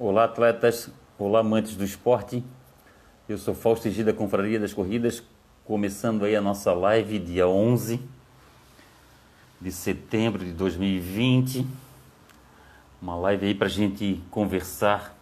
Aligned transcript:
Olá, 0.00 0.26
atletas. 0.26 0.88
Olá, 1.18 1.40
amantes 1.40 1.74
do 1.74 1.84
esporte. 1.84 2.44
Eu 3.28 3.36
sou 3.36 3.52
Fausto 3.52 3.90
Gida, 3.90 4.12
Confraria 4.12 4.60
das 4.60 4.72
Corridas, 4.72 5.20
começando 5.64 6.24
aí 6.24 6.36
a 6.36 6.40
nossa 6.40 6.72
live 6.72 7.18
dia 7.18 7.48
11 7.48 8.00
de 9.60 9.72
setembro 9.72 10.44
de 10.44 10.52
2020. 10.52 11.66
Uma 13.02 13.16
live 13.16 13.46
aí 13.46 13.54
para 13.56 13.66
a 13.66 13.70
gente 13.70 14.22
conversar 14.30 15.18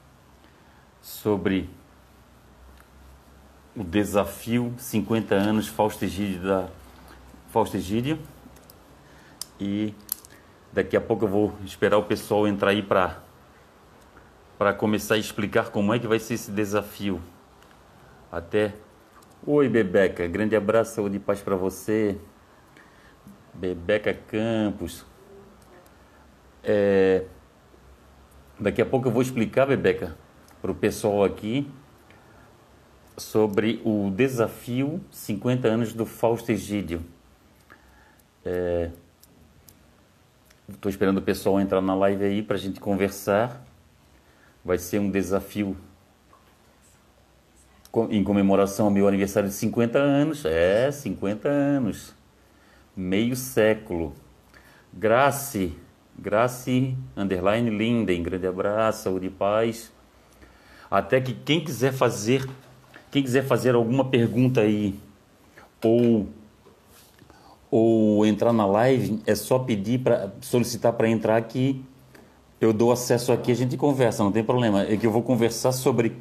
sobre 1.01 1.71
o 3.75 3.83
desafio 3.83 4.75
50 4.77 5.35
anos 5.35 5.69
Fausto 5.69 6.05
Egídio 6.05 6.43
da 6.43 6.69
Fausto 7.49 7.79
Egídio. 7.79 8.19
E 9.59 9.95
daqui 10.71 10.99
a 10.99 11.01
pouco 11.01 11.25
eu 11.25 11.31
vou 11.31 11.55
esperar 11.65 11.97
o 11.97 12.03
pessoal 12.03 12.47
entrar 12.47 12.73
aí 12.73 12.83
para 12.83 13.25
para 14.59 14.73
começar 14.73 15.15
a 15.15 15.19
explicar 15.19 15.71
como 15.71 15.93
é 15.93 15.99
que 15.99 16.07
vai 16.07 16.19
ser 16.19 16.35
esse 16.35 16.51
desafio. 16.51 17.21
Até 18.31 18.75
Oi, 19.49 19.69
Bebeca, 19.69 20.27
grande 20.27 20.57
abraço, 20.57 20.97
saúde 20.97 21.19
e 21.19 21.21
paz 21.21 21.41
para 21.41 21.55
você. 21.55 22.19
Bebeca 23.55 24.13
Campos. 24.13 25.05
É... 26.65 27.27
Daqui 28.59 28.83
a 28.83 28.87
pouco 28.87 29.07
eu 29.07 29.13
vou 29.13 29.23
explicar, 29.23 29.67
Bebeca, 29.67 30.17
para 30.61 30.71
o 30.71 30.75
pessoal 30.75 31.23
aqui 31.23 31.71
sobre 33.17 33.81
o 33.85 34.11
desafio 34.11 35.01
50 35.11 35.69
anos 35.69 35.93
do 35.93 36.05
Fausto 36.05 36.51
Egídio. 36.51 37.05
Estou 40.69 40.89
é... 40.89 40.91
esperando 40.91 41.19
o 41.19 41.23
pessoal 41.23 41.61
entrar 41.61 41.81
na 41.81 41.95
live 41.95 42.25
aí 42.25 42.43
para 42.43 42.57
a 42.57 42.59
gente 42.59 42.81
conversar. 42.81 43.66
Vai 44.67 44.79
ser 44.79 44.99
um 44.99 45.09
desafio 45.09 45.77
em 48.11 48.25
comemoração 48.25 48.87
ao 48.87 48.91
meu 48.91 49.07
aniversário 49.07 49.49
de 49.49 49.55
50 49.55 49.97
anos. 49.97 50.45
É, 50.45 50.91
50 50.91 51.49
anos. 51.49 52.13
Meio 52.97 53.37
século. 53.37 54.13
Grace, 54.93 55.73
Grace, 56.19 56.97
underline 57.17 57.71
Linden, 57.71 58.21
grande 58.25 58.49
abraço, 58.49 59.05
saúde 59.05 59.27
e 59.27 59.31
paz. 59.31 59.93
Até 60.91 61.21
que 61.21 61.33
quem 61.33 61.63
quiser 61.65 61.93
fazer, 61.93 62.45
quem 63.13 63.23
quiser 63.23 63.45
fazer 63.45 63.77
alguma 63.77 64.07
pergunta 64.07 64.63
aí, 64.63 64.99
ou, 65.81 66.27
ou 67.71 68.27
entrar 68.27 68.53
na 68.53 68.67
live, 68.67 69.23
é 69.29 69.37
só 69.37 69.61
pedir 69.61 70.01
para 70.01 70.33
solicitar 70.41 70.93
para 70.95 71.09
entrar 71.09 71.37
aqui 71.37 71.85
eu 72.61 72.73
dou 72.73 72.91
acesso 72.91 73.33
aqui, 73.33 73.53
a 73.53 73.55
gente 73.55 73.77
conversa, 73.77 74.25
não 74.25 74.33
tem 74.33 74.43
problema. 74.43 74.83
É 74.83 74.97
que 74.97 75.07
eu 75.07 75.11
vou 75.11 75.23
conversar 75.23 75.73
sobre 75.73 76.17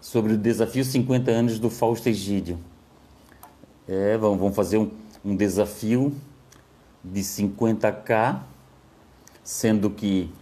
sobre 0.00 0.32
o 0.32 0.38
desafio 0.38 0.84
50 0.84 1.30
anos 1.30 1.58
do 1.58 1.68
Fausto 1.68 2.08
Egídio. 2.08 2.58
É, 3.86 4.16
vamos, 4.16 4.38
vamos 4.38 4.56
fazer 4.56 4.78
um, 4.78 4.90
um 5.24 5.36
desafio 5.36 6.14
de 7.04 7.20
50k, 7.20 8.40
sendo 9.44 9.90
que 9.90 10.32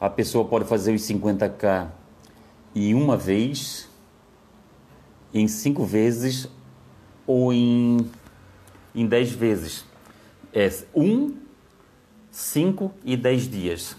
a 0.00 0.08
pessoa 0.08 0.44
pode 0.44 0.64
fazer 0.64 0.94
os 0.94 1.02
50k 1.02 1.88
em 2.74 2.94
uma 2.94 3.16
vez, 3.16 3.88
em 5.32 5.48
cinco 5.48 5.84
vezes 5.84 6.48
ou 7.26 7.52
em, 7.52 7.98
em 8.94 9.06
dez 9.06 9.32
vezes. 9.32 9.84
É 10.52 10.70
um 10.94 11.43
5 12.34 12.92
e 13.04 13.16
10 13.16 13.48
dias. 13.48 13.96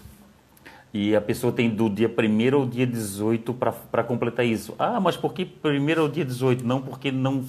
E 0.92 1.16
a 1.16 1.22
pessoa 1.22 1.50
tem 1.50 1.70
do 1.70 1.88
dia 1.88 2.06
1 2.06 2.54
ao 2.54 2.66
dia 2.66 2.86
18 2.86 3.54
para 3.54 4.04
completar 4.04 4.44
isso. 4.44 4.74
Ah, 4.78 5.00
mas 5.00 5.16
por 5.16 5.32
que 5.32 5.50
1 5.64 6.00
ao 6.00 6.06
dia 6.06 6.22
18? 6.22 6.62
Não 6.62 6.82
porque 6.82 7.10
não 7.10 7.42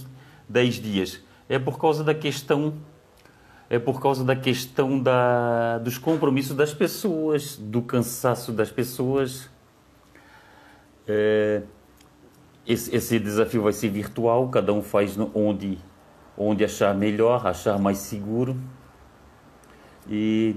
10 0.47 0.75
dias. 0.75 1.21
É 1.49 1.59
por 1.59 1.77
causa 1.77 2.05
da 2.05 2.15
questão 2.15 2.73
é 3.69 3.77
por 3.77 4.01
causa 4.01 4.23
da 4.23 4.33
questão 4.33 4.97
da, 4.97 5.77
dos 5.79 5.97
compromissos 5.97 6.55
das 6.55 6.73
pessoas, 6.73 7.57
do 7.57 7.81
cansaço 7.81 8.53
das 8.53 8.71
pessoas. 8.71 9.49
É, 11.05 11.63
esse, 12.65 12.95
esse, 12.95 13.19
desafio 13.19 13.61
vai 13.61 13.73
ser 13.73 13.89
virtual, 13.89 14.47
cada 14.47 14.71
um 14.71 14.81
faz 14.81 15.17
onde, 15.35 15.77
onde 16.37 16.63
achar 16.63 16.95
melhor, 16.95 17.45
achar 17.45 17.77
mais 17.77 17.97
seguro. 17.97 18.55
E 20.09 20.55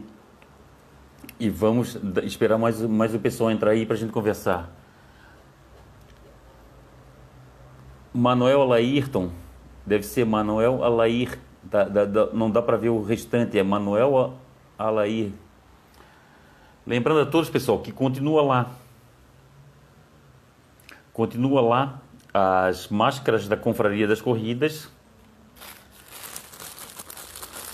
e 1.41 1.49
vamos 1.49 1.99
esperar 2.23 2.59
mais, 2.59 2.83
mais 2.83 3.15
o 3.15 3.19
pessoal 3.19 3.51
entrar 3.51 3.71
aí 3.71 3.87
para 3.87 3.97
a 3.97 3.99
gente 3.99 4.13
conversar. 4.13 4.71
Manuel 8.13 8.61
Alairton, 8.61 9.31
deve 9.87 10.05
ser 10.05 10.27
Manuel 10.27 10.85
Alair, 10.85 11.39
da, 11.63 11.85
da, 11.85 12.05
da, 12.05 12.27
não 12.27 12.51
dá 12.51 12.61
para 12.61 12.77
ver 12.77 12.91
o 12.91 13.03
restante, 13.03 13.59
é 13.59 13.63
Manuel 13.63 14.35
Alair. 14.79 15.33
Lembrando 16.87 17.21
a 17.21 17.27
todos, 17.27 17.49
pessoal, 17.49 17.79
que 17.79 17.91
continua 17.91 18.43
lá. 18.43 18.71
Continua 21.15 21.63
lá 21.63 22.03
as 22.35 22.89
máscaras 22.89 23.49
da 23.49 23.57
Confraria 23.57 24.07
das 24.07 24.21
Corridas 24.21 24.91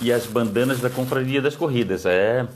e 0.00 0.12
as 0.12 0.24
bandanas 0.26 0.80
da 0.80 0.88
Confraria 0.88 1.42
das 1.42 1.56
Corridas. 1.56 2.06
É 2.06 2.46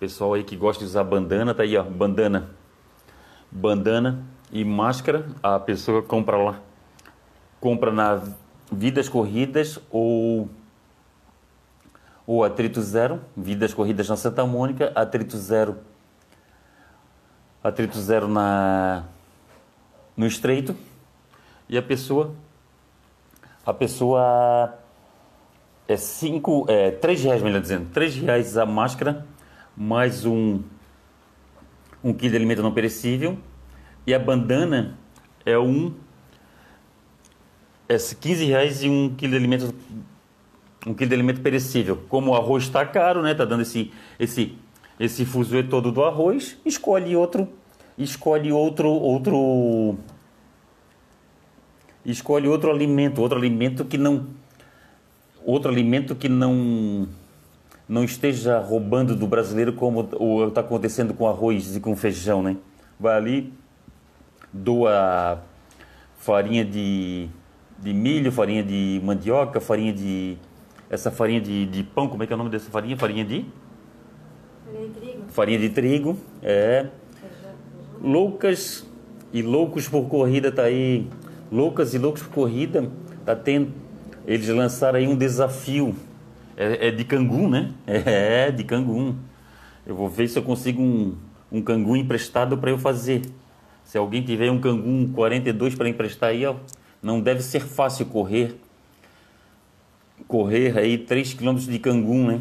Pessoal 0.00 0.32
aí 0.32 0.42
que 0.42 0.56
gosta 0.56 0.82
de 0.82 0.88
usar 0.88 1.04
bandana, 1.04 1.54
tá 1.54 1.62
aí, 1.62 1.76
ó, 1.76 1.82
bandana. 1.82 2.48
Bandana 3.52 4.24
e 4.50 4.64
máscara, 4.64 5.26
a 5.42 5.60
pessoa 5.60 6.02
compra 6.02 6.38
lá. 6.38 6.58
Compra 7.60 7.92
na 7.92 8.22
Vidas 8.72 9.10
Corridas 9.10 9.78
ou 9.90 10.48
ou 12.26 12.42
Atrito 12.42 12.80
Zero, 12.80 13.20
Vidas 13.36 13.74
Corridas 13.74 14.08
na 14.08 14.16
Santa 14.16 14.46
Mônica, 14.46 14.90
Atrito 14.94 15.36
Zero. 15.36 15.76
Atrito 17.62 17.98
Zero 17.98 18.26
na 18.26 19.04
no 20.16 20.26
Estreito. 20.26 20.74
E 21.68 21.76
a 21.76 21.82
pessoa 21.82 22.34
a 23.66 23.74
pessoa 23.74 24.78
é 25.86 25.96
cinco, 25.98 26.64
é 26.68 26.90
três 26.90 27.22
reais, 27.22 27.42
melhor 27.42 27.60
dizendo, 27.60 27.90
três 27.92 28.16
reais 28.16 28.56
a 28.56 28.64
máscara 28.64 29.26
mais 29.80 30.26
um, 30.26 30.60
um 32.04 32.12
quilo 32.12 32.32
de 32.32 32.36
alimento 32.36 32.62
não 32.62 32.70
perecível. 32.70 33.38
E 34.06 34.12
a 34.12 34.18
bandana 34.18 34.98
é 35.46 35.58
um 35.58 35.94
é 37.88 37.96
15 37.96 38.44
reais 38.44 38.82
e 38.82 38.90
um 38.90 39.14
quilo 39.16 39.30
de 39.30 39.38
alimento 39.38 39.74
um 40.86 40.92
quilo 40.92 41.08
de 41.08 41.14
alimento 41.14 41.40
perecível. 41.40 41.96
Como 42.10 42.32
o 42.32 42.34
arroz 42.34 42.64
está 42.64 42.84
caro, 42.84 43.22
né? 43.22 43.32
Tá 43.32 43.46
dando 43.46 43.62
esse 43.62 43.90
esse 44.18 44.54
esse 44.98 45.24
fuzuê 45.24 45.62
todo 45.62 45.90
do 45.90 46.04
arroz. 46.04 46.58
Escolhe 46.62 47.16
outro 47.16 47.48
escolhe 47.96 48.52
outro 48.52 48.90
outro 48.90 49.96
escolhe 52.04 52.48
outro 52.48 52.70
alimento, 52.70 53.22
outro 53.22 53.38
alimento 53.38 53.86
que 53.86 53.96
não 53.96 54.26
outro 55.42 55.72
alimento 55.72 56.14
que 56.14 56.28
não 56.28 57.08
não 57.90 58.04
esteja 58.04 58.60
roubando 58.60 59.16
do 59.16 59.26
brasileiro 59.26 59.72
como 59.72 60.08
está 60.46 60.60
acontecendo 60.60 61.12
com 61.12 61.26
arroz 61.26 61.74
e 61.74 61.80
com 61.80 61.96
feijão, 61.96 62.40
né? 62.40 62.56
Vai 63.00 63.16
ali, 63.16 63.52
doa 64.52 65.42
farinha 66.16 66.64
de, 66.64 67.28
de 67.76 67.92
milho, 67.92 68.30
farinha 68.30 68.62
de 68.62 69.00
mandioca, 69.02 69.60
farinha 69.60 69.92
de. 69.92 70.38
Essa 70.88 71.10
farinha 71.10 71.40
de, 71.40 71.66
de 71.66 71.82
pão, 71.82 72.06
como 72.06 72.22
é 72.22 72.28
que 72.28 72.32
é 72.32 72.36
o 72.36 72.38
nome 72.38 72.50
dessa 72.50 72.70
farinha? 72.70 72.96
Farinha 72.96 73.24
de? 73.24 73.44
Farinha 74.64 74.86
de 74.86 74.94
trigo. 74.94 75.24
Farinha 75.28 75.58
de 75.58 75.68
trigo, 75.70 76.18
é. 76.44 76.86
Loucas 78.00 78.86
e 79.32 79.42
loucos 79.42 79.88
por 79.88 80.08
corrida 80.08 80.52
tá 80.52 80.62
aí. 80.62 81.08
Loucas 81.50 81.92
e 81.92 81.98
loucos 81.98 82.22
por 82.22 82.30
corrida 82.34 82.88
tá 83.24 83.34
tendo. 83.34 83.72
Eles 84.28 84.48
lançaram 84.48 85.00
aí 85.00 85.08
um 85.08 85.16
desafio 85.16 85.92
é, 86.60 86.88
é 86.88 86.90
de 86.90 87.04
Cangum, 87.04 87.48
né? 87.48 87.72
É, 87.86 88.50
de 88.50 88.62
Cangum. 88.64 89.14
Eu 89.86 89.96
vou 89.96 90.10
ver 90.10 90.28
se 90.28 90.38
eu 90.38 90.42
consigo 90.42 90.82
um, 90.82 91.16
um 91.50 91.62
Cangum 91.62 91.96
emprestado 91.96 92.58
para 92.58 92.70
eu 92.70 92.76
fazer. 92.76 93.22
Se 93.82 93.96
alguém 93.96 94.22
tiver 94.22 94.50
um 94.50 94.60
Cangum 94.60 95.10
42 95.10 95.74
para 95.74 95.88
emprestar 95.88 96.30
aí, 96.30 96.44
ó, 96.44 96.56
não 97.02 97.18
deve 97.18 97.42
ser 97.42 97.60
fácil 97.60 98.04
correr. 98.06 98.60
Correr 100.28 100.78
aí 100.78 100.98
3 100.98 101.32
km 101.32 101.56
de 101.56 101.78
Cangum, 101.78 102.26
né? 102.26 102.40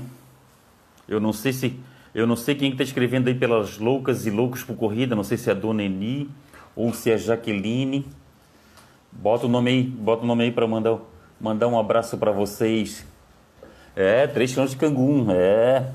Eu 1.07 1.21
não 1.21 1.31
sei 1.31 1.53
se 1.53 1.79
eu 2.13 2.27
não 2.27 2.35
sei 2.35 2.55
quem 2.55 2.71
está 2.71 2.83
escrevendo 2.83 3.29
aí 3.29 3.35
pelas 3.35 3.77
loucas 3.77 4.25
e 4.25 4.31
loucos 4.31 4.63
por 4.63 4.75
corrida, 4.75 5.15
não 5.15 5.23
sei 5.23 5.37
se 5.37 5.47
é 5.47 5.53
a 5.53 5.55
Dona 5.55 5.83
Eni 5.83 6.29
ou 6.75 6.91
se 6.91 7.09
é 7.09 7.13
a 7.13 7.17
Jaqueline. 7.17 8.05
Bota 9.11 9.45
o 9.45 9.49
nome 9.49 9.69
aí, 9.69 9.83
bota 9.83 10.23
o 10.23 10.27
nome 10.27 10.43
aí 10.43 10.51
para 10.51 10.67
mandar 10.67 10.97
mandar 11.39 11.67
um 11.67 11.79
abraço 11.79 12.17
para 12.17 12.31
vocês. 12.31 13.08
É, 14.01 14.25
3 14.27 14.55
km 14.55 14.65
de 14.65 14.77
Cangum, 14.77 15.27
é. 15.29 15.91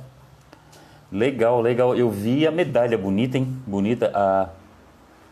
Legal, 1.11 1.63
legal. 1.63 1.97
Eu 1.97 2.11
vi 2.11 2.47
a 2.47 2.51
medalha 2.51 2.99
bonita, 2.99 3.39
hein? 3.39 3.47
Bonita. 3.67 4.13
A, 4.15 4.51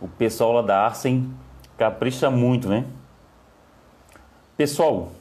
o 0.01 0.09
pessoal 0.09 0.53
lá 0.53 0.63
da 0.63 0.79
Arsen 0.87 1.31
capricha 1.77 2.31
muito, 2.31 2.71
né? 2.71 2.87
Pessoal, 4.57 5.13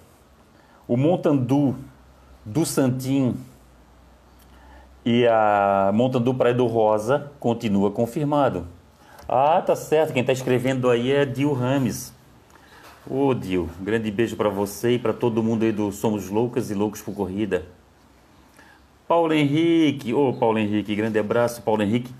o 0.88 0.96
Montandu 0.96 1.76
do 2.46 2.66
Santim 2.66 3.36
e 5.04 5.28
a 5.28 5.92
Montandu 5.94 6.34
Praia 6.34 6.56
do 6.56 6.68
Rosa 6.68 7.34
continua 7.38 7.92
confirmado. 7.92 8.66
Ah, 9.28 9.62
tá 9.62 9.76
certo. 9.76 10.14
Quem 10.14 10.22
está 10.22 10.32
escrevendo 10.32 10.90
aí 10.90 11.12
é 11.12 11.26
Dil 11.26 11.52
Rames. 11.52 12.14
Ô, 13.10 13.34
Dil, 13.34 13.68
grande 13.82 14.12
beijo 14.12 14.36
para 14.36 14.48
você 14.48 14.92
e 14.92 15.00
para 15.00 15.12
todo 15.12 15.42
mundo 15.42 15.64
aí 15.64 15.72
do 15.72 15.92
Somos 15.92 16.30
Loucas 16.30 16.70
e 16.70 16.76
Loucos 16.76 17.02
por 17.02 17.16
Corrida. 17.16 17.66
Paulo 19.08 19.34
Henrique, 19.34 20.14
ô 20.14 20.32
Paulo 20.34 20.60
Henrique, 20.60 20.96
grande 20.96 21.18
abraço, 21.18 21.64
Paulo 21.64 21.82
Henrique. 21.82 22.14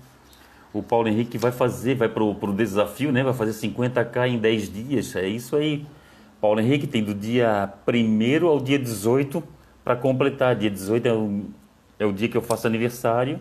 O 0.72 0.82
Paulo 0.82 1.06
Henrique 1.06 1.38
vai 1.38 1.52
fazer, 1.52 1.94
vai 1.94 2.08
pro, 2.08 2.34
pro 2.34 2.52
desafio, 2.52 3.12
né? 3.12 3.22
Vai 3.22 3.32
fazer 3.32 3.52
50k 3.52 4.28
em 4.28 4.38
10 4.38 4.72
dias. 4.72 5.14
É 5.14 5.28
isso 5.28 5.54
aí. 5.54 5.86
Paulo 6.40 6.58
Henrique 6.58 6.88
tem 6.88 7.04
do 7.04 7.14
dia 7.14 7.72
1 7.86 8.46
ao 8.46 8.58
dia 8.58 8.78
18 8.78 9.40
para 9.84 9.94
completar. 9.94 10.56
Dia 10.56 10.70
18 10.70 11.06
é 11.06 11.12
o, 11.12 11.44
é 12.00 12.06
o 12.06 12.12
dia 12.12 12.28
que 12.28 12.36
eu 12.36 12.42
faço 12.42 12.66
aniversário. 12.66 13.38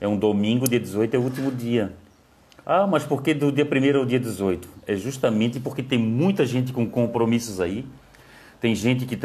É 0.00 0.08
um 0.08 0.16
domingo, 0.16 0.68
dia 0.68 0.80
18 0.80 1.14
é 1.14 1.18
o 1.18 1.22
último 1.22 1.52
dia. 1.52 1.92
Ah, 2.66 2.86
mas 2.86 3.04
por 3.04 3.22
que 3.22 3.34
do 3.34 3.52
dia 3.52 3.64
1 3.64 3.98
ao 3.98 4.06
dia 4.06 4.18
18? 4.18 4.68
É 4.86 4.96
justamente 4.96 5.60
porque 5.60 5.82
tem 5.82 5.98
muita 5.98 6.46
gente 6.46 6.72
com 6.72 6.86
compromissos 6.88 7.60
aí. 7.60 7.84
Tem 8.58 8.74
gente 8.74 9.04
que, 9.04 9.16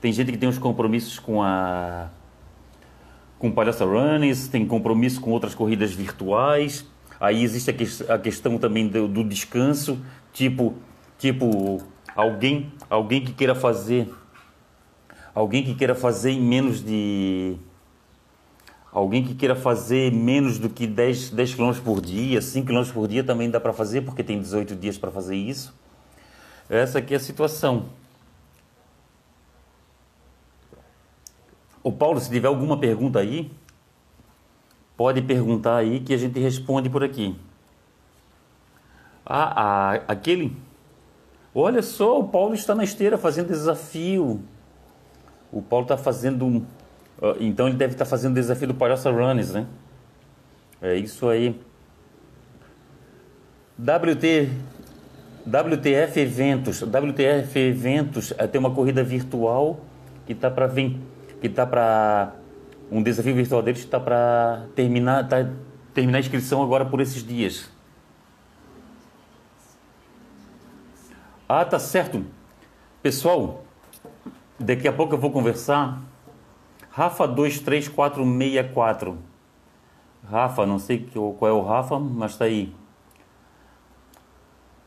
tem 0.00 0.10
gente 0.12 0.32
que 0.32 0.38
tem 0.38 0.48
os 0.48 0.58
compromissos 0.58 1.18
com 1.18 1.42
a 1.42 2.08
com 3.38 3.52
Palhaça 3.52 3.84
Runnings, 3.84 4.48
tem 4.48 4.66
compromisso 4.66 5.20
com 5.20 5.30
outras 5.30 5.54
corridas 5.54 5.92
virtuais. 5.92 6.84
Aí 7.20 7.42
existe 7.42 7.70
a, 7.70 7.72
que, 7.72 7.84
a 8.08 8.18
questão 8.18 8.58
também 8.58 8.88
do, 8.88 9.06
do, 9.06 9.22
descanso, 9.22 9.98
tipo, 10.32 10.74
tipo 11.18 11.78
alguém, 12.16 12.72
alguém 12.90 13.24
que 13.24 13.32
queira 13.32 13.54
fazer, 13.54 14.12
alguém 15.34 15.62
que 15.62 15.74
queira 15.74 15.94
fazer 15.94 16.30
em 16.30 16.40
menos 16.40 16.84
de 16.84 17.56
alguém 18.98 19.24
que 19.24 19.34
queira 19.34 19.54
fazer 19.54 20.12
menos 20.12 20.58
do 20.58 20.68
que 20.68 20.86
10, 20.86 21.30
10 21.30 21.54
km 21.54 21.72
por 21.84 22.00
dia, 22.00 22.42
5 22.42 22.66
km 22.66 22.92
por 22.92 23.06
dia 23.06 23.22
também 23.22 23.48
dá 23.48 23.60
para 23.60 23.72
fazer, 23.72 24.02
porque 24.02 24.24
tem 24.24 24.40
18 24.40 24.74
dias 24.74 24.98
para 24.98 25.10
fazer 25.10 25.36
isso. 25.36 25.74
Essa 26.68 26.98
aqui 26.98 27.14
é 27.14 27.16
a 27.16 27.20
situação. 27.20 27.86
O 31.82 31.92
Paulo, 31.92 32.20
se 32.20 32.28
tiver 32.28 32.48
alguma 32.48 32.76
pergunta 32.76 33.20
aí, 33.20 33.50
pode 34.96 35.22
perguntar 35.22 35.76
aí 35.76 36.00
que 36.00 36.12
a 36.12 36.18
gente 36.18 36.38
responde 36.40 36.90
por 36.90 37.04
aqui. 37.04 37.36
Ah, 39.24 39.92
ah, 39.94 40.02
aquele. 40.08 40.56
Olha 41.54 41.82
só, 41.82 42.18
o 42.18 42.28
Paulo 42.28 42.54
está 42.54 42.74
na 42.74 42.84
esteira 42.84 43.16
fazendo 43.16 43.48
desafio. 43.48 44.42
O 45.52 45.62
Paulo 45.62 45.84
está 45.84 45.96
fazendo. 45.96 46.66
Então 47.40 47.66
ele 47.66 47.76
deve 47.76 47.94
estar 47.94 48.04
tá 48.04 48.10
fazendo 48.10 48.32
o 48.32 48.34
desafio 48.34 48.68
do 48.68 48.74
Palhaça 48.74 49.10
Runners, 49.10 49.52
né? 49.52 49.66
É 50.80 50.94
isso 50.94 51.28
aí. 51.28 51.60
WT, 53.78 54.50
WTF 55.46 56.20
Eventos. 56.20 56.82
WTF 56.82 57.58
Eventos 57.58 58.32
é, 58.38 58.46
tem 58.46 58.58
uma 58.58 58.70
corrida 58.70 59.02
virtual 59.02 59.80
que 60.26 60.32
está 60.32 60.50
para 60.50 60.66
vir 60.66 61.00
que 61.40 61.46
está 61.46 61.64
para 61.64 62.34
um 62.90 63.02
desafio 63.02 63.34
virtual 63.34 63.62
deles 63.62 63.80
está 63.80 64.00
para 64.00 64.66
terminar, 64.74 65.28
tá, 65.28 65.48
terminar 65.94 66.18
a 66.18 66.20
inscrição 66.20 66.62
agora 66.62 66.84
por 66.84 67.00
esses 67.00 67.24
dias. 67.24 67.70
Ah, 71.48 71.64
tá 71.64 71.78
certo. 71.78 72.24
Pessoal, 73.02 73.64
daqui 74.58 74.88
a 74.88 74.92
pouco 74.92 75.14
eu 75.14 75.18
vou 75.18 75.30
conversar. 75.30 76.02
Rafa 76.98 77.28
23464. 77.28 79.16
Rafa, 80.28 80.66
não 80.66 80.80
sei 80.80 81.08
qual 81.38 81.50
é 81.50 81.52
o 81.52 81.62
Rafa, 81.62 81.96
mas 81.98 82.32
está 82.32 82.46
aí. 82.46 82.74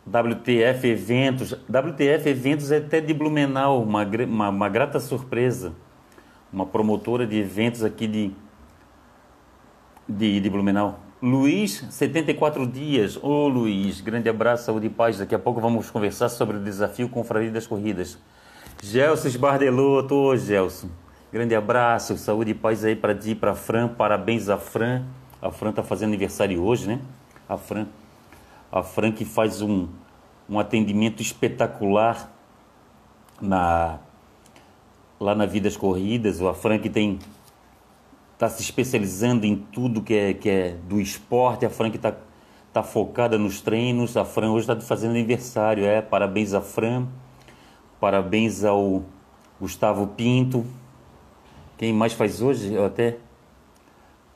WTF 0.06 0.88
Eventos. 0.90 1.54
WTF 1.54 2.30
Eventos 2.30 2.70
é 2.70 2.80
até 2.80 3.00
de 3.00 3.14
Blumenau, 3.14 3.82
uma, 3.82 4.04
uma, 4.04 4.50
uma 4.50 4.68
grata 4.68 5.00
surpresa 5.00 5.74
uma 6.52 6.66
promotora 6.66 7.26
de 7.26 7.38
eventos 7.38 7.82
aqui 7.82 8.06
de, 8.06 8.32
de, 10.06 10.42
de 10.42 10.50
Blumenau. 10.50 11.00
Luiz, 11.22 11.86
74 11.90 12.68
dias. 12.68 13.16
Ô 13.16 13.46
oh, 13.46 13.48
Luiz, 13.48 14.02
grande 14.02 14.28
abraço, 14.28 14.66
saúde 14.66 14.88
e 14.88 14.90
paz. 14.90 15.18
Daqui 15.18 15.34
a 15.34 15.40
pouco 15.40 15.62
vamos 15.62 15.90
conversar 15.90 16.28
sobre 16.28 16.58
o 16.58 16.60
desafio 16.60 17.08
Confraria 17.08 17.52
das 17.52 17.66
Corridas. 17.66 18.18
Gelson 18.84 19.30
Esbardeloto, 19.30 20.14
ô 20.14 20.32
oh, 20.32 20.36
Gelson. 20.36 20.90
Grande 21.32 21.56
abraço, 21.56 22.18
saúde 22.18 22.52
e 22.52 22.54
paz 22.54 22.84
aí 22.84 22.94
para 22.94 23.16
ti, 23.16 23.34
para 23.34 23.56
Fran. 23.56 23.88
Parabéns 23.88 24.50
a 24.50 24.58
Fran. 24.58 25.06
A 25.42 25.50
Fran 25.50 25.72
tá 25.72 25.82
fazendo 25.82 26.10
aniversário 26.10 26.62
hoje, 26.62 26.86
né? 26.88 27.00
A 27.48 27.56
Fran, 27.56 27.88
a 28.70 28.84
Fran 28.84 29.14
que 29.14 29.24
faz 29.24 29.62
um, 29.62 29.88
um 30.50 30.60
atendimento 30.60 31.22
espetacular 31.22 32.30
na 33.42 34.00
lá 35.22 35.34
na 35.34 35.46
Vidas 35.46 35.78
Corridas, 35.78 36.42
a 36.42 36.54
Frank 36.54 36.90
tem 36.90 37.20
está 38.34 38.50
se 38.50 38.62
especializando 38.62 39.46
em 39.46 39.56
tudo 39.56 40.02
que 40.02 40.14
é, 40.14 40.34
que 40.34 40.50
é 40.50 40.78
do 40.90 41.00
esporte, 41.00 41.66
a 41.66 41.70
Frank 41.70 41.96
está 41.96 42.14
tá 42.74 42.84
focada 42.84 43.38
nos 43.38 43.62
treinos, 43.62 44.18
a 44.18 44.26
Fran 44.26 44.50
hoje 44.50 44.70
está 44.70 44.76
fazendo 44.82 45.12
aniversário, 45.12 45.86
é, 45.86 46.02
parabéns 46.02 46.54
a 46.54 46.60
Fran, 46.60 47.06
parabéns 48.00 48.66
ao 48.66 49.04
Gustavo 49.60 50.08
Pinto, 50.08 50.66
quem 51.82 51.92
mais 51.92 52.14
faz 52.14 52.44
hoje? 52.44 52.76
Eu 52.76 52.86
até 52.86 53.18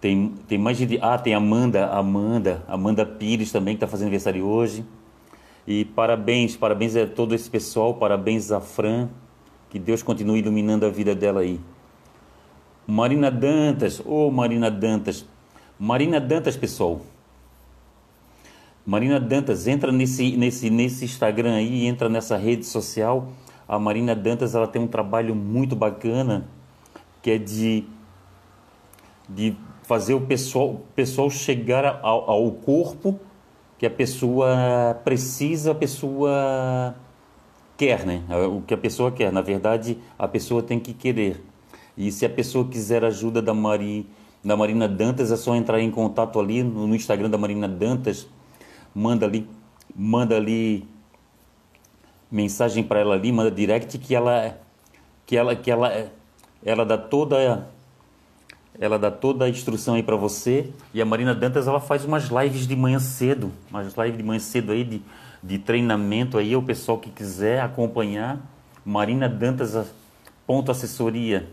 tem, 0.01 0.33
tem 0.47 0.57
mais 0.57 0.77
gente, 0.77 0.97
ah, 0.99 1.15
tem 1.15 1.35
Amanda, 1.35 1.85
Amanda, 1.91 2.63
Amanda 2.67 3.05
Pires 3.05 3.51
também 3.51 3.75
que 3.75 3.77
está 3.83 3.87
fazendo 3.87 4.07
aniversário 4.07 4.43
hoje, 4.43 4.83
e 5.67 5.85
parabéns, 5.85 6.57
parabéns 6.57 6.95
a 6.95 7.05
todo 7.05 7.35
esse 7.35 7.47
pessoal, 7.47 7.93
parabéns 7.93 8.51
a 8.51 8.59
Fran, 8.59 9.09
que 9.69 9.77
Deus 9.77 10.01
continue 10.01 10.39
iluminando 10.39 10.87
a 10.87 10.89
vida 10.89 11.13
dela 11.13 11.41
aí. 11.41 11.59
Marina 12.87 13.29
Dantas, 13.29 13.99
ô 13.99 14.25
oh, 14.25 14.31
Marina 14.31 14.71
Dantas. 14.71 15.23
Marina 15.77 16.19
Dantas, 16.19 16.57
pessoal. 16.57 17.01
Marina 18.83 19.19
Dantas, 19.19 19.67
entra 19.67 19.91
nesse, 19.91 20.35
nesse, 20.35 20.71
nesse 20.71 21.05
Instagram 21.05 21.53
aí, 21.53 21.85
entra 21.85 22.09
nessa 22.09 22.37
rede 22.37 22.65
social. 22.65 23.29
A 23.67 23.77
Marina 23.77 24.15
Dantas 24.15 24.55
ela 24.55 24.65
tem 24.65 24.81
um 24.81 24.87
trabalho 24.87 25.35
muito 25.35 25.75
bacana 25.75 26.47
que 27.25 27.31
é 27.31 27.39
de, 27.39 27.83
de 29.27 29.57
fazer 29.81 30.13
o 30.13 30.21
pessoal, 30.21 30.81
pessoal 30.95 31.27
chegar 31.27 31.99
ao, 32.03 32.29
ao 32.29 32.51
corpo 32.51 33.19
que 33.79 33.85
a 33.87 33.89
pessoa 33.89 35.01
precisa, 35.03 35.71
a 35.71 35.75
pessoa 35.75 36.95
quer, 37.75 38.05
né? 38.05 38.21
O 38.47 38.61
que 38.61 38.75
a 38.75 38.77
pessoa 38.77 39.11
quer. 39.11 39.31
Na 39.31 39.41
verdade, 39.41 39.97
a 40.19 40.27
pessoa 40.27 40.61
tem 40.61 40.79
que 40.79 40.93
querer. 40.93 41.43
E 41.97 42.11
se 42.11 42.27
a 42.27 42.29
pessoa 42.29 42.67
quiser 42.67 43.03
ajuda 43.03 43.41
da 43.41 43.55
Mari, 43.55 44.05
da 44.43 44.55
Marina 44.55 44.87
Dantas, 44.87 45.31
é 45.31 45.35
só 45.35 45.55
entrar 45.55 45.81
em 45.81 45.89
contato 45.89 46.39
ali 46.39 46.61
no 46.61 46.93
Instagram 46.93 47.31
da 47.31 47.39
Marina 47.39 47.67
Dantas, 47.67 48.27
manda 48.93 49.25
ali, 49.25 49.49
manda 49.95 50.35
ali 50.35 50.87
mensagem 52.29 52.83
para 52.83 52.99
ela 52.99 53.15
ali, 53.15 53.31
manda 53.31 53.49
direct 53.49 53.97
que 53.97 54.13
ela 54.13 54.59
que 55.25 55.35
ela 55.35 55.55
que 55.55 55.71
ela 55.71 56.11
ela 56.65 56.83
dá 56.85 56.97
toda 56.97 57.69
ela 58.77 58.99
dá 58.99 59.09
toda 59.09 59.45
a 59.45 59.49
instrução 59.49 59.93
aí 59.93 60.03
para 60.03 60.17
você. 60.17 60.69
E 60.93 61.01
a 61.01 61.05
Marina 61.05 61.33
Dantas 61.33 61.65
ela 61.65 61.79
faz 61.79 62.03
umas 62.03 62.25
lives 62.25 62.67
de 62.67 62.75
manhã 62.75 62.99
cedo, 62.99 63.49
umas 63.69 63.93
lives 63.95 64.17
de 64.17 64.23
manhã 64.23 64.39
cedo 64.39 64.73
aí 64.73 64.83
de 64.83 65.01
de 65.45 65.59
treinamento 65.59 66.39
aí, 66.39 66.55
o 66.55 66.61
pessoal 66.63 66.97
que 66.97 67.11
quiser 67.11 67.61
acompanhar, 67.61 68.39
Marina 68.83 69.29
Dantas, 69.29 69.93
ponto 70.45 70.71
assessoria, 70.71 71.47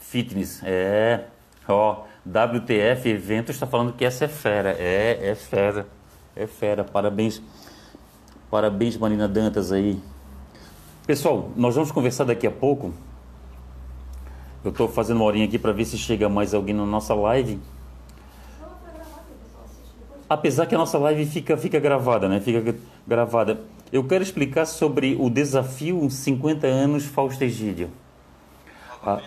fitness, 0.00 0.62
é, 0.64 1.24
ó, 1.68 2.04
WTF 2.24 3.06
Eventos 3.06 3.54
está 3.54 3.66
falando 3.66 3.92
que 3.92 4.02
essa 4.02 4.24
é 4.24 4.28
fera, 4.28 4.70
é, 4.78 5.30
é 5.30 5.34
fera, 5.34 5.86
é 6.34 6.46
fera, 6.46 6.84
parabéns, 6.84 7.42
parabéns 8.50 8.96
Marina 8.96 9.28
Dantas 9.28 9.72
aí. 9.72 10.00
Pessoal, 11.06 11.50
nós 11.54 11.74
vamos 11.74 11.92
conversar 11.92 12.24
daqui 12.24 12.46
a 12.46 12.50
pouco, 12.50 12.94
eu 14.64 14.70
estou 14.70 14.88
fazendo 14.88 15.18
uma 15.18 15.26
horinha 15.26 15.46
aqui 15.46 15.58
para 15.58 15.72
ver 15.72 15.84
se 15.84 15.96
chega 15.96 16.28
mais 16.28 16.52
alguém 16.52 16.74
na 16.74 16.84
nossa 16.84 17.14
live, 17.14 17.60
apesar 20.28 20.66
que 20.66 20.74
a 20.74 20.78
nossa 20.78 20.98
live 20.98 21.24
fica, 21.26 21.56
fica 21.56 21.78
gravada, 21.78 22.28
né? 22.28 22.40
Fica 22.40 22.76
gravada. 23.06 23.60
Eu 23.90 24.04
quero 24.04 24.22
explicar 24.22 24.66
sobre 24.66 25.16
o 25.18 25.30
desafio 25.30 26.10
50 26.10 26.66
anos 26.66 27.06
Fausto 27.06 27.42
Egídio. 27.42 27.90
Ah. 29.02 29.22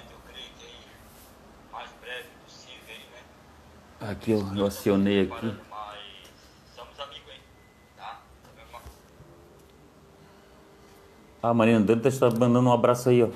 Aqui 3.99 4.31
eu, 4.31 4.43
eu 4.55 4.65
acionei 4.65 5.21
aqui. 5.21 5.55
Somos 6.75 6.99
amigos, 6.99 7.31
hein? 7.31 7.39
Tá? 7.95 8.19
A 11.41 11.53
Marina 11.53 11.79
Dantas 11.79 12.15
está 12.15 12.29
mandando 12.29 12.67
um 12.67 12.73
abraço 12.73 13.09
aí, 13.09 13.23
ó, 13.23 13.29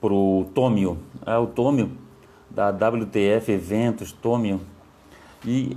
pro 0.00 0.46
Tômio. 0.54 0.98
É 1.24 1.36
o 1.36 1.46
Tômio 1.46 1.90
da 2.50 2.70
WTF 2.70 3.52
Eventos, 3.52 4.12
Tômio. 4.12 4.60
E 5.44 5.76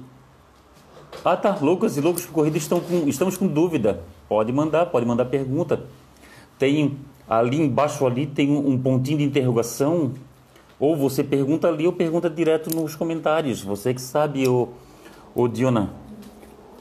ah 1.24 1.36
tá, 1.36 1.58
loucas 1.62 1.98
e 1.98 2.02
por 2.02 2.28
corrida 2.28 2.58
estão 2.58 2.80
com, 2.80 3.08
estamos 3.08 3.36
com 3.36 3.48
dúvida. 3.48 4.02
Pode 4.28 4.52
mandar, 4.54 4.86
pode 4.86 5.06
mandar 5.06 5.26
pergunta. 5.26 5.84
Tem 6.58 6.98
ali 7.28 7.62
embaixo 7.62 8.06
ali 8.06 8.26
tem 8.26 8.50
um 8.52 8.78
pontinho 8.78 9.18
de 9.18 9.24
interrogação. 9.24 10.14
Ou 10.80 10.96
você 10.96 11.24
pergunta 11.24 11.68
ali 11.68 11.86
ou 11.86 11.92
pergunta 11.92 12.30
direto 12.30 12.74
nos 12.74 12.96
comentários. 12.96 13.62
Você 13.62 13.94
que 13.94 14.02
sabe, 14.02 14.48
o, 14.48 14.70
o 15.36 15.48
Diona. 15.48 15.92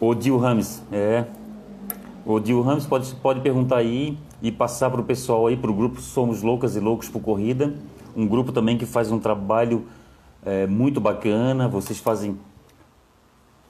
O 0.00 0.14
Dio 0.14 0.38
Rames. 0.38 0.82
É. 0.92 1.24
O 2.24 2.38
Dio 2.38 2.62
Rames 2.62 2.86
pode, 2.86 3.12
pode 3.16 3.40
perguntar 3.40 3.78
aí 3.78 4.16
e 4.40 4.52
passar 4.52 4.90
para 4.90 5.00
o 5.00 5.04
pessoal 5.04 5.46
aí, 5.46 5.56
para 5.56 5.70
o 5.70 5.74
grupo 5.74 6.00
Somos 6.00 6.42
Loucas 6.42 6.76
e 6.76 6.80
Loucos 6.80 7.08
por 7.08 7.20
Corrida. 7.20 7.74
Um 8.16 8.26
grupo 8.26 8.52
também 8.52 8.78
que 8.78 8.86
faz 8.86 9.10
um 9.10 9.18
trabalho 9.18 9.86
é, 10.44 10.66
muito 10.66 11.00
bacana. 11.00 11.68
Vocês 11.68 11.98
fazem 11.98 12.38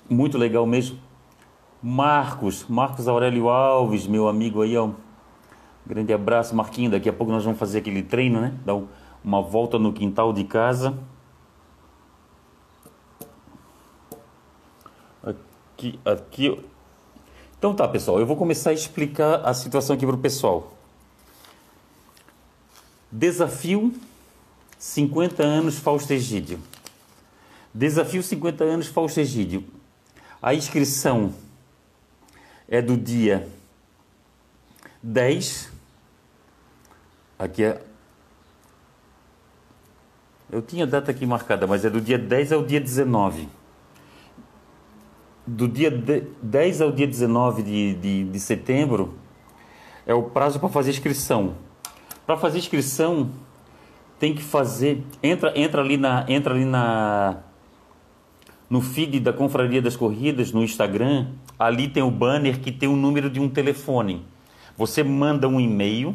muito 0.08 0.38
legal 0.38 0.66
mesmo. 0.66 0.98
Marcos, 1.82 2.66
Marcos 2.68 3.06
Aurélio 3.06 3.48
Alves, 3.48 4.06
meu 4.06 4.28
amigo 4.28 4.62
aí, 4.62 4.76
ó. 4.76 4.90
Grande 5.86 6.12
abraço, 6.12 6.54
Marquinho. 6.54 6.90
Daqui 6.90 7.08
a 7.08 7.12
pouco 7.12 7.32
nós 7.32 7.44
vamos 7.44 7.58
fazer 7.58 7.78
aquele 7.78 8.02
treino, 8.02 8.40
né? 8.40 8.54
Dar 8.64 8.78
uma 9.24 9.40
volta 9.40 9.78
no 9.78 9.92
quintal 9.92 10.32
de 10.32 10.44
casa. 10.44 10.98
Aqui, 15.22 15.98
aqui. 16.04 16.60
Então 17.58 17.74
tá, 17.74 17.88
pessoal. 17.88 18.20
Eu 18.20 18.26
vou 18.26 18.36
começar 18.36 18.70
a 18.70 18.72
explicar 18.72 19.40
a 19.44 19.52
situação 19.52 19.96
aqui 19.96 20.06
para 20.06 20.14
o 20.14 20.18
pessoal. 20.18 20.72
Desafio 23.10 23.92
50 24.78 25.42
anos 25.42 25.78
Fausto 25.78 26.12
Egídio. 26.12 26.60
Desafio 27.74 28.22
50 28.22 28.62
anos 28.62 28.86
Fausto 28.86 29.18
Egídio. 29.18 29.64
A 30.40 30.54
inscrição 30.54 31.34
é 32.68 32.80
do 32.80 32.96
dia 32.96 33.48
10. 35.02 35.72
Aqui 37.38 37.64
é. 37.64 37.82
Eu 40.50 40.62
tinha 40.62 40.86
data 40.86 41.10
aqui 41.10 41.26
marcada, 41.26 41.66
mas 41.66 41.84
é 41.84 41.90
do 41.90 42.00
dia 42.00 42.18
10 42.18 42.52
ao 42.52 42.64
dia 42.64 42.80
19. 42.80 43.48
Do 45.50 45.66
dia 45.66 45.90
10 45.90 46.82
ao 46.82 46.92
dia 46.92 47.06
19 47.06 47.62
de, 47.62 47.94
de, 47.94 48.24
de 48.24 48.40
setembro 48.40 49.14
é 50.06 50.12
o 50.12 50.24
prazo 50.24 50.60
para 50.60 50.68
fazer 50.68 50.90
inscrição. 50.90 51.54
Para 52.26 52.36
fazer 52.36 52.58
inscrição, 52.58 53.30
tem 54.18 54.34
que 54.34 54.42
fazer. 54.42 55.02
Entra, 55.22 55.58
entra 55.58 55.80
ali 55.80 55.96
na. 55.96 56.26
Entra 56.28 56.52
ali 56.52 56.66
na 56.66 57.38
no 58.68 58.82
feed 58.82 59.20
da 59.20 59.32
Confraria 59.32 59.80
das 59.80 59.96
Corridas, 59.96 60.52
no 60.52 60.62
Instagram, 60.62 61.28
ali 61.58 61.88
tem 61.88 62.02
o 62.02 62.10
banner 62.10 62.60
que 62.60 62.70
tem 62.70 62.86
o 62.86 62.96
número 62.96 63.30
de 63.30 63.40
um 63.40 63.48
telefone. 63.48 64.26
Você 64.76 65.02
manda 65.02 65.48
um 65.48 65.58
e-mail, 65.58 66.14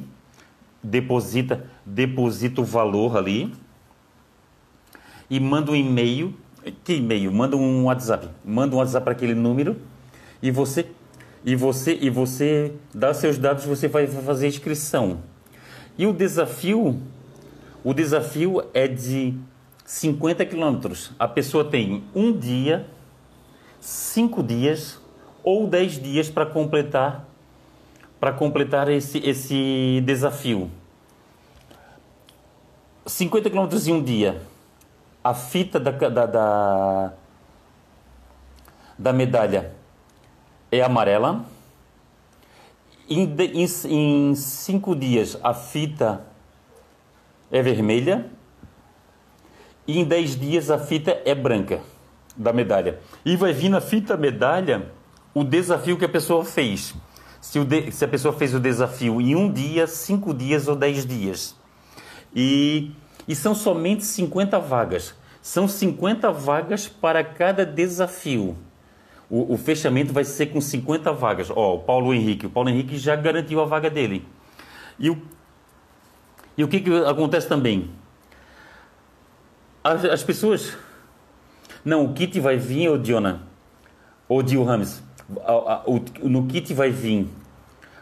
deposita, 0.84 1.68
deposita 1.84 2.62
o 2.62 2.64
valor 2.64 3.18
ali 3.18 3.52
e 5.30 5.40
manda 5.40 5.72
um 5.72 5.76
e-mail. 5.76 6.36
Que 6.84 6.96
e-mail? 6.96 7.32
Manda 7.32 7.58
um 7.58 7.86
WhatsApp. 7.86 8.30
Manda 8.44 8.76
um 8.76 8.80
WhatsApp 8.80 9.04
para 9.04 9.14
aquele 9.14 9.34
número 9.34 9.78
e 10.42 10.52
você 10.52 10.88
e 11.46 11.56
você 11.56 11.98
e 12.02 12.10
você 12.10 12.74
dá 12.94 13.14
seus 13.14 13.38
dados, 13.38 13.66
você 13.66 13.88
vai 13.88 14.08
fazer 14.08 14.46
a 14.46 14.50
inscrição. 14.50 15.20
E 15.98 16.08
o 16.08 16.14
desafio, 16.14 17.02
o 17.84 17.94
desafio 17.94 18.64
é 18.74 18.88
de 18.88 19.34
50 19.86 20.46
quilômetros. 20.46 21.12
A 21.20 21.28
pessoa 21.28 21.66
tem 21.66 22.04
um 22.16 22.32
dia, 22.32 22.88
cinco 23.80 24.42
dias 24.42 25.00
ou 25.44 25.68
10 25.68 26.02
dias 26.02 26.30
para 26.30 26.46
completar 26.46 27.28
para 28.24 28.32
completar 28.32 28.88
esse, 28.88 29.18
esse 29.18 30.02
desafio. 30.06 30.72
50 33.06 33.50
quilômetros 33.50 33.86
em 33.86 33.92
um 33.92 34.02
dia. 34.02 34.42
A 35.24 35.34
fita 35.34 35.80
da, 35.80 35.92
da, 35.92 36.26
da, 36.26 37.14
da 38.98 39.14
medalha 39.14 39.74
é 40.72 40.82
amarela. 40.82 41.46
Em, 43.10 43.24
em, 43.24 43.66
em 43.86 44.36
cinco 44.36 44.96
dias, 44.96 45.38
a 45.44 45.54
fita 45.54 46.26
é 47.52 47.62
vermelha 47.62 48.30
e 49.88 50.00
em 50.00 50.06
10 50.06 50.40
dias 50.40 50.72
a 50.72 50.80
fita 50.80 51.22
é 51.26 51.36
branca 51.36 51.82
da 52.36 52.52
medalha. 52.52 53.00
E 53.24 53.36
vai 53.36 53.54
vir 53.54 53.70
na 53.70 53.82
fita 53.82 54.18
medalha 54.18 54.92
o 55.34 55.44
desafio 55.44 55.98
que 55.98 56.06
a 56.06 56.10
pessoa 56.10 56.44
fez. 56.44 56.96
Se, 57.42 57.60
o 57.60 57.66
de, 57.66 57.92
se 57.92 58.06
a 58.06 58.08
pessoa 58.08 58.34
fez 58.34 58.54
o 58.54 58.60
desafio 58.60 59.20
em 59.20 59.36
um 59.36 59.52
dia, 59.52 59.86
cinco 59.86 60.34
dias 60.34 60.68
ou 60.68 60.76
10 60.76 61.06
dias. 61.06 61.56
E, 62.36 62.92
e 63.28 63.36
são 63.36 63.54
somente 63.56 64.04
50 64.06 64.60
vagas. 64.60 65.16
São 65.42 65.68
50 65.68 66.32
vagas 66.32 66.88
para 66.88 67.24
cada 67.24 67.66
desafio. 67.66 68.56
O, 69.30 69.54
o, 69.54 69.58
fechamento 69.58 70.14
vai 70.14 70.24
ser 70.24 70.48
com 70.48 70.62
50 70.62 71.12
vagas. 71.12 71.50
Ó, 71.50 71.76
o 71.76 71.80
Paulo 71.80 72.14
Henrique. 72.14 72.46
O 72.46 72.50
Paulo 72.50 72.70
Henrique 72.70 72.98
já 72.98 73.16
garantiu 73.16 73.60
a 73.62 73.66
vaga 73.66 73.90
dele. 73.90 74.26
E 75.00 75.10
o, 75.10 75.22
e 76.58 76.64
o 76.64 76.68
que, 76.68 76.80
que 76.80 76.94
acontece 77.06 77.48
também? 77.48 77.90
As, 79.84 80.06
as 80.06 80.24
pessoas. 80.24 80.78
Não, 81.84 82.06
o 82.06 82.14
kit 82.14 82.40
vai 82.40 82.58
vir, 82.58 82.90
ô 82.90 82.98
Diona, 82.98 83.42
ô 84.30 84.42
Dio 84.42 84.64
Rames. 84.64 85.04
No 86.22 86.46
kit 86.48 86.74
vai 86.74 86.92
vir 86.92 87.28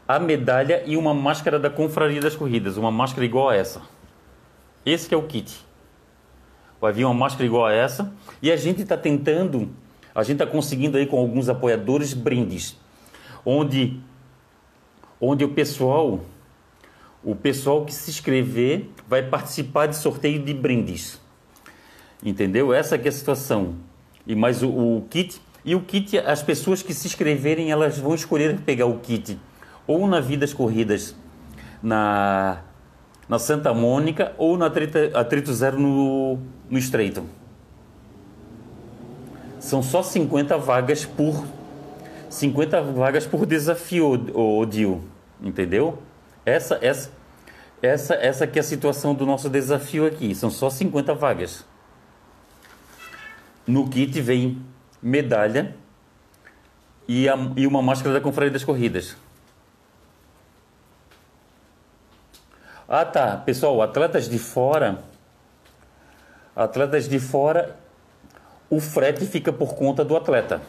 a 0.07 0.19
medalha 0.19 0.83
e 0.85 0.97
uma 0.97 1.13
máscara 1.13 1.57
da 1.57 1.69
Confraria 1.69 2.19
das 2.19 2.35
Corridas, 2.35 2.77
uma 2.77 2.91
máscara 2.91 3.25
igual 3.25 3.49
a 3.49 3.55
essa. 3.55 3.81
Esse 4.85 5.13
é 5.13 5.17
o 5.17 5.23
kit. 5.23 5.65
Vai 6.79 6.91
vir 6.91 7.05
uma 7.05 7.13
máscara 7.13 7.45
igual 7.45 7.65
a 7.65 7.73
essa. 7.73 8.11
E 8.41 8.51
a 8.51 8.55
gente 8.55 8.81
está 8.81 8.97
tentando, 8.97 9.69
a 10.13 10.23
gente 10.23 10.41
está 10.41 10.47
conseguindo 10.47 10.97
aí 10.97 11.05
com 11.05 11.17
alguns 11.17 11.47
apoiadores 11.47 12.13
brindes, 12.13 12.75
onde, 13.45 13.99
onde 15.19 15.43
o 15.45 15.49
pessoal, 15.49 16.21
o 17.23 17.35
pessoal 17.35 17.85
que 17.85 17.93
se 17.93 18.09
inscrever 18.09 18.89
vai 19.07 19.21
participar 19.21 19.87
de 19.87 19.95
sorteio 19.95 20.41
de 20.43 20.53
brindes. 20.53 21.21
Entendeu? 22.23 22.73
Essa 22.73 22.95
é 22.95 23.07
a 23.07 23.11
situação. 23.11 23.75
E 24.25 24.35
mais 24.35 24.63
o, 24.63 24.69
o, 24.69 25.07
kit. 25.09 25.41
E 25.63 25.75
o 25.75 25.81
kit, 25.81 26.17
as 26.17 26.41
pessoas 26.41 26.81
que 26.81 26.93
se 26.93 27.07
inscreverem, 27.07 27.71
elas 27.71 27.97
vão 27.99 28.15
escolher 28.15 28.59
pegar 28.61 28.87
o 28.87 28.99
kit 28.99 29.37
ou 29.87 30.07
na 30.07 30.19
Vidas 30.19 30.53
Corridas 30.53 31.15
na, 31.81 32.61
na 33.31 33.39
Santa 33.39 33.73
Mônica 33.73 34.33
ou 34.37 34.57
na 34.57 34.65
Atrito, 34.65 34.97
Atrito 35.13 35.53
Zero 35.53 35.79
no, 35.79 36.37
no 36.69 36.77
Estreito. 36.77 37.23
São 39.57 39.81
só 39.81 40.03
50 40.03 40.57
vagas 40.57 41.05
por 41.05 41.45
50 42.29 42.81
vagas 42.81 43.25
por 43.25 43.45
desafio, 43.45 44.11
o 44.33 44.65
Dio, 44.65 45.05
entendeu? 45.41 45.99
Essa 46.45 46.77
essa 46.81 47.09
essa 47.81 48.15
essa 48.15 48.45
que 48.45 48.59
é 48.59 48.61
a 48.61 48.63
situação 48.63 49.15
do 49.15 49.25
nosso 49.25 49.49
desafio 49.49 50.05
aqui. 50.05 50.35
São 50.35 50.49
só 50.49 50.69
50 50.69 51.13
vagas. 51.13 51.65
No 53.65 53.87
kit 53.87 54.19
vem 54.19 54.61
medalha 55.01 55.73
e, 57.07 57.29
a, 57.29 57.37
e 57.55 57.65
uma 57.65 57.81
máscara 57.81 58.13
da 58.13 58.19
Confraria 58.19 58.51
das 58.51 58.65
Corridas. 58.65 59.15
Ah, 62.93 63.05
tá. 63.05 63.37
Pessoal, 63.37 63.81
atletas 63.81 64.27
de 64.27 64.37
fora. 64.37 65.01
Atletas 66.53 67.07
de 67.07 67.19
fora, 67.19 67.77
o 68.69 68.81
frete 68.81 69.25
fica 69.25 69.53
por 69.53 69.75
conta 69.75 70.03
do 70.03 70.13
atleta. 70.17 70.61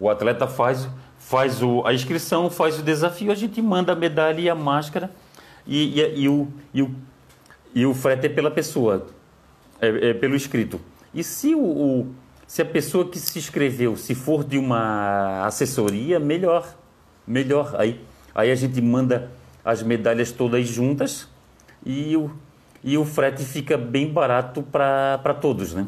O 0.00 0.08
atleta 0.08 0.46
faz, 0.46 0.88
faz 1.18 1.62
o, 1.62 1.86
a 1.86 1.92
inscrição, 1.92 2.48
faz 2.48 2.78
o 2.78 2.82
desafio, 2.82 3.30
a 3.30 3.34
gente 3.34 3.60
manda 3.60 3.92
a 3.92 3.94
medalha 3.94 4.40
e 4.40 4.48
a 4.48 4.54
máscara 4.54 5.10
e, 5.66 6.00
e, 6.00 6.20
e 6.22 6.28
o, 6.30 6.48
e, 6.72 6.80
o, 6.80 6.94
e 7.74 7.84
o 7.84 7.92
frete 7.92 8.24
é 8.24 8.30
pela 8.30 8.50
pessoa, 8.50 9.08
é, 9.82 10.08
é 10.08 10.14
pelo 10.14 10.34
inscrito. 10.34 10.80
E 11.12 11.22
se, 11.22 11.54
o, 11.54 11.60
o, 11.60 12.14
se 12.46 12.62
a 12.62 12.64
pessoa 12.64 13.06
que 13.06 13.18
se 13.18 13.38
inscreveu, 13.38 13.98
se 13.98 14.14
for 14.14 14.42
de 14.42 14.56
uma 14.56 15.44
assessoria, 15.44 16.18
melhor. 16.18 16.74
Melhor. 17.26 17.74
Aí, 17.76 18.00
aí 18.34 18.50
a 18.50 18.54
gente 18.54 18.80
manda 18.80 19.30
as 19.68 19.82
medalhas 19.82 20.32
todas 20.32 20.66
juntas 20.66 21.28
e 21.84 22.16
o, 22.16 22.30
e 22.82 22.96
o 22.96 23.04
frete 23.04 23.44
fica 23.44 23.76
bem 23.76 24.10
barato 24.10 24.62
para 24.62 25.34
todos, 25.38 25.74
né? 25.74 25.86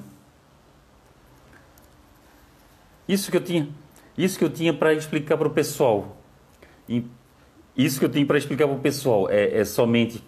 Isso 3.09 3.31
que 3.31 3.39
eu 3.39 3.41
tinha, 3.41 3.71
isso 4.19 4.39
que 4.39 4.45
eu 4.45 4.51
tinha 4.51 4.75
para 4.75 4.93
explicar 4.93 5.39
para 5.39 5.49
o 5.49 5.51
pessoal. 5.51 6.19
E 6.87 7.07
isso 7.75 7.99
que 7.99 8.05
eu 8.05 8.11
tenho 8.11 8.27
para 8.27 8.37
explicar 8.37 8.67
para 8.67 8.77
o 8.77 8.81
pessoal 8.81 9.31
é, 9.31 9.61
é 9.61 9.65
somente 9.65 10.23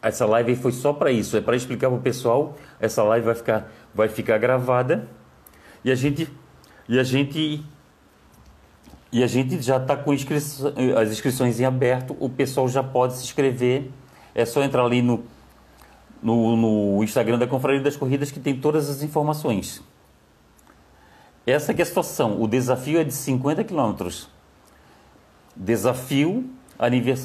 essa 0.00 0.24
live 0.24 0.54
foi 0.54 0.70
só 0.70 0.92
para 0.92 1.10
isso, 1.10 1.36
é 1.36 1.40
para 1.40 1.56
explicar 1.56 1.88
para 1.88 1.98
o 1.98 2.00
pessoal. 2.00 2.56
Essa 2.78 3.02
live 3.02 3.26
vai 3.26 3.34
ficar, 3.34 3.72
vai 3.92 4.06
ficar 4.06 4.38
gravada 4.38 5.08
e 5.84 5.90
a 5.90 5.96
gente 5.96 6.28
e 6.88 6.96
a 6.96 7.02
gente 7.02 7.64
e 9.14 9.22
a 9.22 9.28
gente 9.28 9.62
já 9.62 9.76
está 9.76 9.96
com 9.96 10.12
inscrição, 10.12 10.72
as 11.00 11.08
inscrições 11.08 11.60
em 11.60 11.64
aberto. 11.64 12.16
O 12.18 12.28
pessoal 12.28 12.68
já 12.68 12.82
pode 12.82 13.14
se 13.14 13.22
inscrever. 13.22 13.88
É 14.34 14.44
só 14.44 14.60
entrar 14.60 14.84
ali 14.84 15.02
no, 15.02 15.22
no, 16.20 16.56
no 16.56 17.04
Instagram 17.04 17.38
da 17.38 17.46
Confraria 17.46 17.80
das 17.80 17.96
Corridas 17.96 18.32
que 18.32 18.40
tem 18.40 18.58
todas 18.58 18.90
as 18.90 19.04
informações. 19.04 19.80
Essa 21.46 21.70
é 21.70 21.80
a 21.80 21.86
situação. 21.86 22.42
O 22.42 22.48
desafio 22.48 22.98
é 22.98 23.04
de 23.04 23.14
50 23.14 23.62
quilômetros. 23.62 24.28
Desafio 25.54 26.50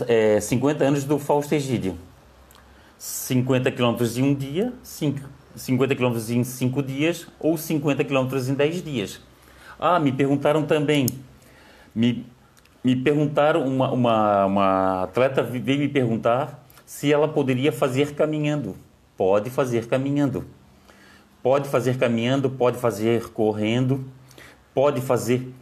é, 0.07 0.39
50 0.39 0.83
anos 0.83 1.03
do 1.05 1.17
Fausto 1.17 1.55
Egídio. 1.55 1.97
50 2.99 3.71
quilômetros 3.71 4.15
em 4.15 4.21
um 4.21 4.35
dia, 4.35 4.71
50 5.55 5.95
quilômetros 5.95 6.29
em 6.29 6.43
5 6.43 6.83
dias 6.83 7.25
ou 7.39 7.57
50 7.57 8.03
quilômetros 8.03 8.47
em 8.47 8.53
10 8.53 8.83
dias. 8.83 9.19
Ah, 9.79 9.99
me 9.99 10.11
perguntaram 10.11 10.61
também, 10.67 11.07
me, 11.93 12.25
me 12.83 12.95
perguntaram, 12.95 13.65
uma, 13.65 13.91
uma, 13.91 14.45
uma 14.45 15.03
atleta 15.03 15.43
veio 15.43 15.79
me 15.79 15.87
perguntar 15.87 16.65
se 16.85 17.11
ela 17.11 17.27
poderia 17.27 17.71
fazer 17.71 18.15
caminhando. 18.15 18.75
Pode 19.15 19.49
fazer 19.49 19.87
caminhando. 19.87 20.45
Pode 21.41 21.69
fazer 21.69 21.97
caminhando, 21.97 22.49
pode 22.49 22.77
fazer 22.77 23.29
correndo, 23.29 24.05
pode 24.73 25.01
fazer 25.01 25.53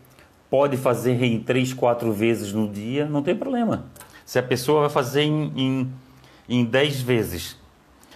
pode 0.50 0.78
fazer 0.78 1.22
em 1.24 1.40
três, 1.40 1.74
quatro 1.74 2.12
vezes 2.14 2.54
no 2.54 2.70
dia, 2.70 3.06
não 3.06 3.22
tem 3.22 3.36
problema. 3.36 3.86
Se 4.26 4.40
a 4.40 4.44
pessoa 4.44 4.82
vai 4.82 4.90
fazer 4.90 5.24
em, 5.24 5.52
em, 5.56 5.94
em 6.48 6.66
dez 6.66 7.02
vezes 7.02 7.58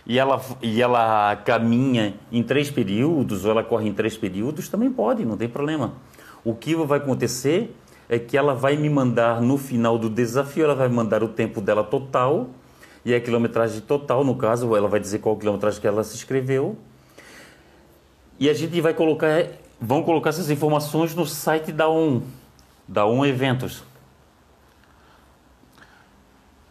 e 0.06 0.18
ela, 0.18 0.42
e 0.62 0.82
ela 0.82 1.36
caminha 1.46 2.16
em 2.32 2.42
três 2.42 2.72
períodos, 2.72 3.46
ou 3.46 3.52
ela 3.52 3.64
corre 3.64 3.88
em 3.88 3.94
três 3.94 4.18
períodos, 4.18 4.68
também 4.70 4.92
pode, 4.92 5.26
não 5.26 5.38
tem 5.38 5.48
problema. 5.48 5.94
O 6.44 6.56
que 6.56 6.74
vai 6.76 6.98
acontecer 6.98 7.76
é 8.12 8.20
que 8.20 8.38
ela 8.38 8.54
vai 8.54 8.76
me 8.76 8.90
mandar 8.90 9.42
no 9.42 9.58
final 9.58 9.98
do 9.98 10.10
desafio, 10.10 10.66
ela 10.66 10.76
vai 10.76 10.90
mandar 10.90 11.24
o 11.24 11.30
tempo 11.30 11.62
dela 11.62 11.82
total 11.82 12.50
e 13.06 13.16
a 13.16 13.22
quilometragem 13.22 13.80
total, 13.80 14.26
no 14.26 14.36
caso, 14.36 14.76
ela 14.76 14.90
vai 14.90 15.00
dizer 15.00 15.20
qual 15.20 15.38
quilometragem 15.38 15.80
que 15.80 15.88
ela 15.88 16.04
se 16.04 16.18
inscreveu. 16.18 16.78
E 18.38 18.50
a 18.50 18.54
gente 18.54 18.82
vai 18.82 18.94
colocar 18.94 19.46
vão 19.80 20.04
colocar 20.04 20.30
essas 20.30 20.50
informações 20.50 21.16
no 21.16 21.26
site 21.26 21.72
da 21.72 21.88
ON, 21.88 22.22
da 22.86 23.06
ON 23.06 23.26
Eventos. 23.26 23.82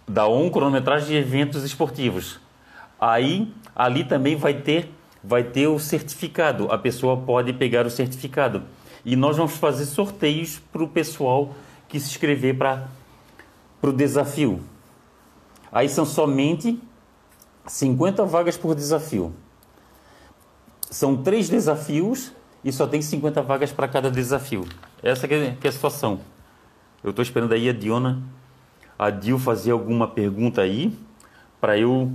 Da 0.07 0.27
ON 0.29 0.51
Cronometragem 0.51 1.09
de 1.09 1.17
Eventos 1.17 1.65
Esportivos. 1.65 2.39
Aí, 3.01 3.51
ali 3.75 4.05
também 4.05 4.37
vai 4.37 4.53
ter, 4.53 4.93
vai 5.25 5.43
ter 5.43 5.69
o 5.69 5.79
certificado. 5.79 6.71
A 6.71 6.77
pessoa 6.77 7.17
pode 7.17 7.55
pegar 7.55 7.87
o 7.87 7.91
certificado. 7.91 8.63
E 9.05 9.17
nós 9.17 9.37
vamos 9.37 9.57
fazer 9.57 9.87
sorteios 9.87 10.61
para 10.73 10.83
o 10.83 10.89
pessoal 10.89 11.55
que 11.89 11.99
se 11.99 12.11
inscrever 12.11 12.57
para 12.57 12.89
o 13.83 13.93
desafio. 13.93 14.61
Aí 15.73 15.89
são 15.89 16.05
somente 16.05 16.81
50 17.67 18.25
vagas 18.25 18.57
por 18.57 18.75
desafio. 18.75 19.33
São 20.91 21.17
três 21.17 21.49
desafios 21.49 22.33
e 22.65 22.73
só 22.73 22.87
tem 22.87 23.01
50 23.01 23.43
vagas 23.43 23.73
para 23.73 23.89
cada 23.89 24.11
desafio. 24.11 24.67
Essa 25.03 25.27
que 25.27 25.35
é, 25.35 25.57
é 25.63 25.69
a 25.69 25.73
situação. 25.73 26.21
Eu 27.03 27.11
estou 27.11 27.23
esperando 27.23 27.53
aí 27.53 27.69
a 27.69 27.73
Diona, 27.73 28.23
a 28.99 29.09
Dil 29.09 29.39
fazer 29.39 29.71
alguma 29.71 30.07
pergunta 30.09 30.61
aí 30.61 30.97
para 31.61 31.79
eu 31.79 32.13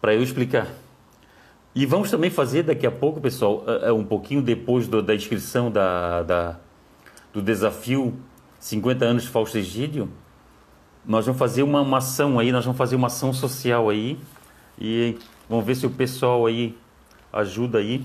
para 0.00 0.14
eu 0.14 0.22
explicar. 0.22 0.68
E 1.74 1.84
vamos 1.86 2.10
também 2.10 2.30
fazer 2.30 2.62
daqui 2.62 2.86
a 2.86 2.90
pouco, 2.90 3.20
pessoal, 3.20 3.64
é, 3.66 3.88
é 3.88 3.92
um 3.92 4.04
pouquinho 4.04 4.40
depois 4.40 4.86
do, 4.86 5.02
da 5.02 5.14
inscrição 5.14 5.70
da, 5.70 6.22
da, 6.22 6.56
do 7.32 7.42
desafio 7.42 8.14
50 8.60 9.04
anos 9.04 9.26
Fausto 9.26 9.58
Egídio, 9.58 10.08
nós 11.04 11.26
vamos 11.26 11.38
fazer 11.38 11.62
uma, 11.62 11.80
uma 11.80 11.98
ação 11.98 12.38
aí, 12.38 12.50
nós 12.50 12.64
vamos 12.64 12.78
fazer 12.78 12.96
uma 12.96 13.08
ação 13.08 13.32
social 13.32 13.90
aí 13.90 14.18
e 14.78 15.18
vamos 15.48 15.64
ver 15.64 15.74
se 15.74 15.84
o 15.84 15.90
pessoal 15.90 16.46
aí 16.46 16.76
ajuda 17.32 17.78
aí 17.78 18.04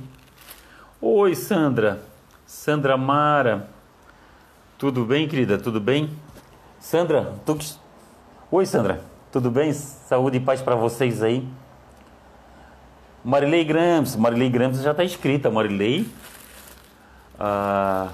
Oi, 1.01 1.34
Sandra. 1.34 2.01
Sandra 2.45 2.97
Mara. 2.97 3.69
Tudo 4.77 5.05
bem, 5.05 5.29
querida? 5.29 5.58
Tudo 5.58 5.79
bem? 5.79 6.10
Sandra, 6.77 7.36
tu... 7.45 7.58
Oi, 8.51 8.65
Sandra. 8.65 9.01
Tudo 9.32 9.49
bem? 9.49 9.71
Saúde 9.71 10.36
e 10.36 10.39
paz 10.41 10.62
para 10.62 10.75
vocês 10.75 11.23
aí. 11.23 11.47
Marilei 13.23 13.63
Grams. 13.63 14.17
Marilei 14.17 14.49
Grams 14.49 14.82
já 14.82 14.91
está 14.91 15.03
inscrita. 15.03 15.49
Marilei. 15.49 16.08
Ah, 17.39 18.10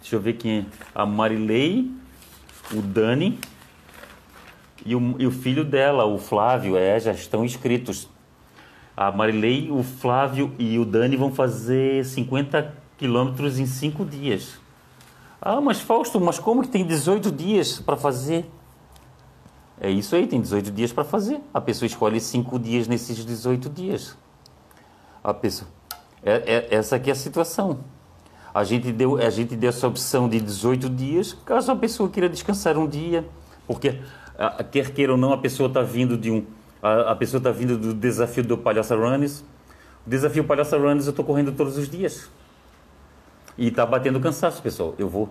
deixa 0.00 0.16
eu 0.16 0.20
ver 0.20 0.34
quem 0.34 0.58
é. 0.58 0.64
A 0.94 1.06
Marilei, 1.06 1.90
o 2.72 2.82
Dani 2.82 3.38
e 4.84 4.94
o, 4.94 5.16
e 5.18 5.26
o 5.26 5.30
filho 5.30 5.64
dela, 5.64 6.04
o 6.04 6.18
Flávio, 6.18 6.76
é, 6.76 6.98
já 6.98 7.12
estão 7.12 7.44
inscritos. 7.44 8.08
A 8.96 9.10
Marilei, 9.10 9.70
o 9.70 9.82
Flávio 9.82 10.52
e 10.58 10.78
o 10.78 10.84
Dani 10.84 11.16
vão 11.16 11.32
fazer 11.32 12.04
50 12.04 12.74
quilômetros 12.98 13.58
em 13.58 13.66
5 13.66 14.04
dias. 14.04 14.58
Ah, 15.40 15.60
mas 15.60 15.80
Fausto, 15.80 16.20
mas 16.20 16.38
como 16.38 16.62
que 16.62 16.68
tem 16.68 16.84
18 16.84 17.30
dias 17.32 17.80
para 17.80 17.96
fazer? 17.96 18.44
É 19.80 19.90
isso 19.90 20.14
aí, 20.14 20.26
tem 20.26 20.40
18 20.40 20.70
dias 20.70 20.92
para 20.92 21.04
fazer. 21.04 21.40
A 21.54 21.60
pessoa 21.60 21.86
escolhe 21.86 22.20
5 22.20 22.58
dias 22.58 22.86
nesses 22.86 23.24
18 23.24 23.70
dias. 23.70 24.14
A 25.24 25.32
pessoa. 25.32 25.70
É, 26.22 26.32
é, 26.32 26.74
essa 26.74 26.96
aqui 26.96 27.08
é 27.08 27.12
a 27.14 27.16
situação. 27.16 27.80
A 28.52 28.62
gente, 28.62 28.92
deu, 28.92 29.16
a 29.16 29.30
gente 29.30 29.56
deu 29.56 29.70
essa 29.70 29.88
opção 29.88 30.28
de 30.28 30.38
18 30.38 30.90
dias, 30.90 31.32
caso 31.46 31.72
a 31.72 31.76
pessoa 31.76 32.10
queira 32.10 32.28
descansar 32.28 32.76
um 32.76 32.86
dia, 32.86 33.24
porque 33.66 34.00
quer 34.70 34.90
queira 34.90 35.12
ou 35.12 35.18
não, 35.18 35.32
a 35.32 35.38
pessoa 35.38 35.68
está 35.68 35.82
vindo 35.82 36.18
de 36.18 36.30
um, 36.30 36.44
a, 36.82 37.12
a 37.12 37.16
pessoa 37.16 37.38
está 37.38 37.50
vindo 37.50 37.78
do 37.78 37.94
desafio 37.94 38.42
do 38.44 38.58
Palhaça 38.58 38.96
Runners. 38.96 39.44
O 40.06 40.10
desafio 40.10 40.44
Palhaça 40.44 40.76
Runners 40.76 41.06
eu 41.06 41.10
estou 41.10 41.24
correndo 41.24 41.52
todos 41.52 41.78
os 41.78 41.88
dias. 41.88 42.28
E 43.56 43.68
está 43.68 43.86
batendo 43.86 44.20
cansaço, 44.20 44.62
pessoal. 44.62 44.94
Eu 44.98 45.08
vou. 45.08 45.28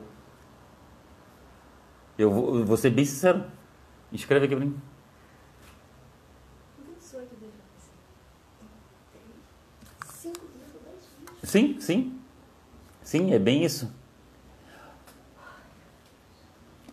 Eu 2.18 2.32
vou, 2.32 2.60
eu 2.60 2.66
vou 2.66 2.78
ser 2.78 2.90
bem 2.90 3.06
sincero. 3.06 3.44
Escreve 4.12 4.46
aqui 4.46 4.56
para 4.56 4.66
mim. 4.66 4.76
Sim, 11.44 11.80
sim. 11.80 12.20
Sim, 13.02 13.34
é 13.34 13.40
bem 13.40 13.64
isso. 13.64 13.92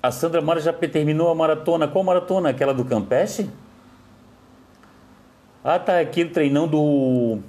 A 0.03 0.11
Sandra 0.11 0.41
Mara 0.41 0.61
já 0.61 0.73
terminou 0.73 1.31
a 1.31 1.35
maratona. 1.35 1.89
Qual 1.89 2.05
maratona? 2.05 2.51
Aquela 2.51 2.73
do 2.73 2.85
Campeche? 2.85 3.51
Ah, 5.65 5.79
tá, 5.79 5.99
aquele 5.99 6.31
treinão 6.31 6.69
do. 6.69 7.41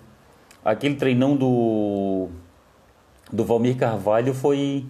Aquele 0.66 0.96
treinão 0.96 1.36
do. 1.36 2.30
Do 3.32 3.46
Valmir 3.46 3.78
Carvalho 3.78 4.34
foi. 4.34 4.86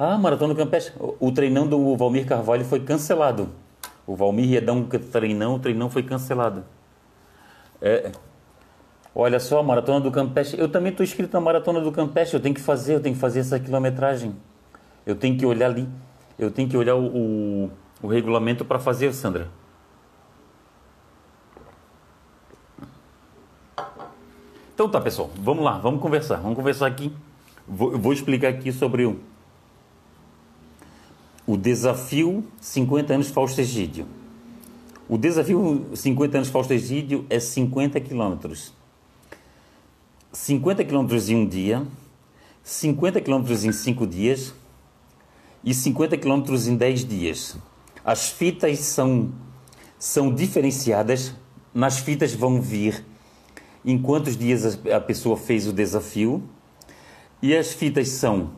Ah, 0.00 0.16
Maratona 0.16 0.54
do 0.54 0.56
Campeche. 0.56 0.92
O 1.18 1.32
treinão 1.32 1.66
do 1.66 1.96
Valmir 1.96 2.24
Carvalho 2.24 2.64
foi 2.64 2.78
cancelado. 2.78 3.48
O 4.06 4.14
Valmir 4.14 4.48
ia 4.48 4.62
dar 4.62 4.72
um 4.72 4.84
treinão, 4.84 5.56
o 5.56 5.58
treinão 5.58 5.90
foi 5.90 6.04
cancelado. 6.04 6.62
É, 7.82 8.12
olha 9.12 9.40
só, 9.40 9.60
Maratona 9.60 10.00
do 10.00 10.12
Campeche. 10.12 10.56
Eu 10.56 10.68
também 10.68 10.92
estou 10.92 11.02
inscrito 11.02 11.34
na 11.34 11.40
Maratona 11.40 11.80
do 11.80 11.90
Campeche. 11.90 12.32
Eu 12.32 12.38
tenho 12.38 12.54
que 12.54 12.60
fazer, 12.60 12.94
eu 12.94 13.00
tenho 13.00 13.16
que 13.16 13.20
fazer 13.20 13.40
essa 13.40 13.58
quilometragem. 13.58 14.36
Eu 15.04 15.16
tenho 15.16 15.36
que 15.36 15.44
olhar 15.44 15.66
ali. 15.66 15.88
Eu 16.38 16.52
tenho 16.52 16.68
que 16.68 16.76
olhar 16.76 16.94
o, 16.94 17.06
o, 17.64 17.70
o 18.00 18.06
regulamento 18.06 18.64
para 18.64 18.78
fazer, 18.78 19.12
Sandra. 19.12 19.48
Então 24.72 24.88
tá, 24.88 25.00
pessoal, 25.00 25.28
vamos 25.36 25.64
lá, 25.64 25.76
vamos 25.76 26.00
conversar. 26.00 26.36
Vamos 26.36 26.56
conversar 26.56 26.86
aqui. 26.86 27.12
Vou, 27.66 27.98
vou 27.98 28.12
explicar 28.12 28.48
aqui 28.50 28.70
sobre 28.70 29.04
o, 29.04 29.18
o 31.48 31.56
desafio 31.56 32.44
50 32.60 33.14
anos 33.14 33.30
Fausto 33.30 33.58
Egídio. 33.58 34.06
O 35.08 35.16
desafio 35.16 35.88
50 35.94 36.36
anos 36.36 36.48
Fausto 36.50 36.74
Egídio 36.74 37.24
é 37.30 37.40
50 37.40 37.98
quilômetros. 38.00 38.74
50 40.30 40.84
quilômetros 40.84 41.30
em 41.30 41.36
um 41.36 41.48
dia, 41.48 41.86
50 42.62 43.22
quilômetros 43.22 43.64
em 43.64 43.72
5 43.72 44.06
dias 44.06 44.52
e 45.64 45.72
50 45.72 46.18
quilômetros 46.18 46.68
em 46.68 46.76
10 46.76 47.06
dias. 47.06 47.56
As 48.04 48.28
fitas 48.28 48.80
são, 48.80 49.32
são 49.98 50.34
diferenciadas. 50.34 51.32
Nas 51.72 51.98
fitas 51.98 52.34
vão 52.34 52.60
vir 52.60 53.02
em 53.86 53.96
quantos 53.96 54.36
dias 54.36 54.78
a 54.94 55.00
pessoa 55.00 55.34
fez 55.34 55.66
o 55.66 55.72
desafio, 55.72 56.42
E 57.40 57.56
as 57.56 57.72
fitas 57.72 58.08
são: 58.08 58.50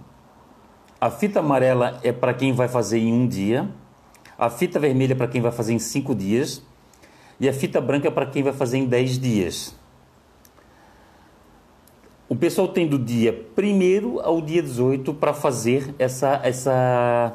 a 1.01 1.11
fita 1.11 1.41
amarela 1.41 1.99
é 2.03 2.13
para 2.13 2.35
quem 2.35 2.53
vai 2.53 2.69
fazer 2.69 2.99
em 2.99 3.13
um 3.13 3.27
dia, 3.27 3.69
a 4.39 4.51
fita 4.51 4.79
vermelha 4.79 5.13
é 5.13 5.17
para 5.17 5.29
quem 5.29 5.41
vai 5.41 5.51
fazer 5.51 5.73
em 5.73 5.79
cinco 5.79 6.15
dias 6.15 6.63
e 7.39 7.49
a 7.49 7.53
fita 7.53 7.81
branca 7.81 8.09
é 8.09 8.11
para 8.11 8.27
quem 8.27 8.43
vai 8.43 8.53
fazer 8.53 8.79
em 8.79 8.87
dez 8.87 9.19
dias. 9.19 9.75
O 12.29 12.37
pessoal 12.37 12.69
tem 12.69 12.87
do 12.87 12.99
dia 12.99 13.49
1 13.59 14.21
ao 14.21 14.41
dia 14.41 14.63
18 14.63 15.13
para 15.15 15.35
fazer 15.35 15.95
essa, 15.99 16.41
essa, 16.45 17.35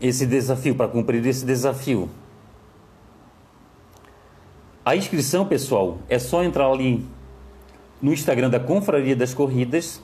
esse 0.00 0.24
desafio, 0.26 0.76
para 0.76 0.86
cumprir 0.86 1.26
esse 1.26 1.44
desafio. 1.44 2.08
A 4.84 4.94
inscrição, 4.94 5.44
pessoal, 5.44 5.98
é 6.08 6.20
só 6.20 6.44
entrar 6.44 6.70
ali 6.70 7.04
no 8.00 8.12
Instagram 8.12 8.48
da 8.48 8.60
Confraria 8.60 9.16
das 9.16 9.34
Corridas. 9.34 10.00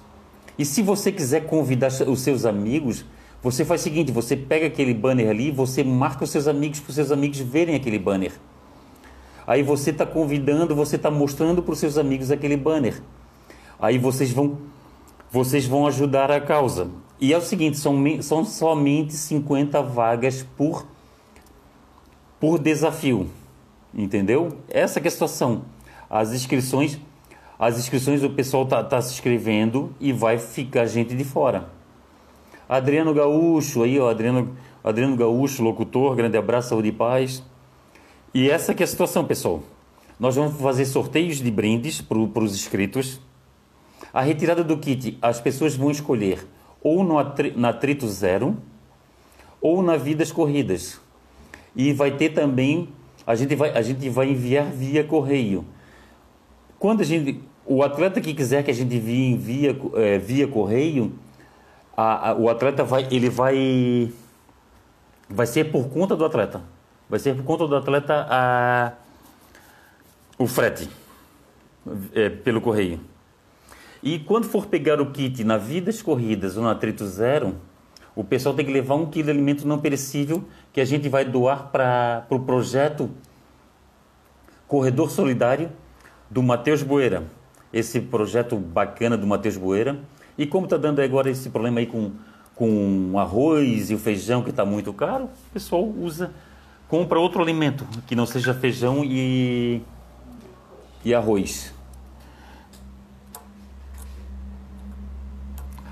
E 0.58 0.64
se 0.64 0.82
você 0.82 1.10
quiser 1.10 1.46
convidar 1.46 1.88
os 2.06 2.20
seus 2.20 2.44
amigos, 2.44 3.04
você 3.42 3.64
faz 3.64 3.80
o 3.80 3.84
seguinte: 3.84 4.12
você 4.12 4.36
pega 4.36 4.66
aquele 4.66 4.94
banner 4.94 5.28
ali, 5.28 5.50
você 5.50 5.84
marca 5.84 6.24
os 6.24 6.30
seus 6.30 6.46
amigos 6.48 6.80
para 6.80 6.90
os 6.90 6.94
seus 6.94 7.10
amigos 7.10 7.38
verem 7.40 7.74
aquele 7.74 7.98
banner. 7.98 8.32
Aí 9.46 9.62
você 9.62 9.90
está 9.90 10.06
convidando, 10.06 10.74
você 10.74 10.96
está 10.96 11.10
mostrando 11.10 11.62
para 11.62 11.72
os 11.72 11.78
seus 11.78 11.98
amigos 11.98 12.30
aquele 12.30 12.56
banner. 12.56 13.02
Aí 13.78 13.98
vocês 13.98 14.30
vão, 14.32 14.58
vocês 15.30 15.66
vão 15.66 15.86
ajudar 15.86 16.30
a 16.30 16.40
causa. 16.40 16.88
E 17.20 17.32
é 17.32 17.36
o 17.36 17.42
seguinte, 17.42 17.76
são, 17.76 18.02
são 18.22 18.44
somente 18.44 19.12
50 19.12 19.82
vagas 19.82 20.46
por, 20.56 20.86
por 22.40 22.58
desafio. 22.58 23.28
Entendeu? 23.92 24.56
Essa 24.68 24.98
é 24.98 25.06
a 25.06 25.10
situação. 25.10 25.62
As 26.08 26.32
inscrições, 26.32 26.98
as 27.58 27.78
inscrições 27.78 28.22
o 28.22 28.30
pessoal 28.30 28.64
está 28.64 28.82
tá 28.82 29.00
se 29.00 29.14
inscrevendo 29.14 29.94
e 30.00 30.12
vai 30.12 30.38
ficar 30.38 30.86
gente 30.86 31.14
de 31.14 31.24
fora. 31.24 31.68
Adriano 32.68 33.12
Gaúcho, 33.14 33.82
aí 33.82 33.98
ó, 34.00 34.10
Adriano, 34.10 34.56
Adriano 34.82 35.16
Gaúcho, 35.16 35.62
locutor, 35.62 36.16
grande 36.16 36.36
abraço, 36.36 36.70
saúde 36.70 36.88
e 36.88 36.92
paz. 36.92 37.42
E 38.32 38.50
essa 38.50 38.74
que 38.74 38.82
é 38.82 38.84
a 38.84 38.86
situação, 38.86 39.24
pessoal. 39.24 39.62
Nós 40.18 40.36
vamos 40.36 40.60
fazer 40.60 40.86
sorteios 40.86 41.38
de 41.38 41.50
brindes 41.50 42.00
para 42.00 42.18
os 42.18 42.54
inscritos. 42.54 43.20
A 44.12 44.22
retirada 44.22 44.64
do 44.64 44.78
kit, 44.78 45.18
as 45.20 45.40
pessoas 45.40 45.76
vão 45.76 45.90
escolher 45.90 46.46
ou 46.82 47.02
no 47.02 47.14
na 47.56 47.68
Atrito 47.70 48.06
Zero 48.06 48.56
ou 49.60 49.82
na 49.82 49.96
Vidas 49.96 50.30
Corridas. 50.30 51.00
E 51.74 51.92
vai 51.92 52.16
ter 52.16 52.30
também, 52.30 52.88
a 53.26 53.34
gente 53.34 53.56
vai, 53.56 53.70
a 53.70 53.82
gente 53.82 54.08
vai 54.08 54.30
enviar 54.30 54.66
via 54.70 55.02
correio. 55.02 55.64
Quando 56.84 57.00
a 57.00 57.04
gente, 57.04 57.40
o 57.64 57.82
atleta 57.82 58.20
que 58.20 58.34
quiser 58.34 58.62
que 58.62 58.70
a 58.70 58.74
gente 58.74 58.94
envie 58.94 59.34
via, 59.38 59.74
é, 59.94 60.18
via 60.18 60.46
correio, 60.46 61.14
a, 61.96 62.28
a, 62.28 62.34
o 62.34 62.50
atleta 62.50 62.84
vai, 62.84 63.08
ele 63.10 63.30
vai, 63.30 64.12
vai 65.26 65.46
ser 65.46 65.72
por 65.72 65.88
conta 65.88 66.14
do 66.14 66.26
atleta. 66.26 66.60
Vai 67.08 67.18
ser 67.18 67.34
por 67.36 67.42
conta 67.42 67.66
do 67.66 67.74
atleta 67.74 68.26
a, 68.28 68.92
o 70.36 70.46
frete 70.46 70.90
é, 72.12 72.28
pelo 72.28 72.60
correio. 72.60 73.00
E 74.02 74.18
quando 74.18 74.44
for 74.44 74.66
pegar 74.66 75.00
o 75.00 75.10
kit 75.10 75.42
na 75.42 75.56
Vidas 75.56 76.02
Corridas 76.02 76.58
ou 76.58 76.64
na 76.64 76.72
Atrito 76.72 77.06
Zero, 77.06 77.56
o 78.14 78.22
pessoal 78.22 78.54
tem 78.54 78.62
que 78.62 78.70
levar 78.70 78.96
um 78.96 79.06
quilo 79.06 79.24
de 79.24 79.30
alimento 79.30 79.66
não 79.66 79.78
perecível 79.78 80.44
que 80.70 80.82
a 80.82 80.84
gente 80.84 81.08
vai 81.08 81.24
doar 81.24 81.70
para 81.72 82.26
o 82.26 82.28
pro 82.28 82.40
projeto 82.40 83.10
Corredor 84.68 85.10
Solidário 85.10 85.70
do 86.34 86.42
Matheus 86.42 86.82
Boeira. 86.82 87.22
Esse 87.72 88.00
projeto 88.00 88.56
bacana 88.56 89.16
do 89.16 89.24
Matheus 89.24 89.56
Boeira. 89.56 90.00
E 90.36 90.44
como 90.44 90.66
está 90.66 90.76
dando 90.76 91.00
agora 91.00 91.30
esse 91.30 91.48
problema 91.48 91.78
aí 91.78 91.86
com, 91.86 92.10
com 92.56 93.16
arroz 93.16 93.88
e 93.90 93.94
o 93.94 93.98
feijão 93.98 94.42
que 94.42 94.50
está 94.50 94.64
muito 94.64 94.92
caro, 94.92 95.26
o 95.26 95.52
pessoal 95.52 95.84
usa 95.84 96.32
compra 96.88 97.20
outro 97.20 97.40
alimento 97.40 97.86
que 98.06 98.16
não 98.16 98.26
seja 98.26 98.52
feijão 98.52 99.04
e, 99.04 99.80
e 101.04 101.14
arroz. 101.14 101.72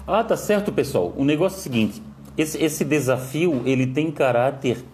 Ah, 0.05 0.25
tá 0.25 0.37
certo, 0.37 0.73
pessoal. 0.73 1.15
O 1.17 1.25
negócio 1.25 1.57
é 1.57 1.61
o 1.61 1.63
seguinte: 1.63 2.03
esse, 2.37 2.61
esse 2.61 2.85
desafio 2.85 3.63
ele 3.65 3.87
tem 3.87 4.11
caráter 4.11 4.85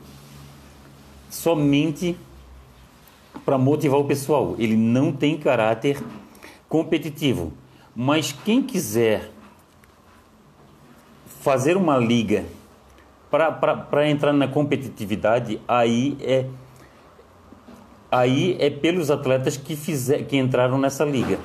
somente 1.31 2.19
para 3.45 3.59
motivar 3.59 3.99
o 3.99 4.05
pessoal. 4.05 4.55
Ele 4.59 4.77
não 4.77 5.13
tem 5.13 5.37
caráter 5.37 6.03
competitivo. 6.69 7.53
Mas 7.95 8.33
quem 8.33 8.63
quiser 8.63 9.31
fazer 11.41 11.77
uma 11.77 11.97
liga 11.97 12.45
para 13.31 14.09
entrar 14.09 14.33
na 14.33 14.49
competitividade, 14.49 15.61
aí 15.67 16.17
é 16.21 16.47
aí 18.11 18.57
é 18.59 18.71
pelos 18.71 19.11
atletas 19.11 19.57
que 19.57 19.77
fizer, 19.77 20.25
que 20.25 20.37
entraram 20.37 20.79
nessa 20.79 21.05
liga. 21.05 21.39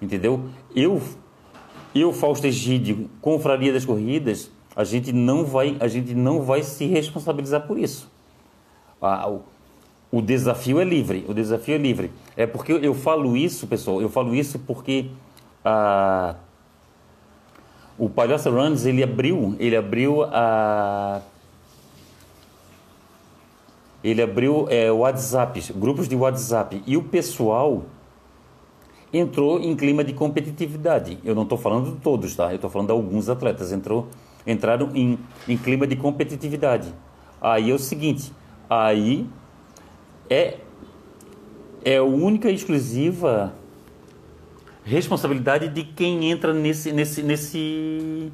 Entendeu? 0.00 0.48
Eu 0.74 1.00
eu 1.94 2.12
Fausto 2.12 2.46
Egídio, 2.46 3.10
Confraria 3.20 3.72
das 3.72 3.84
Corridas, 3.84 4.50
a 4.74 4.84
gente 4.84 5.12
não 5.12 5.44
vai 5.44 5.76
a 5.80 5.88
gente 5.88 6.14
não 6.14 6.42
vai 6.42 6.62
se 6.62 6.86
responsabilizar 6.86 7.66
por 7.66 7.78
isso. 7.78 8.10
O, 9.00 9.40
o 10.12 10.20
desafio 10.20 10.80
é 10.80 10.84
livre, 10.84 11.24
o 11.28 11.34
desafio 11.34 11.74
é 11.74 11.78
livre. 11.78 12.10
É 12.36 12.46
porque 12.46 12.72
eu 12.72 12.94
falo 12.94 13.36
isso, 13.36 13.66
pessoal, 13.66 14.02
eu 14.02 14.08
falo 14.08 14.34
isso 14.34 14.58
porque 14.58 15.06
ah, 15.64 16.34
o 17.98 18.08
Palhaço 18.08 18.50
Runs 18.50 18.86
ele 18.86 19.02
abriu, 19.02 19.54
ele 19.58 19.76
abriu 19.76 20.24
a 20.24 21.20
ele 24.02 24.22
abriu 24.22 24.66
é, 24.70 24.90
WhatsApp, 24.90 25.72
grupos 25.74 26.08
de 26.08 26.16
WhatsApp 26.16 26.82
e 26.86 26.96
o 26.96 27.02
pessoal 27.02 27.84
entrou 29.12 29.60
em 29.60 29.76
clima 29.76 30.02
de 30.02 30.14
competitividade. 30.14 31.18
Eu 31.22 31.34
não 31.34 31.42
estou 31.42 31.58
falando 31.58 31.92
de 31.92 32.00
todos, 32.00 32.34
tá? 32.34 32.50
Eu 32.50 32.56
estou 32.56 32.70
falando 32.70 32.86
de 32.86 32.92
alguns 32.92 33.28
atletas 33.28 33.72
entrou, 33.72 34.08
entraram 34.46 34.90
em, 34.94 35.18
em 35.46 35.56
clima 35.58 35.86
de 35.86 35.96
competitividade. 35.96 36.94
Aí 37.40 37.70
é 37.70 37.74
o 37.74 37.78
seguinte, 37.78 38.32
aí 38.70 39.28
é 40.30 40.58
é 41.84 41.96
a 41.96 42.02
única 42.02 42.50
e 42.50 42.54
exclusiva 42.54 43.54
responsabilidade 44.84 45.68
de 45.68 45.84
quem 45.84 46.30
entra 46.30 46.52
nesse, 46.52 46.92
nesse, 46.92 47.22
nesse, 47.22 48.32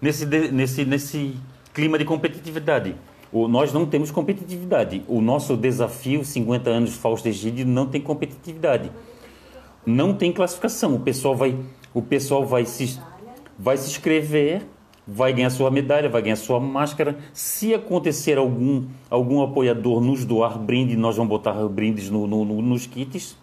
nesse, 0.00 0.26
nesse, 0.26 0.84
nesse 0.84 1.36
clima 1.74 1.98
de 1.98 2.04
competitividade. 2.04 2.96
O, 3.32 3.46
nós 3.46 3.72
não 3.72 3.86
temos 3.86 4.10
competitividade. 4.10 5.04
O 5.06 5.20
nosso 5.20 5.56
desafio, 5.56 6.24
50 6.24 6.70
anos 6.70 6.94
Fausto 6.94 7.28
Egídio, 7.28 7.66
não 7.66 7.86
tem 7.86 8.00
competitividade. 8.00 8.90
Não 9.84 10.14
tem 10.14 10.32
classificação. 10.32 10.94
O 10.94 11.00
pessoal 11.00 11.36
vai, 11.36 11.56
o 11.94 12.02
pessoal 12.02 12.44
vai 12.44 12.64
se, 12.64 12.98
vai 13.58 13.76
se 13.76 13.90
inscrever, 13.90 14.62
vai 15.12 15.32
ganhar 15.32 15.50
sua 15.50 15.70
medalha, 15.70 16.08
vai 16.08 16.22
ganhar 16.22 16.36
sua 16.36 16.60
máscara. 16.60 17.18
Se 17.32 17.74
acontecer 17.74 18.38
algum, 18.38 18.84
algum 19.08 19.42
apoiador 19.42 20.00
nos 20.00 20.24
doar 20.24 20.58
brinde, 20.58 20.96
nós 20.96 21.16
vamos 21.16 21.30
botar 21.30 21.52
brindes 21.68 22.08
no, 22.10 22.26
no, 22.26 22.44
no, 22.44 22.62
nos 22.62 22.86
kits 22.86 23.36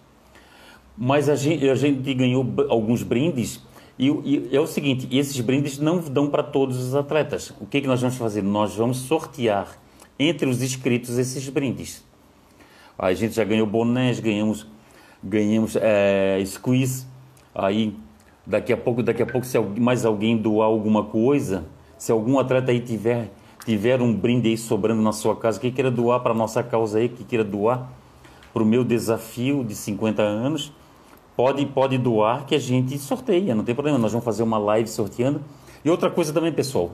mas 0.98 1.30
a 1.30 1.36
gente, 1.36 1.70
a 1.70 1.76
gente 1.76 2.12
ganhou 2.16 2.44
alguns 2.70 3.04
brindes 3.04 3.62
e, 4.00 4.10
e, 4.10 4.56
é 4.56 4.60
o 4.60 4.66
seguinte, 4.66 5.08
esses 5.12 5.40
brindes 5.40 5.78
não 5.78 6.00
dão 6.00 6.30
para 6.30 6.44
todos 6.44 6.78
os 6.78 6.96
atletas. 6.96 7.52
O 7.62 7.66
que, 7.66 7.82
que 7.82 7.88
nós 7.88 8.02
vamos 8.02 8.18
fazer? 8.18 8.42
Nós 8.42 8.76
vamos 8.76 8.98
sortear 8.98 9.78
entre 10.20 10.48
os 10.48 10.62
inscritos 10.62 11.18
esses 11.18 11.48
brindes. 11.50 12.04
A 12.98 13.14
gente 13.14 13.36
já 13.36 13.44
ganhou 13.44 13.68
bonés, 13.68 14.20
ganhamos, 14.20 14.68
ganhamos 15.24 15.76
é, 15.76 16.44
squeeze. 16.46 17.06
Aí 17.54 17.96
daqui 18.48 18.74
a 18.74 18.78
pouco, 18.78 19.04
daqui 19.04 19.22
a 19.22 19.26
pouco, 19.26 19.46
se 19.46 19.60
mais 19.60 20.06
alguém 20.06 20.38
doar 20.38 20.68
alguma 20.68 21.04
coisa, 21.04 21.66
se 21.98 22.12
algum 22.12 22.40
atleta 22.40 22.72
aí 22.72 22.80
tiver 22.80 23.30
tiver 23.68 24.02
um 24.02 24.16
brinde 24.16 24.48
aí 24.48 24.58
sobrando 24.58 25.02
na 25.02 25.12
sua 25.12 25.36
casa, 25.36 25.60
que 25.60 25.70
queira 25.70 25.92
doar 25.92 26.22
para 26.22 26.34
nossa 26.34 26.64
causa 26.64 27.00
aí, 27.00 27.10
que 27.10 27.26
queira 27.26 27.44
doar 27.44 27.90
para 28.54 28.64
o 28.64 28.66
meu 28.66 28.82
desafio 28.82 29.62
de 29.62 29.76
50 29.76 30.22
anos, 30.22 30.72
pode, 31.36 31.66
pode 31.66 31.98
doar 31.98 32.46
que 32.46 32.56
a 32.56 32.60
gente 32.60 32.98
sorteia, 32.98 33.54
não 33.54 33.66
tem 33.66 33.76
problema. 33.76 33.98
Nós 33.98 34.14
vamos 34.14 34.24
fazer 34.24 34.42
uma 34.42 34.58
live 34.58 34.88
sorteando. 34.88 35.42
E 35.84 35.90
outra 35.90 36.10
coisa 36.10 36.32
também, 36.32 36.54
pessoal, 36.54 36.92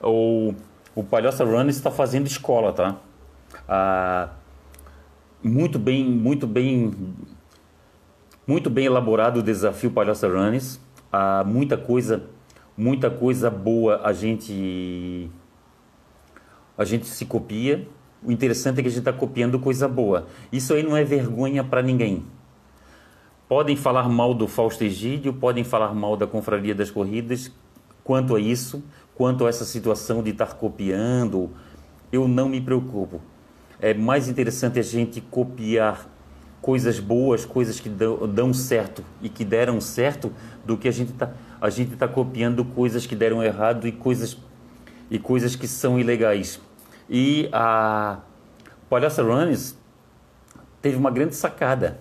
o, 0.00 0.54
o 0.94 1.02
Palhoça 1.02 1.44
Run 1.44 1.66
está 1.66 1.90
fazendo 1.90 2.28
escola, 2.28 2.72
tá? 2.72 2.96
Ah, 3.68 4.28
muito 5.42 5.76
bem, 5.76 6.04
muito 6.04 6.46
bem, 6.46 6.94
muito 8.46 8.70
bem 8.70 8.86
elaborado 8.86 9.40
o 9.40 9.42
desafio 9.42 9.90
Palhoça 9.90 10.28
Runs. 10.28 10.80
Ah, 11.12 11.42
muita 11.44 11.76
coisa, 11.76 12.24
muita 12.76 13.10
coisa 13.10 13.50
boa 13.50 14.00
a 14.04 14.12
gente, 14.12 15.30
a 16.76 16.84
gente 16.84 17.06
se 17.06 17.24
copia. 17.24 17.86
O 18.22 18.32
interessante 18.32 18.80
é 18.80 18.82
que 18.82 18.88
a 18.88 18.90
gente 18.90 19.00
está 19.00 19.12
copiando 19.12 19.58
coisa 19.58 19.86
boa. 19.86 20.26
Isso 20.52 20.74
aí 20.74 20.82
não 20.82 20.96
é 20.96 21.04
vergonha 21.04 21.62
para 21.62 21.82
ninguém 21.82 22.24
Podem 23.48 23.76
falar 23.76 24.08
mal 24.08 24.34
do 24.34 24.48
Fausto 24.48 24.82
Egídio, 24.82 25.32
podem 25.32 25.62
falar 25.62 25.94
mal 25.94 26.16
da 26.16 26.26
Confraria 26.26 26.74
das 26.74 26.90
Corridas, 26.90 27.52
quanto 28.02 28.34
a 28.34 28.40
isso, 28.40 28.82
quanto 29.14 29.46
a 29.46 29.48
essa 29.48 29.64
situação 29.64 30.20
de 30.20 30.30
estar 30.30 30.54
copiando, 30.54 31.50
eu 32.10 32.26
não 32.26 32.48
me 32.48 32.60
preocupo. 32.60 33.20
É 33.80 33.94
mais 33.94 34.28
interessante 34.28 34.80
a 34.80 34.82
gente 34.82 35.20
copiar 35.20 36.08
coisas 36.66 36.98
boas, 36.98 37.44
coisas 37.44 37.78
que 37.78 37.88
dão, 37.88 38.52
certo 38.52 39.04
e 39.22 39.28
que 39.28 39.44
deram 39.44 39.80
certo, 39.80 40.32
do 40.64 40.76
que 40.76 40.88
a 40.88 40.90
gente 40.90 41.12
está 41.12 41.30
a 41.60 41.70
gente 41.70 41.94
tá 41.94 42.08
copiando 42.08 42.64
coisas 42.64 43.06
que 43.06 43.14
deram 43.14 43.40
errado 43.40 43.86
e 43.86 43.92
coisas 43.92 44.36
e 45.08 45.16
coisas 45.16 45.54
que 45.54 45.68
são 45.68 45.96
ilegais. 45.98 46.60
E 47.08 47.48
a 47.52 48.18
Palhaça 48.90 49.22
Runners 49.22 49.76
teve 50.82 50.96
uma 50.96 51.10
grande 51.10 51.36
sacada 51.36 52.00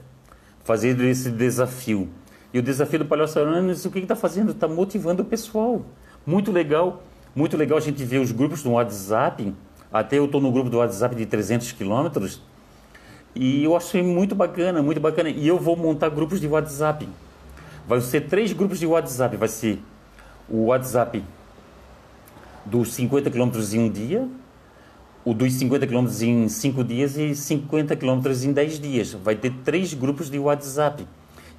fazendo 0.63 1.03
esse 1.03 1.29
desafio. 1.29 2.09
E 2.51 2.57
o 2.57 2.63
desafio 2.63 2.99
do 2.99 3.05
Palhaço 3.05 3.39
Runners, 3.39 3.85
o 3.85 3.91
que 3.91 3.99
está 3.99 4.15
fazendo? 4.15 4.51
Está 4.51 4.67
motivando 4.67 5.21
o 5.21 5.25
pessoal. 5.25 5.85
Muito 6.25 6.51
legal, 6.51 7.03
muito 7.35 7.55
legal 7.55 7.77
a 7.77 7.81
gente 7.81 8.03
ver 8.03 8.17
os 8.17 8.31
grupos 8.31 8.63
no 8.63 8.71
WhatsApp. 8.71 9.53
Até 9.93 10.17
eu 10.17 10.25
estou 10.25 10.41
no 10.41 10.51
grupo 10.51 10.71
do 10.71 10.77
WhatsApp 10.77 11.15
de 11.15 11.27
300 11.27 11.71
quilômetros. 11.73 12.41
E 13.35 13.63
eu 13.63 13.75
achei 13.75 14.01
muito 14.01 14.33
bacana, 14.33 14.81
muito 14.81 15.01
bacana. 15.01 15.29
E 15.29 15.45
eu 15.45 15.59
vou 15.59 15.75
montar 15.75 16.09
grupos 16.09 16.39
de 16.39 16.47
WhatsApp. 16.47 17.07
Vai 17.85 17.99
ser 17.99 18.21
três 18.21 18.53
grupos 18.53 18.79
de 18.79 18.87
WhatsApp. 18.87 19.35
Vai 19.35 19.49
ser 19.49 19.79
o 20.49 20.67
WhatsApp 20.67 21.21
dos 22.65 22.93
50 22.93 23.29
quilômetros 23.29 23.73
em 23.73 23.79
um 23.79 23.89
dia, 23.89 24.27
o 25.23 25.33
dos 25.33 25.53
50 25.53 25.85
km 25.85 26.07
em 26.21 26.47
5 26.47 26.83
dias 26.83 27.17
e 27.17 27.35
50 27.35 27.95
km 27.95 28.21
em 28.43 28.53
10 28.53 28.79
dias. 28.79 29.13
Vai 29.13 29.35
ter 29.35 29.51
três 29.63 29.93
grupos 29.93 30.29
de 30.29 30.39
WhatsApp. 30.39 31.07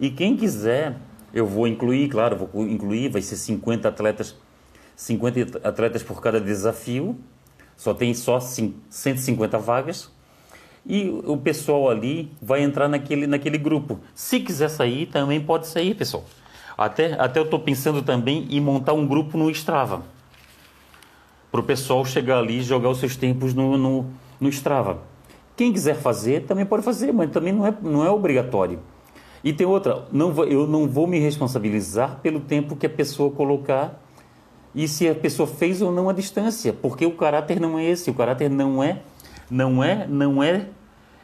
E 0.01 0.11
quem 0.11 0.37
quiser, 0.37 0.97
eu 1.33 1.47
vou 1.47 1.67
incluir, 1.67 2.09
claro, 2.09 2.49
vou 2.53 2.67
incluir, 2.67 3.09
vai 3.09 3.23
ser 3.23 3.37
50 3.37 3.89
atletas, 3.89 4.35
50 4.97 5.67
atletas 5.67 6.03
por 6.03 6.21
cada 6.21 6.41
desafio. 6.41 7.17
Só 7.77 7.93
tem 7.93 8.15
só 8.15 8.41
150 8.41 9.59
vagas. 9.59 10.11
E 10.89 11.09
o 11.25 11.37
pessoal 11.37 11.91
ali 11.91 12.31
vai 12.41 12.63
entrar 12.63 12.89
naquele, 12.89 13.27
naquele 13.27 13.59
grupo. 13.59 13.99
Se 14.15 14.39
quiser 14.39 14.69
sair, 14.69 15.07
também 15.07 15.41
pode 15.41 15.67
sair, 15.67 15.95
pessoal. 15.95 16.25
Até, 16.79 17.15
até 17.21 17.41
eu 17.41 17.45
estou 17.45 17.59
pensando 17.59 18.03
também 18.03 18.47
em 18.51 18.61
montar 18.61 18.93
um 18.93 19.07
grupo 19.07 19.37
no 19.37 19.51
Strava 19.51 20.05
para 21.51 21.61
o 21.61 21.65
pessoal 21.65 22.05
chegar 22.05 22.39
ali 22.39 22.59
e 22.59 22.63
jogar 22.63 22.91
os 22.91 22.99
seus 22.99 23.17
tempos 23.17 23.55
no, 23.55 23.77
no, 23.79 24.07
no 24.39 24.49
Strava. 24.49 24.99
Quem 25.57 25.73
quiser 25.73 25.97
fazer, 25.97 26.45
também 26.45 26.67
pode 26.67 26.83
fazer, 26.83 27.13
mas 27.13 27.31
também 27.31 27.53
não 27.53 27.67
é, 27.67 27.75
não 27.83 28.05
é 28.05 28.11
obrigatório. 28.11 28.79
E 29.43 29.53
tem 29.53 29.67
outra, 29.67 30.07
não 30.13 30.33
vou, 30.33 30.45
eu 30.45 30.67
não 30.67 30.87
vou 30.87 31.07
me 31.07 31.19
responsabilizar 31.19 32.21
pelo 32.21 32.41
tempo 32.41 32.77
que 32.77 32.85
a 32.85 32.91
pessoa 32.91 33.31
colocar 33.31 34.03
e 34.75 34.87
se 34.87 35.09
a 35.09 35.15
pessoa 35.15 35.47
fez 35.47 35.81
ou 35.81 35.91
não 35.91 36.11
a 36.11 36.13
distância, 36.13 36.73
porque 36.75 37.07
o 37.07 37.13
caráter 37.13 37.59
não 37.59 37.79
é 37.79 37.85
esse, 37.87 38.11
o 38.11 38.15
caráter 38.15 38.51
não 38.51 38.83
é, 38.83 39.01
não 39.51 39.83
é, 39.83 40.07
não 40.07 40.43
é, 40.43 40.67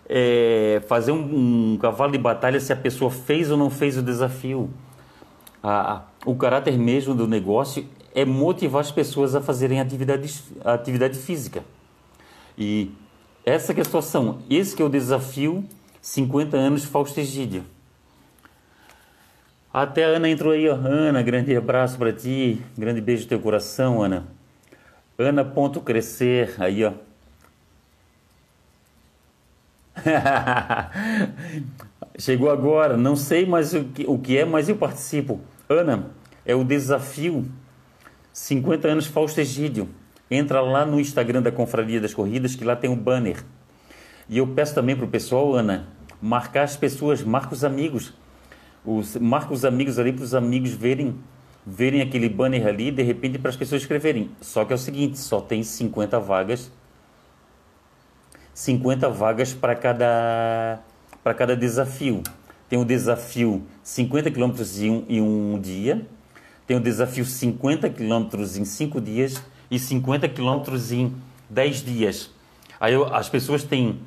é 0.09 0.83
fazer 0.87 1.13
um, 1.13 1.73
um, 1.73 1.79
cavalo 1.79 2.13
de 2.13 2.19
batalha 2.19 2.61
se 2.61 2.73
a 2.73 2.77
pessoa 2.77 3.11
fez 3.11 3.51
ou 3.51 3.57
não 3.57 3.71
fez 3.71 3.97
o 3.97 4.03
desafio. 4.03 4.71
A, 5.63 6.03
o 6.25 6.35
caráter 6.35 6.79
mesmo 6.79 7.15
do 7.15 7.27
negócio 7.27 7.87
é 8.15 8.25
motivar 8.25 8.81
as 8.81 8.91
pessoas 8.91 9.35
a 9.35 9.41
fazerem 9.41 9.81
atividade, 9.81 10.43
atividade 10.65 11.19
física. 11.19 11.65
E 12.57 12.91
essa 13.45 13.73
é 13.73 13.81
a 13.81 13.85
situação, 13.85 14.39
esse 14.49 14.77
que 14.77 14.83
é 14.83 14.85
o 14.85 14.89
desafio 14.89 15.65
50 16.01 16.57
anos 16.57 16.85
Fausto 16.85 17.19
Egídio. 17.21 17.65
Até 19.73 20.05
a 20.05 20.09
Ana 20.09 20.29
entrou 20.29 20.53
aí, 20.53 20.69
ó. 20.69 20.75
Ana, 20.75 21.23
grande 21.23 21.57
abraço 21.57 21.97
para 21.97 22.13
ti, 22.13 22.61
grande 22.77 23.01
beijo 23.01 23.23
no 23.23 23.29
teu 23.29 23.41
coração, 23.41 24.03
Ana. 24.03 24.27
Ana 25.19 25.51
crescer, 25.83 26.55
aí, 26.59 26.85
ó. 26.85 26.93
Chegou 32.19 32.51
agora, 32.51 32.97
não 32.97 33.17
sei 33.17 33.47
mais 33.47 33.75
o 33.75 33.85
que, 33.85 34.05
o 34.07 34.19
que 34.19 34.39
é, 34.39 34.45
mas 34.45 34.69
eu 34.69 34.77
participo. 34.77 35.41
Ana, 35.69 36.11
é 36.45 36.55
o 36.55 36.65
desafio 36.65 37.47
50 38.33 38.89
anos 38.89 39.07
Fausto 39.07 39.41
Egídio. 39.41 39.89
Entra 40.31 40.61
lá 40.61 40.87
no 40.87 40.99
Instagram 40.99 41.43
da 41.43 41.53
Confraria 41.53 42.01
das 42.01 42.15
Corridas, 42.15 42.55
que 42.55 42.65
lá 42.65 42.75
tem 42.75 42.89
um 42.89 42.97
banner. 42.97 43.45
E 44.29 44.39
eu 44.39 44.47
peço 44.47 44.75
também 44.75 44.97
para 44.97 45.05
o 45.05 45.09
pessoal, 45.09 45.55
Ana, 45.55 45.89
marcar 46.21 46.63
as 46.63 46.77
pessoas, 46.77 47.23
marca 47.23 47.53
os 47.53 47.65
amigos. 47.65 48.15
Os, 48.85 49.17
marca 49.17 49.53
os 49.53 49.65
amigos 49.65 49.99
ali 49.99 50.13
para 50.13 50.25
os 50.25 50.35
amigos 50.35 50.73
verem 50.73 51.15
verem 51.65 52.03
aquele 52.03 52.29
banner 52.29 52.67
ali 52.67 52.91
de 52.91 53.03
repente 53.03 53.39
para 53.39 53.51
as 53.51 53.57
pessoas 53.57 53.83
escreverem. 53.83 54.31
Só 54.41 54.65
que 54.65 54.73
é 54.73 54.77
o 54.77 54.79
seguinte, 54.79 55.19
só 55.19 55.41
tem 55.41 55.63
50 55.63 56.19
vagas. 56.19 56.73
50 58.55 59.09
vagas 59.09 59.55
para 59.55 59.75
cada 59.75 60.81
para 61.23 61.35
cada 61.35 61.57
desafio. 61.57 62.23
Tem 62.69 62.79
o 62.79 62.85
desafio 62.85 63.63
50 63.83 64.31
quilômetros 64.31 64.81
em, 64.81 64.91
um, 64.91 65.05
em 65.09 65.21
um 65.21 65.61
dia, 65.61 66.07
tem 66.67 66.77
o 66.77 66.81
desafio 66.81 67.25
50 67.25 67.89
quilômetros 67.91 68.57
em 68.57 68.65
5 68.65 69.01
dias 69.01 69.43
e 69.71 69.79
50 69.79 70.29
quilômetros 70.29 70.91
em 70.91 71.15
10 71.51 71.85
dias. 71.85 72.31
Aí 72.81 72.95
eu, 72.95 73.15
as 73.15 73.29
pessoas 73.29 73.63
têm 73.63 74.01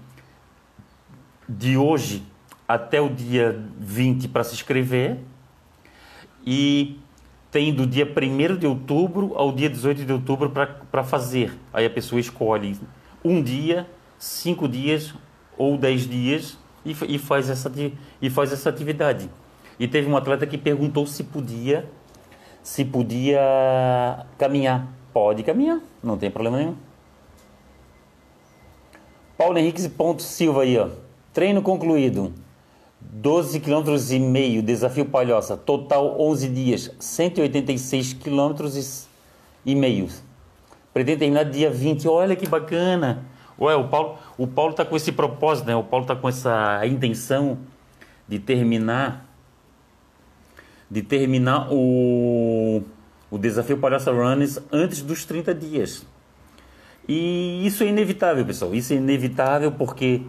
de 1.48 1.78
hoje 1.78 2.24
até 2.68 3.00
o 3.00 3.08
dia 3.08 3.64
20 3.80 4.28
para 4.28 4.44
se 4.44 4.56
inscrever 4.56 5.20
e 6.46 7.00
tem 7.52 7.74
do 7.74 7.86
dia 7.86 8.06
1 8.06 8.58
de 8.58 8.68
outubro 8.68 9.34
ao 9.36 9.52
dia 9.52 9.70
18 9.70 10.04
de 10.04 10.12
outubro 10.12 10.50
para 10.50 11.04
fazer. 11.04 11.54
Aí 11.72 11.86
a 11.86 11.90
pessoa 11.90 12.20
escolhe 12.20 12.78
um 13.24 13.42
dia, 13.42 13.88
cinco 14.18 14.68
dias 14.68 15.14
ou 15.58 15.78
dez 15.78 16.08
dias 16.08 16.58
e, 16.86 16.92
e, 17.08 17.18
faz 17.18 17.50
essa, 17.50 17.72
e 18.22 18.30
faz 18.30 18.52
essa 18.52 18.70
atividade. 18.70 19.30
E 19.80 19.88
teve 19.88 20.10
um 20.10 20.16
atleta 20.16 20.46
que 20.48 20.58
perguntou 20.58 21.06
se 21.06 21.24
podia 21.24 21.90
se 22.66 22.84
podia 22.84 24.26
caminhar. 24.40 24.92
Pode 25.14 25.44
caminhar, 25.44 25.80
não 26.04 26.18
tem 26.18 26.32
problema 26.32 26.58
nenhum. 26.58 26.76
Paulo 29.38 29.58
Henrique 29.58 29.88
Ponto 29.88 30.24
Silva 30.24 30.64
aí, 30.64 30.78
ó. 30.78 30.90
Treino 31.32 31.62
concluído. 31.62 32.34
12 33.00 33.60
km 33.60 33.96
e 34.10 34.20
meio, 34.20 34.64
desafio 34.64 35.06
Palhoça. 35.06 35.56
Total 35.56 36.20
11 36.20 36.50
dias, 36.50 36.92
186 37.00 38.14
km 38.14 38.56
e 39.64 39.76
meio. 39.76 40.10
Pretendo 40.92 41.20
terminar 41.20 41.46
dia 41.46 41.70
20. 41.70 42.08
Olha 42.08 42.36
que 42.36 42.48
bacana. 42.48 43.24
Ué, 43.60 43.76
o 43.76 43.88
Paulo, 43.88 44.18
o 44.38 44.48
Paulo 44.48 44.74
tá 44.74 44.84
com 44.84 44.96
esse 44.96 45.12
propósito, 45.12 45.68
né? 45.68 45.76
O 45.76 45.84
Paulo 45.84 46.06
tá 46.06 46.16
com 46.16 46.28
essa 46.28 46.86
intenção 46.86 47.60
de 48.28 48.40
terminar 48.40 49.26
de 50.90 51.02
terminar 51.02 51.68
o, 51.72 52.84
o 53.32 53.38
desafio 53.38 53.78
Palhaça 53.78 54.12
Runners 54.12 54.60
antes 54.72 55.02
dos 55.02 55.26
30 55.26 55.54
dias. 55.54 56.06
E 57.08 57.66
isso 57.66 57.84
é 57.84 57.88
inevitável, 57.88 58.46
pessoal. 58.46 58.74
Isso 58.74 58.94
é 58.94 58.98
inevitável 58.98 59.72
porque 59.72 60.22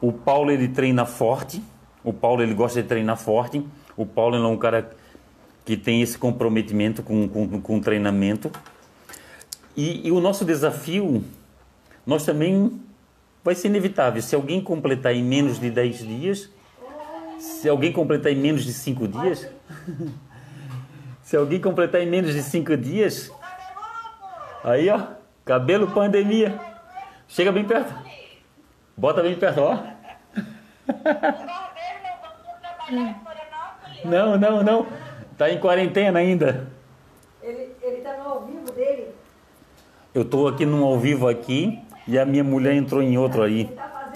o 0.00 0.12
Paulo 0.12 0.50
ele 0.50 0.68
treina 0.68 1.04
forte. 1.04 1.62
O 2.02 2.12
Paulo 2.12 2.42
ele 2.42 2.54
gosta 2.54 2.82
de 2.82 2.88
treinar 2.88 3.16
forte. 3.16 3.64
O 3.96 4.06
Paulo 4.06 4.36
é 4.36 4.46
um 4.46 4.56
cara 4.56 4.90
que 5.64 5.76
tem 5.76 6.00
esse 6.00 6.16
comprometimento 6.16 7.02
com, 7.02 7.28
com, 7.28 7.60
com 7.60 7.76
o 7.76 7.80
treinamento. 7.80 8.50
E, 9.76 10.06
e 10.08 10.10
o 10.10 10.20
nosso 10.20 10.44
desafio, 10.44 11.22
nós 12.08 12.24
também 12.24 12.80
vai 13.44 13.54
ser 13.54 13.68
inevitável. 13.68 14.20
Se 14.20 14.34
alguém 14.34 14.60
completar 14.60 15.14
em 15.14 15.22
menos 15.22 15.60
de 15.60 15.70
10 15.70 15.98
dias, 15.98 16.50
se 17.38 17.68
alguém 17.68 17.92
completar 17.92 18.32
em 18.32 18.36
menos 18.36 18.64
de 18.64 18.72
5 18.72 19.06
dias, 19.06 19.48
Se 21.28 21.36
alguém 21.36 21.60
completar 21.60 22.00
em 22.00 22.06
menos 22.06 22.32
de 22.32 22.42
cinco 22.42 22.74
dias. 22.74 23.30
Aí, 24.64 24.88
ó. 24.88 25.08
Cabelo 25.44 25.88
pandemia. 25.88 26.58
Chega 27.28 27.52
bem 27.52 27.66
perto. 27.66 27.92
Bota 28.96 29.22
bem 29.22 29.34
perto, 29.34 29.60
ó. 29.60 29.78
Não, 34.04 34.38
não, 34.38 34.62
não. 34.62 34.86
Tá 35.36 35.50
em 35.50 35.60
quarentena 35.60 36.20
ainda. 36.20 36.68
Ele, 37.42 37.74
ele 37.82 38.00
tá 38.00 38.16
no 38.16 38.30
ao 38.30 38.46
vivo 38.46 38.72
dele. 38.72 39.08
Eu 40.14 40.24
tô 40.24 40.46
aqui 40.46 40.64
num 40.64 40.82
ao 40.82 40.98
vivo 40.98 41.28
aqui 41.28 41.78
e 42.08 42.18
a 42.18 42.24
minha 42.24 42.42
mulher 42.42 42.74
entrou 42.74 43.02
em 43.02 43.16
outro 43.16 43.42
aí. 43.42 43.66
Tá. 43.66 44.12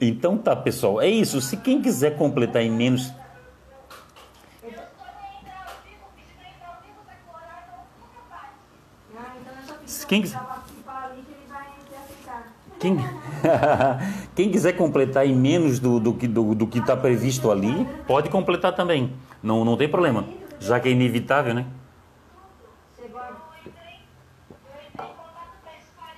Então 0.00 0.36
tá, 0.36 0.56
pessoal. 0.56 1.00
É 1.00 1.06
isso. 1.06 1.40
Se 1.40 1.56
quem 1.56 1.80
quiser 1.80 2.16
completar 2.16 2.62
em 2.62 2.70
menos 2.70 3.12
Quem, 12.78 12.96
Quem 14.34 14.50
quiser 14.50 14.72
completar 14.72 15.24
em 15.26 15.34
menos 15.36 15.78
do, 15.78 16.00
do, 16.00 16.14
que- 16.14 16.26
do, 16.26 16.54
do 16.54 16.66
que 16.66 16.78
está 16.80 16.96
previsto 16.96 17.50
ali, 17.50 17.86
pode 18.06 18.28
completar 18.28 18.74
também. 18.74 19.12
Não, 19.42 19.64
não 19.64 19.76
tem 19.76 19.88
problema. 19.88 20.24
Já 20.58 20.80
que 20.80 20.88
é 20.88 20.92
inevitável, 20.92 21.54
né? 21.54 21.66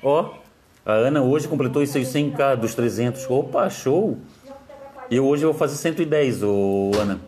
Ó, 0.03 0.44
a 0.85 0.93
Ana 0.93 1.23
hoje 1.23 1.49
completou 1.49 1.83
os 1.83 1.89
seus 1.89 2.09
100k 2.09 2.57
dos 2.57 2.75
300. 2.75 3.29
Opa, 3.31 3.71
show! 3.71 4.19
Eu 5.11 5.27
hoje 5.27 5.45
vou 5.45 5.55
fazer 5.55 5.77
110, 5.77 6.43
ô 6.43 6.91
Ana. 7.01 7.21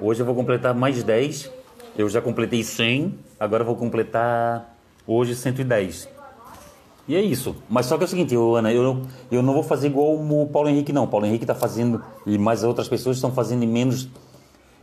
Hoje 0.00 0.20
eu 0.20 0.26
vou 0.26 0.34
completar 0.34 0.74
mais 0.74 1.02
10. 1.02 1.50
Eu 1.96 2.08
já 2.08 2.20
completei 2.20 2.62
100, 2.62 3.18
agora 3.38 3.64
vou 3.64 3.76
completar 3.76 4.76
hoje 5.06 5.34
110. 5.34 6.08
E 7.08 7.16
é 7.16 7.20
isso. 7.20 7.56
Mas 7.68 7.86
só 7.86 7.96
que 7.96 8.04
é 8.04 8.06
o 8.06 8.08
seguinte, 8.08 8.36
ô, 8.36 8.56
Ana, 8.56 8.72
eu, 8.72 9.02
eu 9.30 9.42
não 9.42 9.54
vou 9.54 9.62
fazer 9.62 9.88
igual 9.88 10.14
o 10.14 10.46
Paulo 10.46 10.68
Henrique, 10.68 10.92
não. 10.92 11.04
O 11.04 11.08
Paulo 11.08 11.26
Henrique 11.26 11.44
está 11.44 11.54
fazendo, 11.54 12.02
e 12.26 12.38
mais 12.38 12.62
outras 12.62 12.88
pessoas 12.88 13.16
estão 13.16 13.32
fazendo 13.32 13.64
em 13.64 13.68
menos, 13.68 14.08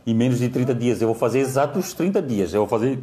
em 0.06 0.14
menos 0.14 0.38
de 0.38 0.48
30 0.48 0.74
dias. 0.74 1.00
Eu 1.00 1.08
vou 1.08 1.16
fazer 1.16 1.40
exatos 1.40 1.94
30 1.94 2.20
dias. 2.22 2.52
Eu 2.52 2.60
vou 2.60 2.68
fazer 2.68 2.98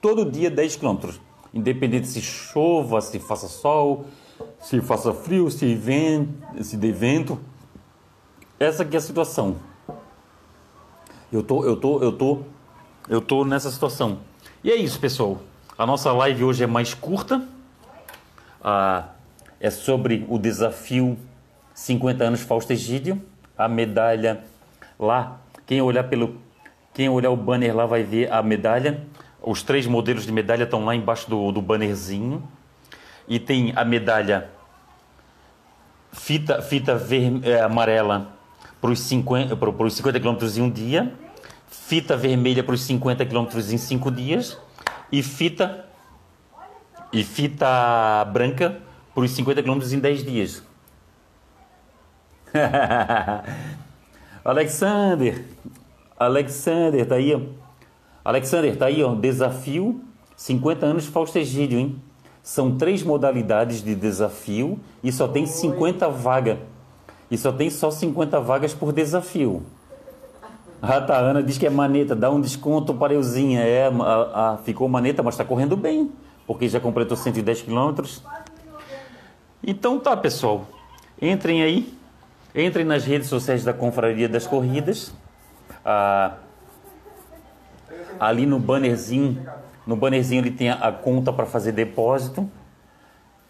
todo 0.00 0.30
dia 0.30 0.50
10 0.50 0.76
quilômetros. 0.76 1.20
Independente 1.56 2.06
se 2.06 2.20
chova, 2.20 3.00
se 3.00 3.18
faça 3.18 3.48
sol, 3.48 4.04
se 4.60 4.78
faça 4.82 5.14
frio, 5.14 5.50
se, 5.50 5.74
vem, 5.74 6.28
se 6.60 6.76
dê 6.76 6.92
vento. 6.92 7.40
Essa 8.60 8.82
aqui 8.82 8.94
é 8.94 8.98
a 8.98 9.00
situação. 9.00 9.56
Eu 11.32 11.42
tô, 11.42 11.64
eu 11.64 11.74
tô, 11.74 12.02
eu 12.02 12.12
tô, 12.12 12.40
eu 13.08 13.22
tô 13.22 13.42
nessa 13.42 13.70
situação. 13.70 14.18
E 14.62 14.70
é 14.70 14.76
isso, 14.76 15.00
pessoal. 15.00 15.38
A 15.78 15.86
nossa 15.86 16.12
live 16.12 16.44
hoje 16.44 16.62
é 16.62 16.66
mais 16.66 16.92
curta. 16.92 17.42
Ah, 18.62 19.08
é 19.58 19.70
sobre 19.70 20.26
o 20.28 20.38
desafio 20.38 21.16
50 21.72 22.22
anos 22.22 22.42
Fausto 22.42 22.70
Egídio. 22.70 23.18
A 23.56 23.66
medalha 23.66 24.44
lá. 24.98 25.40
Quem 25.64 25.80
olhar 25.80 26.04
pelo, 26.04 26.36
quem 26.92 27.08
olhar 27.08 27.30
o 27.30 27.36
banner 27.36 27.74
lá 27.74 27.86
vai 27.86 28.02
ver 28.02 28.30
a 28.30 28.42
medalha. 28.42 29.06
Os 29.46 29.62
três 29.62 29.86
modelos 29.86 30.26
de 30.26 30.32
medalha 30.32 30.64
estão 30.64 30.84
lá 30.84 30.92
embaixo 30.92 31.30
do, 31.30 31.52
do 31.52 31.62
bannerzinho. 31.62 32.42
E 33.28 33.38
tem 33.38 33.72
a 33.76 33.84
medalha 33.84 34.50
fita, 36.12 36.60
fita 36.60 36.96
ver, 36.96 37.40
é, 37.44 37.60
amarela 37.60 38.32
para 38.80 38.90
os 38.90 38.98
50, 38.98 39.56
para 39.56 39.70
os 39.70 39.94
50 39.94 40.18
quilômetros 40.18 40.58
em 40.58 40.62
um 40.62 40.70
dia, 40.70 41.14
fita 41.68 42.16
vermelha 42.16 42.64
para 42.64 42.74
os 42.74 42.82
50 42.82 43.24
quilômetros 43.24 43.72
em 43.72 43.78
5 43.78 44.10
dias 44.10 44.58
e 45.12 45.22
fita 45.22 45.86
e 47.12 47.22
fita 47.22 48.24
branca 48.32 48.80
para 49.14 49.22
os 49.22 49.30
50 49.30 49.62
quilômetros 49.62 49.92
em 49.92 50.00
10 50.00 50.24
dias. 50.24 50.62
Alexander, 54.44 55.44
Alexander, 56.18 57.06
tá 57.06 57.14
aí. 57.14 57.48
Alexander, 58.28 58.76
tá 58.76 58.86
aí, 58.86 59.02
ó. 59.02 59.14
Desafio 59.14 60.00
50 60.36 60.84
anos 60.86 61.06
Fausto 61.06 61.38
Egídio, 61.38 61.78
hein? 61.78 61.96
São 62.42 62.76
três 62.76 63.02
modalidades 63.02 63.82
de 63.82 63.94
desafio 63.94 64.78
e 65.02 65.10
só 65.10 65.26
tem 65.26 65.46
50 65.46 66.08
vagas. 66.08 66.58
E 67.30 67.36
só 67.36 67.50
tem 67.50 67.68
só 67.70 67.90
50 67.90 68.40
vagas 68.40 68.72
por 68.72 68.92
desafio. 68.92 69.62
A 70.80 70.96
Ana 71.18 71.42
diz 71.42 71.58
que 71.58 71.66
é 71.66 71.70
maneta, 71.70 72.14
dá 72.14 72.30
um 72.30 72.40
desconto 72.40 72.94
para 72.94 73.14
euzinha. 73.14 73.60
É, 73.60 73.86
a, 73.88 74.52
a- 74.52 74.56
ficou 74.58 74.88
maneta, 74.88 75.22
mas 75.22 75.34
está 75.34 75.44
correndo 75.44 75.76
bem, 75.76 76.12
porque 76.46 76.68
já 76.68 76.78
completou 76.78 77.16
110 77.16 77.62
quilômetros. 77.62 78.22
Então 79.66 79.98
tá, 79.98 80.16
pessoal. 80.16 80.66
Entrem 81.20 81.62
aí, 81.62 81.92
entrem 82.54 82.84
nas 82.84 83.04
redes 83.04 83.28
sociais 83.28 83.64
da 83.64 83.72
Confraria 83.72 84.28
das 84.28 84.46
Corridas. 84.46 85.12
Ah, 85.84 86.34
ali 88.20 88.46
no 88.46 88.58
bannerzinho, 88.58 89.46
no 89.86 89.96
bannerzinho 89.96 90.40
ele 90.40 90.50
tem 90.50 90.70
a, 90.70 90.92
conta 90.92 91.32
para 91.32 91.46
fazer 91.46 91.72
depósito. 91.72 92.48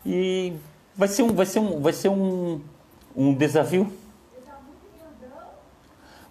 E 0.04 0.52
vai 0.94 1.08
ser 1.08 1.22
um, 1.22 1.32
vai 1.32 1.46
ser 1.46 1.58
um, 1.58 1.80
vai 1.80 1.92
ser 1.92 2.08
um, 2.08 2.60
um 3.14 3.34
desafio. 3.34 3.92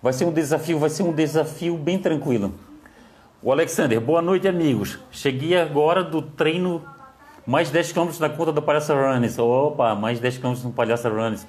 Vai 0.02 0.14
ser 0.14 0.26
um 0.26 0.32
desafio, 0.32 0.78
vai 0.78 0.90
ser 0.90 1.04
um 1.04 1.12
desafio 1.12 1.76
bem 1.78 1.98
tranquilo. 1.98 2.54
O 3.42 3.52
Alexander, 3.52 4.00
boa 4.00 4.22
noite, 4.22 4.48
amigos. 4.48 5.00
Cheguei 5.12 5.58
agora 5.58 6.04
do 6.04 6.22
treino 6.22 6.84
mais 7.46 7.70
10 7.70 7.92
km 7.92 8.10
na 8.20 8.30
conta 8.30 8.52
do 8.52 8.62
Palhaça 8.62 8.94
Runners. 8.94 9.38
Opa, 9.38 9.94
mais 9.96 10.20
10 10.20 10.38
km 10.40 10.54
no 10.64 10.72
Palhaça 10.72 11.10
Runners. 11.10 11.46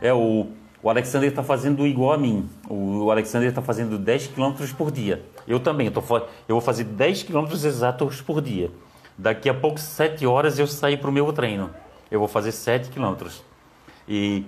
É, 0.00 0.12
o, 0.12 0.48
o 0.82 0.90
Alexander 0.90 1.28
está 1.28 1.42
fazendo 1.42 1.86
igual 1.86 2.12
a 2.12 2.18
mim. 2.18 2.48
O 2.68 3.10
Alexander 3.10 3.48
está 3.48 3.62
fazendo 3.62 3.96
10 3.96 4.28
km 4.28 4.52
por 4.76 4.90
dia. 4.90 5.24
Eu 5.46 5.60
também, 5.60 5.86
eu, 5.86 5.92
tô, 5.92 6.02
eu 6.48 6.56
vou 6.56 6.60
fazer 6.60 6.84
10 6.84 7.22
km 7.22 7.46
exatos 7.52 8.20
por 8.20 8.42
dia. 8.42 8.70
Daqui 9.16 9.48
a 9.48 9.54
pouco, 9.54 9.78
7 9.78 10.26
horas, 10.26 10.58
eu 10.58 10.66
saio 10.66 10.98
para 10.98 11.08
o 11.08 11.12
meu 11.12 11.32
treino. 11.32 11.70
Eu 12.10 12.18
vou 12.18 12.26
fazer 12.26 12.50
7 12.50 12.90
km. 12.90 13.28
E 14.08 14.44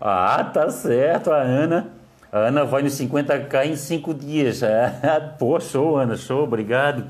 ah, 0.00 0.44
tá 0.52 0.68
certo, 0.70 1.30
a 1.30 1.40
Ana. 1.40 1.92
A 2.32 2.38
Ana 2.38 2.64
vai 2.64 2.82
nos 2.82 2.94
50k 2.94 3.66
em 3.66 3.76
5 3.76 4.12
dias. 4.14 4.62
Ah, 5.02 5.20
pô, 5.38 5.60
show, 5.60 5.96
Ana, 5.96 6.16
show, 6.16 6.42
obrigado. 6.42 7.06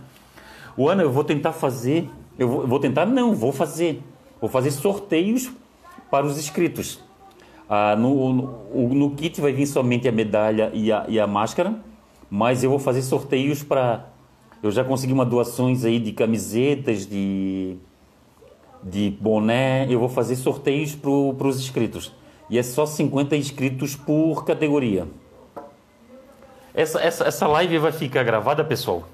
O 0.76 0.88
Ana, 0.90 1.02
eu 1.02 1.10
vou 1.10 1.24
tentar 1.24 1.52
fazer. 1.52 2.10
Eu 2.38 2.48
vou, 2.48 2.60
eu 2.62 2.68
vou 2.68 2.78
tentar, 2.78 3.06
não, 3.06 3.34
vou 3.34 3.50
fazer. 3.50 4.02
Vou 4.40 4.50
fazer 4.50 4.70
sorteios 4.70 5.50
para 6.14 6.26
os 6.26 6.38
inscritos. 6.38 7.00
Ah, 7.68 7.96
no, 7.96 8.32
no, 8.32 8.94
no 8.94 9.10
kit 9.16 9.40
vai 9.40 9.52
vir 9.52 9.66
somente 9.66 10.06
a 10.06 10.12
medalha 10.12 10.70
e 10.72 10.92
a, 10.92 11.04
e 11.08 11.18
a 11.18 11.26
máscara, 11.26 11.74
mas 12.30 12.62
eu 12.62 12.70
vou 12.70 12.78
fazer 12.78 13.02
sorteios 13.02 13.64
para. 13.64 14.06
Eu 14.62 14.70
já 14.70 14.84
consegui 14.84 15.12
uma 15.12 15.26
doações 15.26 15.84
aí 15.84 15.98
de 15.98 16.12
camisetas, 16.12 17.04
de 17.04 17.76
de 18.80 19.10
boné, 19.18 19.86
eu 19.90 19.98
vou 19.98 20.08
fazer 20.08 20.36
sorteios 20.36 20.94
para 20.94 21.10
os 21.10 21.58
inscritos. 21.58 22.12
E 22.48 22.58
é 22.58 22.62
só 22.62 22.86
50 22.86 23.34
inscritos 23.34 23.96
por 23.96 24.44
categoria. 24.44 25.08
Essa, 26.72 27.00
essa, 27.00 27.24
essa 27.24 27.46
live 27.48 27.78
vai 27.78 27.90
ficar 27.90 28.22
gravada, 28.22 28.62
pessoal. 28.62 29.08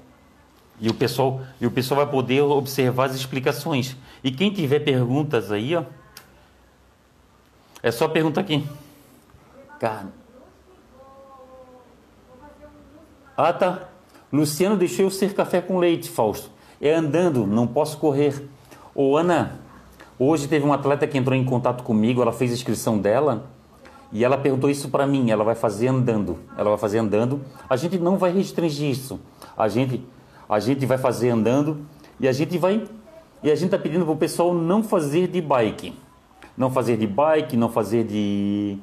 E 0.79 0.87
o 0.87 0.93
pessoal, 0.93 1.41
e 1.59 1.65
o 1.65 1.71
pessoal 1.71 2.01
vai 2.03 2.11
poder 2.11 2.41
observar 2.41 3.05
as 3.05 3.15
explicações. 3.15 3.95
E 4.23 4.29
quem 4.29 4.51
tiver 4.51 4.81
perguntas 4.81 5.51
aí, 5.51 5.75
ó, 5.75 5.83
é 7.83 7.91
só 7.91 8.07
perguntar 8.07 8.41
aqui. 8.41 8.67
Cara. 9.79 10.07
Ah, 13.35 13.51
tá. 13.51 13.89
Luciano 14.31 14.77
deixou 14.77 15.05
eu 15.05 15.11
ser 15.11 15.33
café 15.33 15.61
com 15.61 15.79
leite, 15.79 16.09
Fausto. 16.09 16.49
É 16.79 16.93
andando, 16.93 17.45
não 17.45 17.67
posso 17.67 17.97
correr. 17.97 18.47
Ô, 18.93 19.17
Ana, 19.17 19.59
hoje 20.17 20.47
teve 20.47 20.65
uma 20.65 20.75
atleta 20.75 21.07
que 21.07 21.17
entrou 21.17 21.35
em 21.35 21.43
contato 21.43 21.83
comigo, 21.83 22.21
ela 22.21 22.31
fez 22.31 22.51
a 22.51 22.53
inscrição 22.53 22.97
dela 22.97 23.49
e 24.11 24.23
ela 24.23 24.37
perguntou 24.37 24.69
isso 24.69 24.89
para 24.89 25.07
mim. 25.07 25.31
Ela 25.31 25.43
vai 25.43 25.55
fazer 25.55 25.87
andando. 25.87 26.37
Ela 26.57 26.69
vai 26.69 26.77
fazer 26.77 26.99
andando. 26.99 27.41
A 27.69 27.75
gente 27.75 27.97
não 27.97 28.17
vai 28.17 28.31
restringir 28.31 28.89
isso. 28.89 29.19
A 29.57 29.67
gente, 29.67 30.05
a 30.47 30.59
gente 30.59 30.85
vai 30.85 30.97
fazer 30.97 31.29
andando 31.29 31.85
e 32.19 32.27
a 32.27 32.31
gente 32.31 32.57
vai. 32.57 32.83
E 33.41 33.49
a 33.49 33.55
gente 33.55 33.65
está 33.65 33.79
pedindo 33.79 34.05
para 34.05 34.13
o 34.13 34.17
pessoal 34.17 34.53
não 34.53 34.83
fazer 34.83 35.27
de 35.27 35.41
bike. 35.41 35.95
Não 36.61 36.69
fazer 36.69 36.95
de 36.95 37.07
bike, 37.07 37.57
não 37.57 37.69
fazer 37.69 38.03
de 38.03 38.77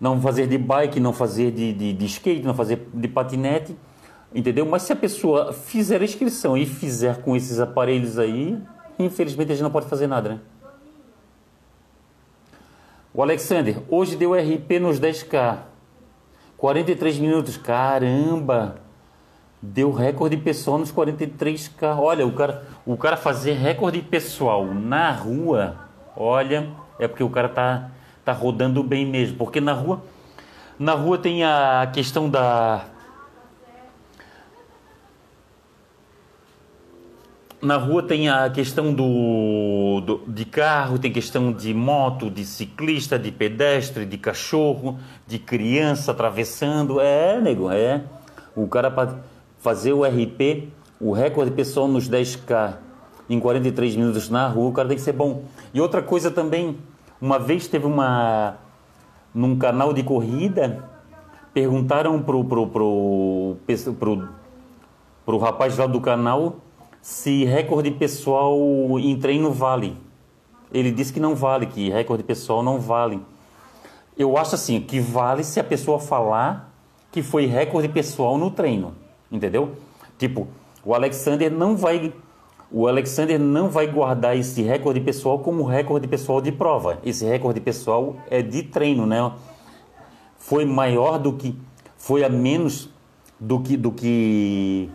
não 0.00 0.20
fazer 0.20 0.46
de 0.46 0.56
bike, 0.56 1.00
não 1.00 1.12
fazer 1.12 1.50
de, 1.50 1.72
de, 1.72 1.92
de 1.92 2.06
skate, 2.06 2.44
não 2.44 2.54
fazer 2.54 2.88
de 2.94 3.08
patinete, 3.08 3.76
entendeu? 4.32 4.64
Mas 4.64 4.82
se 4.82 4.92
a 4.92 4.96
pessoa 4.96 5.52
fizer 5.52 6.00
a 6.00 6.04
inscrição 6.04 6.56
e 6.56 6.64
fizer 6.64 7.22
com 7.22 7.34
esses 7.34 7.58
aparelhos 7.58 8.20
aí, 8.20 8.56
infelizmente 8.96 9.50
a 9.50 9.54
gente 9.56 9.64
não 9.64 9.70
pode 9.72 9.86
fazer 9.86 10.06
nada, 10.06 10.28
né? 10.28 10.40
O 13.12 13.20
Alexander, 13.20 13.82
hoje 13.88 14.14
deu 14.14 14.34
RP 14.34 14.78
nos 14.80 15.00
10K. 15.00 15.58
43 16.56 17.18
minutos, 17.18 17.56
caramba! 17.56 18.81
Deu 19.64 19.92
recorde 19.92 20.36
pessoal 20.36 20.76
nos 20.76 20.92
43K. 20.92 21.96
Olha, 21.96 22.26
o 22.26 22.32
cara, 22.32 22.66
o 22.84 22.96
cara 22.96 23.16
fazer 23.16 23.52
recorde 23.52 24.02
pessoal 24.02 24.66
na 24.66 25.12
rua, 25.12 25.76
olha, 26.16 26.68
é 26.98 27.06
porque 27.06 27.22
o 27.22 27.30
cara 27.30 27.48
tá, 27.48 27.90
tá 28.24 28.32
rodando 28.32 28.82
bem 28.82 29.06
mesmo. 29.06 29.36
Porque 29.36 29.60
na 29.60 29.72
rua, 29.72 30.02
na 30.76 30.94
rua 30.94 31.16
tem 31.16 31.44
a 31.44 31.88
questão 31.94 32.28
da. 32.28 32.86
Na 37.60 37.76
rua 37.76 38.02
tem 38.02 38.28
a 38.28 38.50
questão 38.50 38.92
do, 38.92 40.02
do, 40.04 40.24
de 40.26 40.44
carro, 40.44 40.98
tem 40.98 41.12
questão 41.12 41.52
de 41.52 41.72
moto, 41.72 42.28
de 42.28 42.44
ciclista, 42.44 43.16
de 43.16 43.30
pedestre, 43.30 44.04
de 44.04 44.18
cachorro, 44.18 44.98
de 45.24 45.38
criança 45.38 46.10
atravessando. 46.10 47.00
É, 47.00 47.40
nego, 47.40 47.70
é. 47.70 48.02
O 48.56 48.66
cara 48.66 48.90
fazer 49.62 49.92
o 49.92 50.04
RP, 50.04 50.68
o 51.00 51.12
recorde 51.12 51.52
pessoal 51.52 51.86
nos 51.86 52.10
10K, 52.10 52.78
em 53.30 53.38
43 53.38 53.94
minutos 53.94 54.28
na 54.28 54.48
rua, 54.48 54.70
o 54.70 54.72
cara 54.72 54.88
tem 54.88 54.96
que 54.96 55.02
ser 55.02 55.12
bom. 55.12 55.44
E 55.72 55.80
outra 55.80 56.02
coisa 56.02 56.32
também, 56.32 56.76
uma 57.20 57.38
vez 57.38 57.68
teve 57.68 57.86
uma 57.86 58.56
num 59.32 59.56
canal 59.56 59.92
de 59.92 60.02
corrida, 60.02 60.84
perguntaram 61.54 62.20
pro 62.20 62.44
pro 62.44 62.66
pro, 62.66 63.56
pro, 63.98 64.28
pro 65.24 65.38
rapaz 65.38 65.78
lá 65.78 65.86
do 65.86 66.00
canal 66.00 66.56
se 67.00 67.44
recorde 67.44 67.92
pessoal 67.92 68.58
em 68.98 69.16
treino 69.16 69.52
vale. 69.52 69.96
Ele 70.72 70.90
disse 70.90 71.12
que 71.12 71.20
não 71.20 71.36
vale, 71.36 71.66
que 71.66 71.88
recorde 71.88 72.24
pessoal 72.24 72.64
não 72.64 72.80
vale. 72.80 73.20
Eu 74.18 74.36
acho 74.36 74.56
assim, 74.56 74.80
que 74.80 74.98
vale 74.98 75.44
se 75.44 75.60
a 75.60 75.64
pessoa 75.64 76.00
falar 76.00 76.72
que 77.12 77.22
foi 77.22 77.46
recorde 77.46 77.88
pessoal 77.88 78.36
no 78.36 78.50
treino, 78.50 78.94
entendeu? 79.32 79.72
Tipo, 80.18 80.46
o 80.84 80.94
Alexander 80.94 81.50
não 81.50 81.76
vai 81.76 82.12
o 82.70 82.88
Alexander 82.88 83.38
não 83.38 83.68
vai 83.68 83.86
guardar 83.86 84.34
esse 84.34 84.62
recorde 84.62 84.98
pessoal 85.00 85.38
como 85.40 85.62
recorde 85.62 86.08
pessoal 86.08 86.40
de 86.40 86.50
prova. 86.50 86.98
Esse 87.04 87.26
recorde 87.26 87.60
pessoal 87.60 88.16
é 88.30 88.40
de 88.40 88.62
treino, 88.62 89.06
né? 89.06 89.30
Foi 90.38 90.64
maior 90.64 91.18
do 91.18 91.34
que 91.34 91.54
foi 91.98 92.24
a 92.24 92.30
menos 92.30 92.88
do 93.38 93.60
que 93.60 93.76
do 93.76 93.92
que 93.92 94.88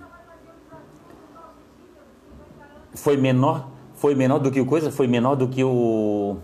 foi 2.96 3.16
menor, 3.16 3.68
foi 3.94 4.16
menor 4.16 4.40
do 4.40 4.50
que 4.50 4.60
o 4.60 4.66
coisa, 4.66 4.92
foi 4.92 5.06
menor 5.06 5.36
do 5.36 5.48
que 5.48 5.64
o 5.64 6.38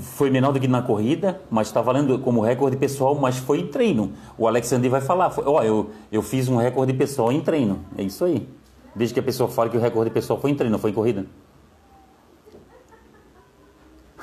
foi 0.00 0.30
menor 0.30 0.52
do 0.52 0.60
que 0.60 0.66
na 0.66 0.82
corrida, 0.82 1.40
mas 1.50 1.68
está 1.68 1.80
valendo 1.80 2.18
como 2.18 2.40
recorde 2.40 2.76
pessoal, 2.76 3.14
mas 3.14 3.38
foi 3.38 3.60
em 3.60 3.66
treino. 3.68 4.12
O 4.36 4.46
Alexander 4.48 4.90
vai 4.90 5.00
falar, 5.00 5.32
ó, 5.44 5.62
eu, 5.62 5.90
eu 6.10 6.22
fiz 6.22 6.48
um 6.48 6.56
recorde 6.56 6.92
pessoal 6.92 7.30
em 7.32 7.40
treino. 7.40 7.80
É 7.96 8.02
isso 8.02 8.24
aí. 8.24 8.48
Desde 8.94 9.14
que 9.14 9.20
a 9.20 9.22
pessoa 9.22 9.48
fale 9.48 9.70
que 9.70 9.76
o 9.76 9.80
recorde 9.80 10.10
pessoal 10.10 10.40
foi 10.40 10.50
em 10.50 10.54
treino, 10.54 10.72
não 10.72 10.78
foi 10.78 10.90
em 10.90 10.94
corrida. 10.94 11.26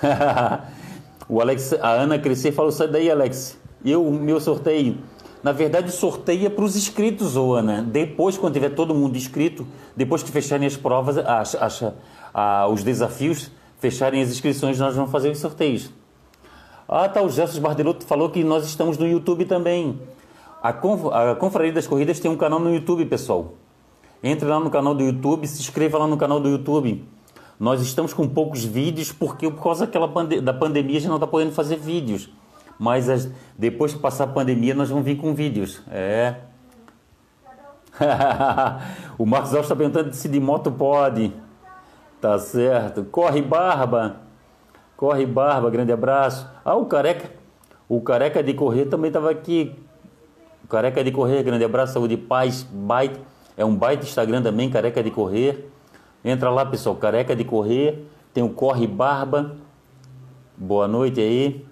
o 1.30 1.40
Alex, 1.40 1.74
a 1.74 1.92
Ana 1.92 2.20
Crescer 2.20 2.52
falou, 2.52 2.72
sai 2.72 2.88
daí, 2.88 3.10
Alex. 3.10 3.58
Eu, 3.86 4.10
meu 4.12 4.40
sorteio. 4.40 4.98
Na 5.42 5.52
verdade, 5.52 5.92
sorteia 5.92 6.50
para 6.50 6.64
os 6.64 6.76
inscritos, 6.76 7.36
ô 7.36 7.54
Ana. 7.54 7.82
Depois, 7.82 8.38
quando 8.38 8.54
tiver 8.54 8.70
todo 8.70 8.96
mundo 8.96 9.18
inscrito, 9.18 9.68
depois 9.96 10.24
que 10.24 10.32
fecharem 10.32 10.66
as 10.66 10.78
provas, 10.78 11.18
as, 11.18 11.56
as, 11.56 11.84
as, 12.34 12.72
os 12.72 12.84
desafios, 12.84 13.52
fecharem 13.84 14.22
as 14.22 14.30
inscrições, 14.30 14.80
nós 14.80 14.96
vamos 14.96 15.12
fazer 15.12 15.30
os 15.30 15.40
sorteios. 15.40 15.90
Ah, 16.88 17.10
tá, 17.10 17.22
o 17.22 17.30
Gerson 17.30 17.60
Bardelotto 17.60 18.06
falou 18.06 18.30
que 18.30 18.42
nós 18.42 18.66
estamos 18.66 18.98
no 18.98 19.06
YouTube 19.06 19.44
também. 19.44 20.00
A, 20.62 20.72
Conf, 20.72 21.08
a 21.12 21.36
Confraria 21.36 21.74
das 21.74 21.86
Corridas 21.86 22.18
tem 22.18 22.32
um 22.32 22.38
canal 22.38 22.62
no 22.62 22.74
YouTube, 22.74 23.06
pessoal. 23.06 23.56
Entre 24.24 24.48
lá 24.48 24.58
no 24.58 24.70
canal 24.70 24.96
do 24.96 25.04
YouTube, 25.04 25.46
se 25.46 25.60
inscreva 25.60 25.98
lá 25.98 26.08
no 26.08 26.16
canal 26.16 26.40
do 26.40 26.48
YouTube. 26.48 27.04
Nós 27.60 27.82
estamos 27.82 28.14
com 28.14 28.26
poucos 28.26 28.64
vídeos 28.64 29.12
porque 29.12 29.52
por 29.52 29.62
causa 29.62 29.86
daquela 29.86 30.08
pande 30.08 30.40
da 30.40 30.54
pandemia 30.54 30.96
a 30.96 31.00
gente 31.02 31.10
não 31.10 31.18
está 31.18 31.28
podendo 31.28 31.52
fazer 31.52 31.76
vídeos. 31.76 32.30
Mas 32.80 33.10
as, 33.10 33.30
depois 33.58 33.94
que 33.94 34.00
passar 34.00 34.24
a 34.24 34.28
pandemia 34.28 34.74
nós 34.74 34.90
vamos 34.90 35.04
vir 35.04 35.18
com 35.18 35.34
vídeos. 35.34 35.82
É. 35.92 36.36
o 39.20 39.26
Marcos 39.26 39.52
Alves 39.52 39.66
está 39.66 39.76
perguntando 39.76 40.14
se 40.14 40.30
de 40.30 40.40
moto 40.40 40.72
pode. 40.72 41.34
Tá 42.24 42.40
certo. 42.40 43.04
Corre 43.04 43.42
Barba. 43.42 44.22
Corre 44.96 45.26
Barba, 45.26 45.70
grande 45.70 45.92
abraço. 45.92 46.50
Ah, 46.64 46.74
o 46.74 46.86
Careca. 46.86 47.30
O 47.90 48.00
Careca 48.00 48.42
de 48.42 48.54
Correr 48.54 48.86
também 48.86 49.10
estava 49.10 49.30
aqui. 49.30 49.76
O 50.64 50.68
Careca 50.70 51.04
de 51.04 51.12
Correr, 51.12 51.44
grande 51.44 51.66
abraço, 51.66 51.92
saúde 51.92 52.16
paz, 52.16 52.64
baita. 52.64 53.20
É 53.58 53.66
um 53.66 53.76
baita 53.76 54.06
Instagram 54.06 54.42
também, 54.42 54.70
Careca 54.70 55.04
de 55.04 55.12
Correr. 55.12 55.70
Entra 56.24 56.50
lá, 56.50 56.66
pessoal, 56.66 56.96
Careca 56.96 57.36
de 57.36 57.44
Correr. 57.44 58.06
Tem 58.34 58.42
o 58.42 58.52
Corre 58.52 58.88
Barba. 58.88 59.58
Boa 60.56 60.88
noite 60.88 61.20
aí. 61.20 61.66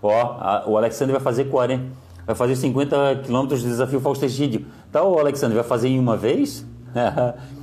Ó, 0.00 0.38
a, 0.40 0.64
o 0.66 0.78
Alexandre 0.78 1.12
vai 1.12 1.20
fazer 1.20 1.50
40, 1.50 1.84
vai 2.24 2.34
fazer 2.34 2.56
50 2.56 3.24
quilômetros 3.24 3.60
de 3.60 3.68
desafio 3.68 4.00
Fausto 4.00 4.24
Egídio. 4.24 4.64
Tá, 4.90 5.02
o 5.02 5.18
Alexandre, 5.18 5.54
vai 5.54 5.64
fazer 5.64 5.88
em 5.88 5.98
uma 5.98 6.16
vez? 6.16 6.66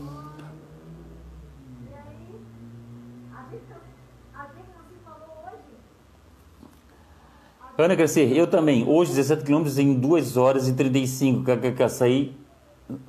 Ana 7.84 7.96
Crescer, 7.96 8.36
eu 8.36 8.46
também. 8.46 8.86
Hoje, 8.86 9.14
17 9.14 9.44
km 9.44 9.66
em 9.78 9.94
2 9.94 10.36
horas 10.36 10.68
e 10.68 10.74
35. 10.74 11.44
KKK, 11.44 11.90
saí, 11.90 12.38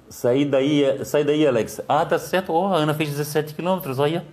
saí 0.09 0.45
daí, 0.45 1.05
saí 1.05 1.25
daí, 1.25 1.45
Alex. 1.45 1.81
Ah, 1.89 2.07
tá 2.07 2.19
certo. 2.19 2.53
Oh, 2.53 2.67
a 2.67 2.77
Ana 2.77 2.95
fez 2.95 3.11
17 3.11 3.55
km, 3.55 3.81
olha. 3.99 4.25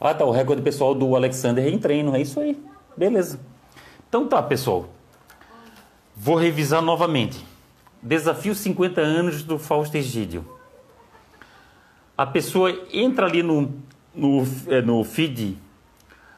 Ah, 0.00 0.14
tá. 0.14 0.24
O 0.24 0.30
recorde 0.30 0.62
pessoal 0.62 0.94
do 0.94 1.14
Alexander 1.14 1.62
é 1.62 1.68
em 1.68 1.78
treino. 1.78 2.16
É 2.16 2.20
isso 2.22 2.40
aí. 2.40 2.58
Beleza. 2.96 3.38
Então 4.08 4.26
tá, 4.26 4.42
pessoal. 4.42 4.88
Vou 6.16 6.36
revisar 6.36 6.80
novamente. 6.80 7.44
Desafio 8.02 8.54
50 8.54 8.98
anos 9.00 9.42
do 9.42 9.58
Fausto 9.58 9.94
Egídio. 9.96 10.46
A 12.16 12.24
pessoa 12.24 12.74
entra 12.94 13.26
ali 13.26 13.42
no, 13.42 13.74
no, 14.14 14.42
é, 14.68 14.80
no 14.80 15.04
feed 15.04 15.58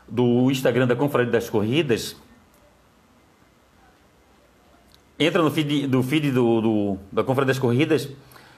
do 0.08 0.50
Instagram 0.50 0.86
da 0.86 0.96
Confraria 0.96 1.30
das 1.30 1.50
Corridas, 1.50 2.16
entra 5.18 5.42
no 5.42 5.50
feed 5.50 5.86
do 5.86 6.02
feed 6.02 6.30
do, 6.30 6.60
do, 6.60 6.98
da 7.10 7.22
Confraria 7.24 7.48
das 7.48 7.58
Corridas 7.58 8.08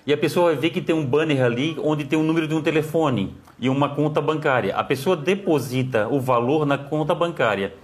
e 0.06 0.12
a 0.12 0.16
pessoa 0.16 0.52
vai 0.52 0.56
ver 0.60 0.70
que 0.70 0.80
tem 0.80 0.94
um 0.94 1.04
banner 1.04 1.42
ali 1.42 1.76
onde 1.82 2.04
tem 2.04 2.18
o 2.18 2.22
um 2.22 2.24
número 2.24 2.48
de 2.48 2.54
um 2.54 2.62
telefone 2.62 3.34
e 3.58 3.68
uma 3.68 3.90
conta 3.90 4.20
bancária. 4.20 4.74
A 4.74 4.82
pessoa 4.82 5.16
deposita 5.16 6.08
o 6.08 6.20
valor 6.20 6.64
na 6.64 6.78
conta 6.78 7.14
bancária 7.14 7.74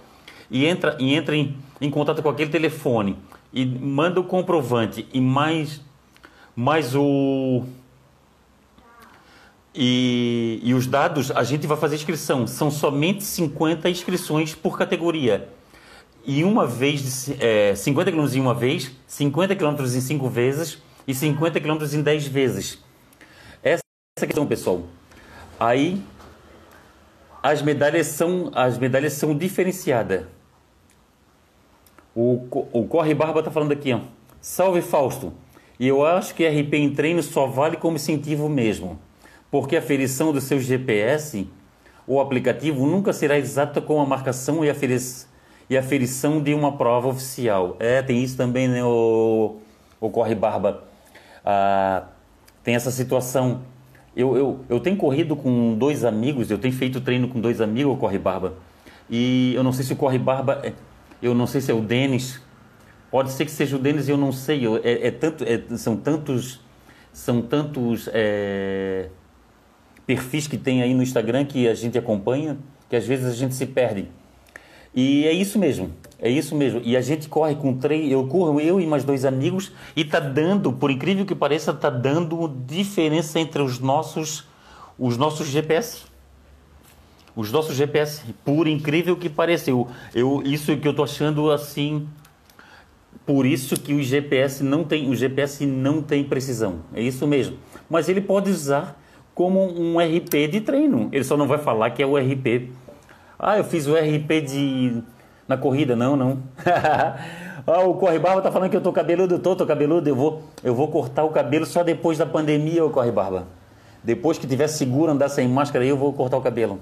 e 0.49 0.65
entra, 0.65 0.97
e 0.99 1.13
entra 1.13 1.35
em, 1.35 1.55
em 1.79 1.89
contato 1.89 2.21
com 2.21 2.29
aquele 2.29 2.49
telefone 2.49 3.17
e 3.53 3.65
manda 3.65 4.19
o 4.19 4.23
comprovante 4.23 5.07
e 5.13 5.21
mais, 5.21 5.81
mais 6.55 6.95
o, 6.95 7.63
e, 9.79 10.59
e, 10.63 10.73
os 10.73 10.87
dados, 10.87 11.29
a 11.29 11.43
gente 11.43 11.67
vai 11.67 11.77
fazer 11.77 11.95
inscrição. 11.95 12.47
São 12.47 12.71
somente 12.71 13.23
50 13.23 13.87
inscrições 13.87 14.55
por 14.55 14.75
categoria. 14.75 15.49
E 16.25 16.43
uma 16.43 16.65
vez, 16.65 17.29
é, 17.39 17.75
50 17.75 18.11
km 18.11 18.25
em 18.33 18.39
uma 18.39 18.55
vez, 18.55 18.91
50 19.05 19.55
km 19.55 19.79
em 19.83 20.01
5 20.01 20.29
vezes 20.29 20.81
e 21.07 21.13
50 21.13 21.59
km 21.59 21.83
em 21.93 22.01
10 22.01 22.27
vezes. 22.27 22.83
Essa 23.61 23.83
é 24.19 24.23
a 24.23 24.25
questão, 24.25 24.47
pessoal. 24.47 24.81
Aí, 25.59 26.01
as 27.43 27.61
medalhas 27.61 28.07
são, 28.07 28.49
as 28.55 28.79
medalhas 28.79 29.13
são 29.13 29.37
diferenciadas. 29.37 30.25
O, 32.15 32.47
o 32.73 32.87
Corre 32.87 33.13
Barba 33.13 33.39
está 33.39 33.51
falando 33.51 33.73
aqui, 33.73 33.93
ó. 33.93 33.99
Salve 34.41 34.81
Fausto. 34.81 35.33
E 35.79 35.87
eu 35.87 36.03
acho 36.03 36.33
que 36.33 36.47
RP 36.47 36.73
em 36.73 36.89
treino 36.89 37.21
só 37.21 37.45
vale 37.45 37.77
como 37.77 37.97
incentivo 37.97 38.49
mesmo 38.49 38.99
porque 39.49 39.75
a 39.75 39.79
aferição 39.79 40.31
do 40.31 40.41
seu 40.41 40.59
GPS 40.59 41.47
ou 42.07 42.21
aplicativo 42.21 42.85
nunca 42.85 43.11
será 43.11 43.37
exata 43.37 43.81
com 43.81 44.01
a 44.01 44.05
marcação 44.05 44.63
e 44.63 44.69
a, 44.69 44.75
e 45.69 45.77
aferição 45.77 46.41
de 46.41 46.53
uma 46.53 46.77
prova 46.77 47.09
oficial. 47.09 47.75
É, 47.79 48.01
tem 48.01 48.23
isso 48.23 48.37
também, 48.37 48.67
né, 48.67 48.83
o, 48.83 49.57
o 49.99 50.09
Corre 50.09 50.35
Barba. 50.35 50.83
Ah, 51.45 52.05
tem 52.63 52.75
essa 52.75 52.91
situação. 52.91 53.61
Eu, 54.15 54.35
eu, 54.35 54.59
eu 54.69 54.79
tenho 54.79 54.97
corrido 54.97 55.35
com 55.35 55.75
dois 55.77 56.03
amigos, 56.03 56.49
eu 56.49 56.57
tenho 56.57 56.73
feito 56.73 57.01
treino 57.01 57.27
com 57.27 57.39
dois 57.39 57.61
amigos, 57.61 57.93
o 57.93 57.97
Corre 57.97 58.17
Barba. 58.17 58.55
E 59.09 59.53
eu 59.53 59.63
não 59.63 59.71
sei 59.71 59.85
se 59.85 59.93
o 59.93 59.95
Corre 59.95 60.17
Barba, 60.17 60.61
é, 60.63 60.73
eu 61.21 61.33
não 61.33 61.45
sei 61.45 61.61
se 61.61 61.71
é 61.71 61.73
o 61.73 61.81
Denis, 61.81 62.41
pode 63.11 63.31
ser 63.31 63.45
que 63.45 63.51
seja 63.51 63.75
o 63.75 63.79
Denis, 63.79 64.09
eu 64.09 64.17
não 64.17 64.31
sei. 64.31 64.65
É, 64.83 65.07
é 65.07 65.11
tanto, 65.11 65.43
é, 65.43 65.61
são 65.77 65.95
tantos, 65.95 66.61
são 67.13 67.41
tantos 67.41 68.09
é, 68.13 69.09
perfis 70.07 70.47
que 70.47 70.57
tem 70.57 70.81
aí 70.81 70.93
no 70.93 71.03
Instagram 71.03 71.45
que 71.45 71.67
a 71.67 71.75
gente 71.75 71.97
acompanha, 71.97 72.57
que 72.89 72.95
às 72.95 73.05
vezes 73.05 73.25
a 73.25 73.33
gente 73.33 73.53
se 73.53 73.65
perde. 73.65 74.07
E 74.95 75.27
é 75.27 75.33
isso 75.33 75.59
mesmo, 75.59 75.91
é 76.17 76.29
isso 76.29 76.55
mesmo. 76.55 76.81
E 76.83 76.95
a 76.95 77.01
gente 77.01 77.27
corre 77.27 77.53
com 77.55 77.73
três, 77.77 78.09
eu 78.09 78.25
corro 78.25 78.59
eu 78.59 78.79
e 78.79 78.87
mais 78.87 79.03
dois 79.03 79.25
amigos 79.25 79.71
e 79.95 80.05
tá 80.05 80.19
dando, 80.19 80.71
por 80.71 80.89
incrível 80.89 81.25
que 81.25 81.35
pareça, 81.35 81.73
tá 81.73 81.89
dando 81.89 82.47
diferença 82.65 83.39
entre 83.39 83.61
os 83.61 83.79
nossos 83.79 84.47
os 84.97 85.17
nossos 85.17 85.47
GPS. 85.47 86.05
Os 87.35 87.51
nossos 87.51 87.75
GPS, 87.75 88.23
por 88.43 88.67
incrível 88.67 89.15
que 89.15 89.29
pareça, 89.29 89.69
eu, 89.69 89.87
eu 90.15 90.41
isso 90.43 90.75
que 90.77 90.87
eu 90.87 90.93
tô 90.93 91.03
achando 91.03 91.51
assim, 91.51 92.07
por 93.23 93.45
isso 93.45 93.79
que 93.79 93.93
o 93.93 94.01
GPS 94.01 94.63
não 94.63 94.83
tem, 94.83 95.07
o 95.07 95.15
GPS 95.15 95.63
não 95.63 96.01
tem 96.01 96.23
precisão. 96.23 96.79
É 96.93 97.01
isso 97.01 97.27
mesmo. 97.27 97.57
Mas 97.87 98.09
ele 98.09 98.21
pode 98.21 98.49
usar 98.49 98.99
como 99.37 99.61
um 99.61 99.99
RP 99.99 100.49
de 100.49 100.61
treino. 100.61 101.09
Ele 101.11 101.23
só 101.23 101.37
não 101.37 101.47
vai 101.47 101.59
falar 101.59 101.91
que 101.91 102.01
é 102.01 102.07
o 102.07 102.17
RP. 102.17 102.71
Ah, 103.37 103.59
eu 103.59 103.63
fiz 103.63 103.85
o 103.85 103.93
RP 103.93 104.41
de 104.43 105.03
na 105.47 105.55
corrida, 105.55 105.95
não, 105.95 106.17
não. 106.17 106.39
Ah, 107.69 107.81
o 107.81 107.95
Corre 107.95 108.17
Barba 108.17 108.41
tá 108.41 108.49
falando 108.49 108.69
que 108.69 108.77
eu 108.77 108.81
tô 108.81 108.93
cabeludo, 108.93 109.39
tô, 109.39 109.53
tô 109.53 109.65
cabeludo. 109.65 110.09
Eu 110.09 110.15
vou, 110.15 110.41
eu 110.63 110.73
vou 110.73 110.87
cortar 110.87 111.25
o 111.25 111.31
cabelo 111.31 111.65
só 111.65 111.83
depois 111.83 112.17
da 112.17 112.25
pandemia, 112.25 112.85
o 112.85 112.89
Corre 112.89 113.11
Barba. 113.11 113.45
Depois 114.01 114.37
que 114.37 114.47
tiver 114.47 114.69
seguro 114.69 115.11
andar 115.11 115.27
sem 115.27 115.49
máscara 115.49 115.83
eu 115.83 115.97
vou 115.97 116.13
cortar 116.13 116.37
o 116.37 116.41
cabelo. 116.41 116.79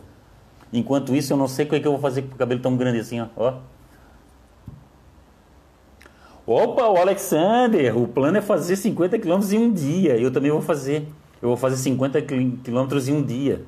Enquanto 0.72 1.16
isso, 1.16 1.34
eu 1.34 1.38
não 1.38 1.48
sei 1.48 1.66
o 1.66 1.70
que, 1.70 1.76
é 1.78 1.80
que 1.80 1.88
eu 1.88 1.92
vou 1.94 2.00
fazer 2.00 2.22
com 2.22 2.36
o 2.36 2.38
cabelo 2.38 2.62
tão 2.62 2.78
grande 2.78 3.00
assim, 3.00 3.20
ó. 3.20 3.26
ó. 3.36 3.54
Opa, 6.46 6.88
o 6.88 6.98
Alexander, 6.98 7.98
o 7.98 8.08
plano 8.08 8.38
é 8.38 8.42
fazer 8.42 8.76
50 8.76 9.18
quilômetros 9.18 9.52
em 9.54 9.58
um 9.58 9.74
dia. 9.74 10.16
Eu 10.18 10.30
também 10.30 10.52
vou 10.52 10.62
fazer. 10.62 11.08
Eu 11.46 11.50
vou 11.50 11.58
fazer 11.58 11.78
50 11.78 12.24
quilômetros 12.64 13.08
em 13.08 13.14
um 13.14 13.22
dia. 13.22 13.64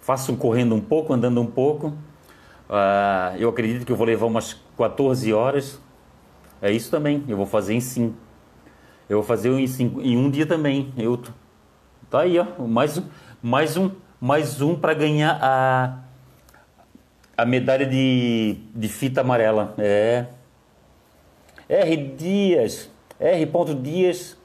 Faço 0.00 0.36
correndo 0.36 0.74
um 0.74 0.80
pouco, 0.80 1.12
andando 1.12 1.40
um 1.40 1.46
pouco. 1.46 1.90
Uh, 2.68 3.36
eu 3.38 3.48
acredito 3.48 3.86
que 3.86 3.92
eu 3.92 3.96
vou 3.96 4.04
levar 4.04 4.26
umas 4.26 4.54
14 4.76 5.32
horas. 5.32 5.80
É 6.60 6.72
isso 6.72 6.90
também. 6.90 7.22
Eu 7.28 7.36
vou 7.36 7.46
fazer 7.46 7.74
em 7.74 7.80
5. 7.80 8.12
Eu 9.08 9.18
vou 9.18 9.24
fazer 9.24 9.52
em, 9.52 9.68
cinco, 9.68 10.02
em 10.02 10.16
um 10.16 10.28
dia 10.28 10.46
também. 10.46 10.92
Eu 10.98 11.22
tá 12.10 12.22
aí, 12.22 12.40
ó. 12.40 12.44
Mais 12.66 12.98
um, 12.98 13.04
mais 13.40 13.76
um, 13.76 13.88
mais 14.20 14.60
um 14.60 14.74
para 14.74 14.92
ganhar 14.92 15.38
a 15.40 15.98
a 17.36 17.46
medalha 17.46 17.86
de, 17.86 18.56
de 18.74 18.88
fita 18.88 19.20
amarela. 19.20 19.76
É. 19.78 20.26
R 21.68 21.96
Dias, 22.16 22.90
R. 23.20 23.48
Dias, 23.80 24.36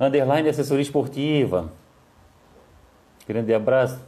underline 0.00 0.48
assessoria 0.48 0.82
esportiva. 0.82 1.78
Grande 3.28 3.52
abraço. 3.52 4.00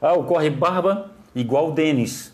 Ah, 0.00 0.12
o 0.12 0.22
Corre 0.24 0.48
Barba, 0.48 1.10
igual 1.34 1.70
o 1.70 1.72
Denis. 1.72 2.32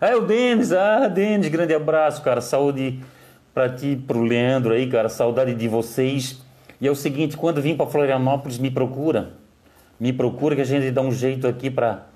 Ah, 0.00 0.08
é 0.08 0.16
o 0.16 0.22
Denis. 0.22 0.72
Ah, 0.72 1.06
Denis, 1.06 1.48
grande 1.48 1.72
abraço, 1.72 2.22
cara. 2.22 2.40
Saúde 2.40 3.00
para 3.54 3.68
ti, 3.68 3.96
pro 3.96 4.20
Leandro 4.20 4.74
aí, 4.74 4.90
cara. 4.90 5.08
Saudade 5.08 5.54
de 5.54 5.68
vocês. 5.68 6.42
E 6.80 6.88
é 6.88 6.90
o 6.90 6.96
seguinte, 6.96 7.36
quando 7.36 7.62
vim 7.62 7.76
para 7.76 7.86
Florianópolis, 7.86 8.58
me 8.58 8.70
procura. 8.70 9.34
Me 9.98 10.12
procura 10.12 10.56
que 10.56 10.60
a 10.60 10.66
gente 10.66 10.90
dá 10.90 11.02
um 11.02 11.12
jeito 11.12 11.46
aqui 11.46 11.70
para 11.70 12.06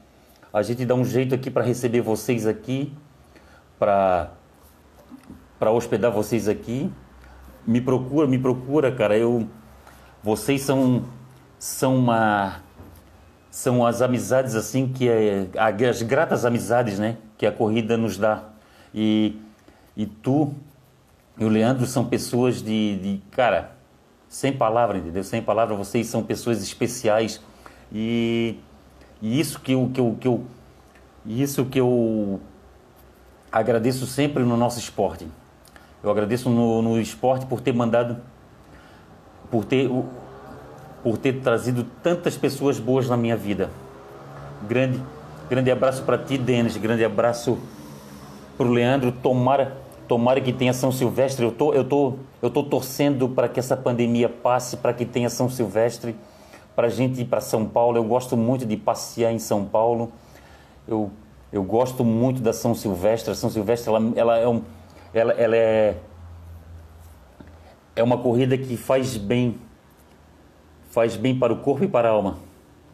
a 0.53 0.63
gente 0.63 0.85
dá 0.85 0.95
um 0.95 1.05
jeito 1.05 1.35
aqui 1.35 1.51
para 1.51 1.63
receber 1.63 2.01
vocês 2.01 2.47
aqui 2.47 2.93
para 3.79 4.33
para 5.59 5.71
hospedar 5.71 6.11
vocês 6.11 6.49
aqui. 6.49 6.91
Me 7.67 7.81
procura, 7.81 8.27
me 8.27 8.39
procura, 8.39 8.91
cara. 8.91 9.17
Eu 9.17 9.49
vocês 10.23 10.63
são 10.63 11.05
são 11.59 11.97
uma 11.97 12.61
são 13.51 13.85
as 13.85 14.01
amizades 14.01 14.55
assim 14.55 14.89
que 14.93 15.09
é 15.09 15.49
as 15.59 16.03
gratas 16.03 16.45
amizades, 16.45 16.99
né, 16.99 17.17
que 17.37 17.47
a 17.47 17.53
corrida 17.53 17.97
nos 17.97 18.17
dá. 18.17 18.45
E 18.95 19.37
e 19.97 20.07
tu 20.07 20.55
e 21.39 21.45
o 21.45 21.49
Leandro 21.49 21.87
são 21.87 22.05
pessoas 22.05 22.63
de, 22.63 22.99
de 22.99 23.23
cara, 23.31 23.73
sem 24.29 24.53
palavra, 24.53 24.99
entendeu? 24.99 25.23
Sem 25.23 25.41
palavra, 25.41 25.75
vocês 25.75 26.07
são 26.09 26.23
pessoas 26.23 26.63
especiais 26.63 27.41
e, 27.93 28.57
e 29.23 29.39
isso 29.39 29.61
que 29.61 29.73
eu, 29.73 29.91
que 29.93 30.01
eu, 30.01 30.17
que 30.21 30.29
eu 30.29 30.45
isso 31.27 31.65
que 31.67 31.79
eu 31.79 32.41
agradeço 33.53 34.07
sempre 34.07 34.43
no 34.43 34.57
nosso 34.57 34.79
esporte. 34.79 35.27
Eu 36.03 36.11
agradeço 36.11 36.49
no, 36.49 36.81
no 36.81 37.01
esporte 37.01 37.45
por 37.47 37.61
ter 37.61 37.73
mandado, 37.73 38.19
por 39.51 39.65
ter, 39.65 39.91
por 41.03 41.19
ter 41.19 41.41
trazido 41.41 41.85
tantas 42.03 42.37
pessoas 42.37 42.79
boas 42.79 43.09
na 43.09 43.17
minha 43.17 43.37
vida. 43.37 43.71
Grande, 44.69 45.01
grande 45.49 45.71
abraço 45.71 46.03
para 46.03 46.19
ti, 46.19 46.37
Denis. 46.37 46.77
Grande 46.77 47.05
abraço 47.05 47.59
para 48.57 48.67
o 48.67 48.71
Leandro. 48.71 49.13
Tomara, 49.13 49.77
tomara 50.07 50.41
que 50.41 50.53
tenha 50.53 50.73
São 50.73 50.93
Silvestre. 50.93 51.45
Eu 51.45 51.53
tô, 51.53 51.73
eu 51.73 51.85
tô, 51.85 52.15
eu 52.43 52.51
tô 52.51 52.63
torcendo 52.63 53.29
para 53.29 53.49
que 53.49 53.61
essa 53.61 53.77
pandemia 53.77 54.29
passe, 54.29 54.77
para 54.77 54.93
que 54.93 55.05
tenha 55.05 55.31
São 55.31 55.49
Silvestre, 55.49 56.17
para 56.75 56.87
a 56.87 56.91
gente 56.91 57.21
ir 57.21 57.25
para 57.25 57.41
São 57.41 57.65
Paulo. 57.67 57.97
Eu 57.97 58.05
gosto 58.05 58.37
muito 58.37 58.67
de 58.67 58.77
passear 58.77 59.33
em 59.33 59.39
São 59.39 59.65
Paulo. 59.65 60.13
Eu 60.87 61.11
eu 61.53 61.63
gosto 61.63 62.05
muito 62.05 62.41
da 62.41 62.53
São 62.53 62.75
Silvestre. 62.75 63.33
A 63.33 63.35
São 63.35 63.51
Silvestre 63.51 63.89
ela, 63.89 64.13
ela 64.17 64.39
é 64.39 64.47
um, 64.47 64.63
ela, 65.15 65.33
ela 65.33 65.57
é 65.57 65.97
é 67.99 68.03
uma 68.03 68.19
corrida 68.19 68.57
que 68.57 68.77
faz 68.77 69.17
bem, 69.17 69.57
faz 70.91 71.17
bem 71.17 71.37
para 71.37 71.53
o 71.53 71.57
corpo 71.57 71.85
e 71.85 71.89
para 71.89 72.09
a 72.09 72.13
alma. 72.13 72.39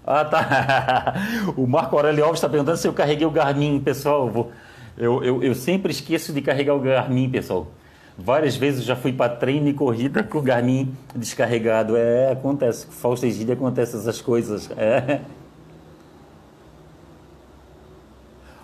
Ah, 0.07 0.25
tá. 0.25 1.15
o 1.57 1.67
Marco 1.67 1.97
Aurélio 1.97 2.25
Alves 2.25 2.39
está 2.39 2.49
perguntando 2.49 2.79
se 2.79 2.89
eu 2.89 2.93
carreguei 2.93 3.27
o 3.27 3.31
Garmin, 3.31 3.81
pessoal. 3.81 4.51
Eu, 4.97 5.23
eu, 5.23 5.43
eu, 5.43 5.55
sempre 5.55 5.93
esqueço 5.93 6.33
de 6.33 6.41
carregar 6.41 6.75
o 6.75 6.81
Garmin, 6.81 7.29
pessoal. 7.29 7.69
Várias 8.17 8.57
vezes 8.57 8.81
eu 8.81 8.87
já 8.87 8.97
fui 8.97 9.13
para 9.13 9.35
treino 9.35 9.69
e 9.69 9.75
corrida 9.75 10.23
com 10.23 10.39
o 10.39 10.43
Garmin 10.43 10.95
descarregado. 11.15 11.97
É, 11.97 12.33
acontece. 12.33 12.87
Fausto 12.87 13.27
Egídio 13.27 13.55
acontece 13.55 13.97
essas 13.97 14.21
coisas. 14.23 14.71
É. 14.77 15.21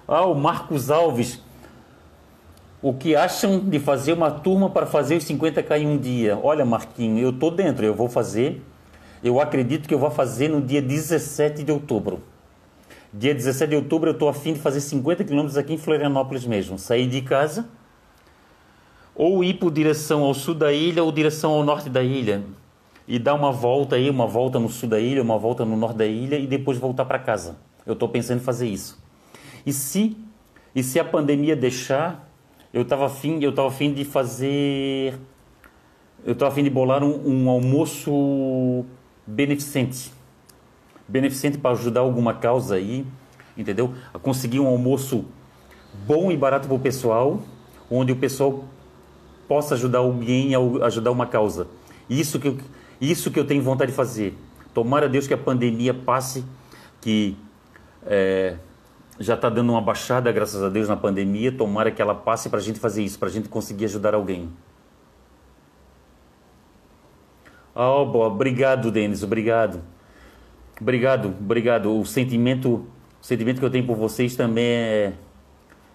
Ah, 0.08 0.24
o 0.24 0.34
Marcos 0.34 0.90
Alves. 0.90 1.42
O 2.82 2.94
que 2.94 3.14
acham 3.14 3.58
de 3.58 3.78
fazer 3.78 4.14
uma 4.14 4.30
turma 4.30 4.70
para 4.70 4.86
fazer 4.86 5.16
os 5.16 5.24
50k 5.24 5.80
em 5.80 5.86
um 5.86 5.98
dia? 5.98 6.38
Olha, 6.42 6.64
Marquinho, 6.64 7.18
eu 7.18 7.30
tô 7.30 7.50
dentro, 7.50 7.84
eu 7.84 7.94
vou 7.94 8.08
fazer. 8.08 8.62
Eu 9.22 9.38
acredito 9.38 9.86
que 9.86 9.92
eu 9.92 9.98
vou 9.98 10.10
fazer 10.10 10.48
no 10.48 10.62
dia 10.62 10.80
17 10.80 11.62
de 11.62 11.70
outubro. 11.70 12.22
Dia 13.12 13.34
17 13.34 13.68
de 13.68 13.76
outubro 13.76 14.08
eu 14.08 14.14
estou 14.14 14.30
afim 14.30 14.54
de 14.54 14.60
fazer 14.60 14.80
50 14.80 15.24
quilômetros 15.24 15.58
aqui 15.58 15.74
em 15.74 15.78
Florianópolis 15.78 16.46
mesmo. 16.46 16.78
Sair 16.78 17.06
de 17.06 17.20
casa, 17.20 17.68
ou 19.14 19.44
ir 19.44 19.58
por 19.58 19.70
direção 19.70 20.22
ao 20.22 20.32
sul 20.32 20.54
da 20.54 20.72
ilha 20.72 21.04
ou 21.04 21.12
direção 21.12 21.52
ao 21.52 21.62
norte 21.62 21.90
da 21.90 22.02
ilha. 22.02 22.42
E 23.06 23.18
dar 23.18 23.34
uma 23.34 23.52
volta 23.52 23.96
aí, 23.96 24.08
uma 24.08 24.26
volta 24.26 24.58
no 24.58 24.70
sul 24.70 24.88
da 24.88 24.98
ilha, 24.98 25.20
uma 25.20 25.36
volta 25.36 25.66
no 25.66 25.76
norte 25.76 25.96
da 25.98 26.06
ilha 26.06 26.38
e 26.38 26.46
depois 26.46 26.78
voltar 26.78 27.04
para 27.04 27.18
casa. 27.18 27.58
Eu 27.84 27.92
estou 27.92 28.08
pensando 28.08 28.38
em 28.38 28.42
fazer 28.42 28.68
isso. 28.68 28.98
E 29.66 29.72
se, 29.74 30.16
e 30.74 30.82
se 30.82 30.98
a 30.98 31.04
pandemia 31.04 31.54
deixar, 31.54 32.29
eu 32.72 32.82
estava 32.82 33.06
afim, 33.06 33.42
eu 33.42 33.52
tava 33.52 33.68
afim 33.68 33.92
de 33.92 34.04
fazer. 34.04 35.18
Eu 36.24 36.32
estava 36.32 36.52
afim 36.52 36.62
de 36.62 36.70
bolar 36.70 37.02
um, 37.02 37.44
um 37.44 37.50
almoço 37.50 38.84
beneficente. 39.26 40.12
Beneficente 41.08 41.58
para 41.58 41.70
ajudar 41.72 42.00
alguma 42.00 42.34
causa 42.34 42.76
aí, 42.76 43.04
entendeu? 43.56 43.94
A 44.14 44.18
conseguir 44.18 44.60
um 44.60 44.66
almoço 44.66 45.24
bom 46.06 46.30
e 46.30 46.36
barato 46.36 46.68
para 46.68 46.76
o 46.76 46.78
pessoal, 46.78 47.40
onde 47.90 48.12
o 48.12 48.16
pessoal 48.16 48.64
possa 49.48 49.74
ajudar 49.74 49.98
alguém 49.98 50.54
a 50.54 50.86
ajudar 50.86 51.10
uma 51.10 51.26
causa. 51.26 51.66
Isso 52.08 52.38
que 52.38 52.46
eu, 52.46 52.58
isso 53.00 53.30
que 53.32 53.40
eu 53.40 53.44
tenho 53.44 53.62
vontade 53.62 53.90
de 53.90 53.96
fazer. 53.96 54.38
Tomara 54.72 55.08
Deus 55.08 55.26
que 55.26 55.34
a 55.34 55.38
pandemia 55.38 55.92
passe, 55.92 56.44
que 57.00 57.36
é, 58.06 58.56
já 59.20 59.34
está 59.34 59.50
dando 59.50 59.70
uma 59.70 59.82
baixada, 59.82 60.32
graças 60.32 60.62
a 60.62 60.70
Deus, 60.70 60.88
na 60.88 60.96
pandemia. 60.96 61.52
Tomara 61.52 61.90
que 61.90 62.00
ela 62.00 62.14
passe 62.14 62.48
para 62.48 62.58
a 62.58 62.62
gente 62.62 62.80
fazer 62.80 63.04
isso, 63.04 63.18
para 63.18 63.28
a 63.28 63.30
gente 63.30 63.50
conseguir 63.50 63.84
ajudar 63.84 64.14
alguém. 64.14 64.48
Oh, 67.74 68.06
boa. 68.06 68.28
Obrigado, 68.28 68.90
Denis. 68.90 69.22
Obrigado. 69.22 69.82
Obrigado, 70.80 71.34
obrigado. 71.38 72.00
O 72.00 72.06
sentimento, 72.06 72.86
o 73.20 73.26
sentimento 73.26 73.58
que 73.58 73.64
eu 73.64 73.70
tenho 73.70 73.86
por 73.86 73.94
vocês 73.94 74.34
também 74.34 74.64
é, 74.64 75.12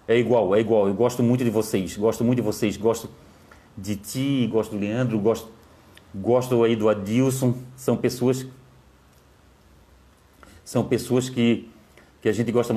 é 0.06 0.16
igual, 0.16 0.54
é 0.54 0.60
igual. 0.60 0.86
Eu 0.86 0.94
gosto 0.94 1.20
muito 1.20 1.42
de 1.42 1.50
vocês. 1.50 1.96
Gosto 1.96 2.22
muito 2.22 2.36
de 2.36 2.42
vocês. 2.42 2.76
Gosto 2.76 3.10
de 3.76 3.96
ti, 3.96 4.48
gosto 4.50 4.70
do 4.70 4.78
Leandro, 4.78 5.18
gosto, 5.18 5.50
gosto 6.14 6.62
aí 6.62 6.76
do 6.76 6.88
Adilson. 6.88 7.54
São 7.74 7.96
pessoas, 7.96 8.46
são 10.64 10.84
pessoas 10.84 11.28
que 11.28 11.68
que 12.26 12.30
a 12.30 12.32
gente 12.32 12.50
gosta 12.50 12.74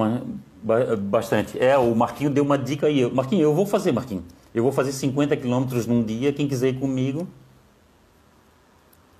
bastante. 0.99 1.57
É, 1.57 1.75
o 1.75 1.95
Marquinho 1.95 2.29
deu 2.29 2.43
uma 2.43 2.55
dica 2.55 2.85
aí. 2.85 3.11
Marquinho, 3.11 3.41
eu 3.41 3.51
vou 3.51 3.65
fazer, 3.65 3.91
Marquinho. 3.91 4.23
Eu 4.53 4.61
vou 4.61 4.71
fazer 4.71 4.91
50 4.91 5.35
quilômetros 5.37 5.87
num 5.87 6.03
dia. 6.03 6.31
Quem 6.31 6.47
quiser 6.47 6.69
ir 6.69 6.79
comigo, 6.79 7.27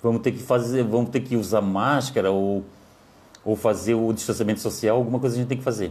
vamos 0.00 0.22
ter 0.22 0.30
que 0.30 0.38
fazer, 0.38 0.84
vamos 0.84 1.10
ter 1.10 1.18
que 1.18 1.34
usar 1.34 1.60
máscara 1.60 2.30
ou, 2.30 2.64
ou 3.44 3.56
fazer 3.56 3.94
o 3.94 4.12
distanciamento 4.12 4.60
social. 4.60 4.98
Alguma 4.98 5.18
coisa 5.18 5.34
a 5.34 5.38
gente 5.40 5.48
tem 5.48 5.58
que 5.58 5.64
fazer. 5.64 5.90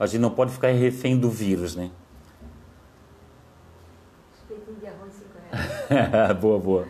A 0.00 0.04
gente 0.04 0.20
não 0.20 0.30
pode 0.30 0.50
ficar 0.50 0.72
refém 0.72 1.16
do 1.16 1.30
vírus, 1.30 1.76
né? 1.76 1.92
boa, 6.40 6.58
boa. 6.58 6.88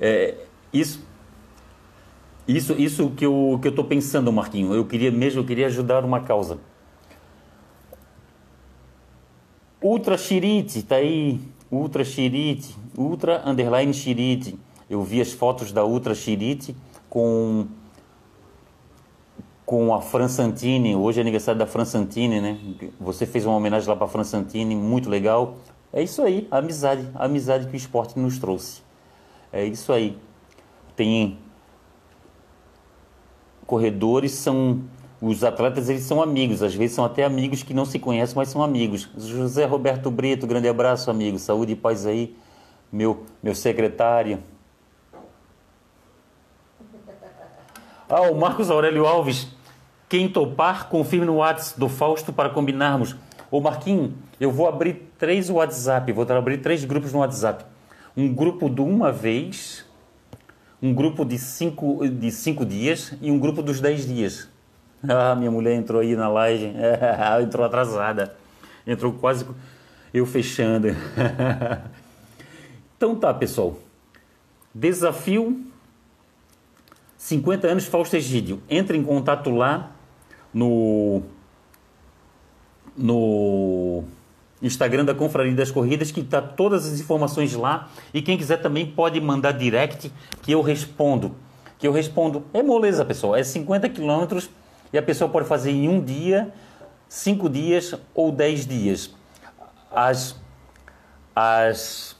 É, 0.00 0.36
isso 0.72 1.00
isso, 2.46 2.72
isso 2.74 3.10
que 3.10 3.24
eu 3.24 3.58
que 3.60 3.68
eu 3.68 3.70
estou 3.70 3.84
pensando, 3.84 4.32
Marquinho. 4.32 4.74
Eu 4.74 4.84
queria 4.84 5.10
mesmo, 5.10 5.40
eu 5.40 5.44
queria 5.44 5.66
ajudar 5.66 6.04
uma 6.04 6.20
causa. 6.20 6.58
Ultra 9.82 10.16
Xirite, 10.16 10.82
tá 10.82 10.96
aí. 10.96 11.40
Ultra 11.70 12.04
Xirite, 12.04 12.76
Ultra 12.96 13.42
Underline 13.48 13.92
Xirite. 13.92 14.58
Eu 14.88 15.02
vi 15.02 15.20
as 15.20 15.32
fotos 15.32 15.72
da 15.72 15.84
Ultra 15.84 16.14
Xirite 16.14 16.76
com 17.08 17.66
com 19.64 19.94
a 19.94 20.00
Fran 20.00 20.28
Santini. 20.28 20.94
Hoje 20.94 21.18
é 21.18 21.22
aniversário 21.22 21.58
da 21.58 21.66
Fran 21.66 21.84
Santini, 21.84 22.40
né? 22.40 22.58
Você 23.00 23.26
fez 23.26 23.46
uma 23.46 23.56
homenagem 23.56 23.88
lá 23.88 23.96
para 23.96 24.06
Fran 24.06 24.24
Santini, 24.24 24.76
muito 24.76 25.08
legal. 25.08 25.56
É 25.92 26.02
isso 26.02 26.22
aí, 26.22 26.46
a 26.50 26.58
amizade, 26.58 27.08
a 27.14 27.24
amizade 27.24 27.66
que 27.66 27.74
o 27.74 27.76
esporte 27.76 28.18
nos 28.18 28.38
trouxe. 28.38 28.82
É 29.52 29.64
isso 29.64 29.92
aí. 29.92 30.18
Tem 30.96 31.38
corredores 33.66 34.32
são 34.32 34.82
os 35.20 35.42
atletas 35.42 35.88
eles 35.88 36.02
são 36.02 36.20
amigos, 36.20 36.62
às 36.62 36.74
vezes 36.74 36.94
são 36.94 37.04
até 37.04 37.24
amigos 37.24 37.62
que 37.62 37.72
não 37.72 37.86
se 37.86 37.98
conhecem, 37.98 38.36
mas 38.36 38.48
são 38.48 38.62
amigos. 38.62 39.08
José 39.16 39.64
Roberto 39.64 40.10
Brito, 40.10 40.46
grande 40.46 40.68
abraço, 40.68 41.10
amigo. 41.10 41.38
Saúde 41.38 41.72
e 41.72 41.76
paz 41.76 42.04
aí, 42.04 42.36
meu 42.92 43.24
meu 43.42 43.54
secretário. 43.54 44.40
Ah, 48.08 48.22
o 48.22 48.34
Marcos 48.34 48.70
Aurélio 48.70 49.06
Alves. 49.06 49.48
Quem 50.08 50.28
topar, 50.28 50.88
confirme 50.88 51.24
no 51.24 51.36
WhatsApp 51.36 51.80
do 51.80 51.88
Fausto 51.88 52.32
para 52.32 52.50
combinarmos. 52.50 53.16
Ô 53.50 53.60
Marquinhos, 53.60 54.12
eu 54.38 54.50
vou 54.50 54.68
abrir 54.68 55.10
três 55.18 55.48
WhatsApp, 55.48 56.12
vou 56.12 56.30
abrir 56.30 56.58
três 56.58 56.84
grupos 56.84 57.12
no 57.12 57.20
WhatsApp. 57.20 57.64
Um 58.16 58.32
grupo 58.32 58.68
de 58.68 58.82
uma 58.82 59.10
vez, 59.10 59.84
um 60.84 60.92
grupo 60.92 61.24
de 61.24 61.38
cinco, 61.38 62.06
de 62.06 62.30
cinco 62.30 62.62
dias 62.62 63.14
e 63.22 63.30
um 63.30 63.38
grupo 63.38 63.62
dos 63.62 63.80
dez 63.80 64.06
dias. 64.06 64.50
Ah, 65.02 65.34
minha 65.34 65.50
mulher 65.50 65.74
entrou 65.74 66.02
aí 66.02 66.14
na 66.14 66.28
live, 66.28 66.74
entrou 67.42 67.64
atrasada. 67.64 68.36
Entrou 68.86 69.14
quase 69.14 69.46
eu 70.12 70.26
fechando. 70.26 70.88
então 72.98 73.16
tá, 73.16 73.32
pessoal. 73.32 73.78
Desafio 74.74 75.64
50 77.16 77.66
anos 77.66 77.86
Fausto 77.86 78.16
Egídio. 78.16 78.62
Entre 78.68 78.98
em 78.98 79.02
contato 79.02 79.48
lá 79.48 79.90
no 80.52 81.22
no 82.94 84.04
Instagram 84.62 85.04
da 85.04 85.14
Confraria 85.14 85.54
das 85.54 85.70
Corridas, 85.70 86.10
que 86.10 86.20
está 86.20 86.40
todas 86.40 86.86
as 86.86 87.00
informações 87.00 87.54
lá. 87.54 87.90
E 88.12 88.22
quem 88.22 88.38
quiser 88.38 88.58
também 88.58 88.86
pode 88.86 89.20
mandar 89.20 89.52
direct, 89.52 90.10
que 90.42 90.52
eu 90.52 90.62
respondo. 90.62 91.34
Que 91.78 91.86
eu 91.86 91.92
respondo. 91.92 92.44
É 92.52 92.62
moleza, 92.62 93.04
pessoal. 93.04 93.36
É 93.36 93.42
50 93.42 93.88
quilômetros 93.88 94.48
e 94.92 94.98
a 94.98 95.02
pessoa 95.02 95.28
pode 95.28 95.46
fazer 95.48 95.72
em 95.72 95.88
um 95.88 96.00
dia, 96.00 96.52
cinco 97.08 97.48
dias 97.48 97.94
ou 98.14 98.30
dez 98.30 98.64
dias. 98.64 99.10
As, 99.90 100.36
as, 101.34 102.16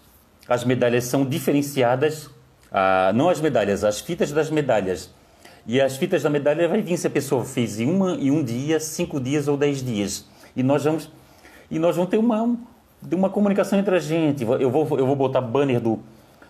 as 0.48 0.64
medalhas 0.64 1.04
são 1.04 1.24
diferenciadas, 1.24 2.28
ah, 2.72 3.12
não 3.14 3.28
as 3.28 3.40
medalhas, 3.40 3.84
as 3.84 4.00
fitas 4.00 4.32
das 4.32 4.50
medalhas. 4.50 5.08
E 5.66 5.80
as 5.80 5.96
fitas 5.96 6.22
da 6.22 6.28
medalha 6.28 6.68
vai 6.68 6.82
vir 6.82 6.98
se 6.98 7.06
a 7.06 7.10
pessoa 7.10 7.44
fez 7.44 7.80
em, 7.80 7.88
uma, 7.88 8.14
em 8.16 8.30
um 8.30 8.42
dia, 8.42 8.78
cinco 8.78 9.18
dias 9.18 9.48
ou 9.48 9.56
dez 9.56 9.82
dias. 9.82 10.26
E 10.54 10.62
nós 10.62 10.84
vamos, 10.84 11.08
e 11.74 11.78
nós 11.80 11.96
vamos 11.96 12.08
ter 12.08 12.18
uma, 12.18 12.56
uma 13.12 13.28
comunicação 13.28 13.76
entre 13.76 13.96
a 13.96 13.98
gente. 13.98 14.44
Eu 14.44 14.70
vou, 14.70 14.86
eu 14.96 15.04
vou 15.04 15.16
botar 15.16 15.40
banner 15.40 15.80
do, 15.80 15.98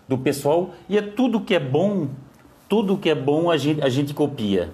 do 0.07 0.19
pessoal 0.19 0.69
e 0.87 0.95
é 0.95 1.01
tudo 1.01 1.41
que 1.41 1.55
é 1.55 1.59
bom, 1.59 2.09
tudo 2.69 2.95
que 2.95 3.09
é 3.09 3.15
bom 3.15 3.49
a 3.49 3.57
gente, 3.57 3.81
a 3.81 3.89
gente 3.89 4.13
copia. 4.13 4.69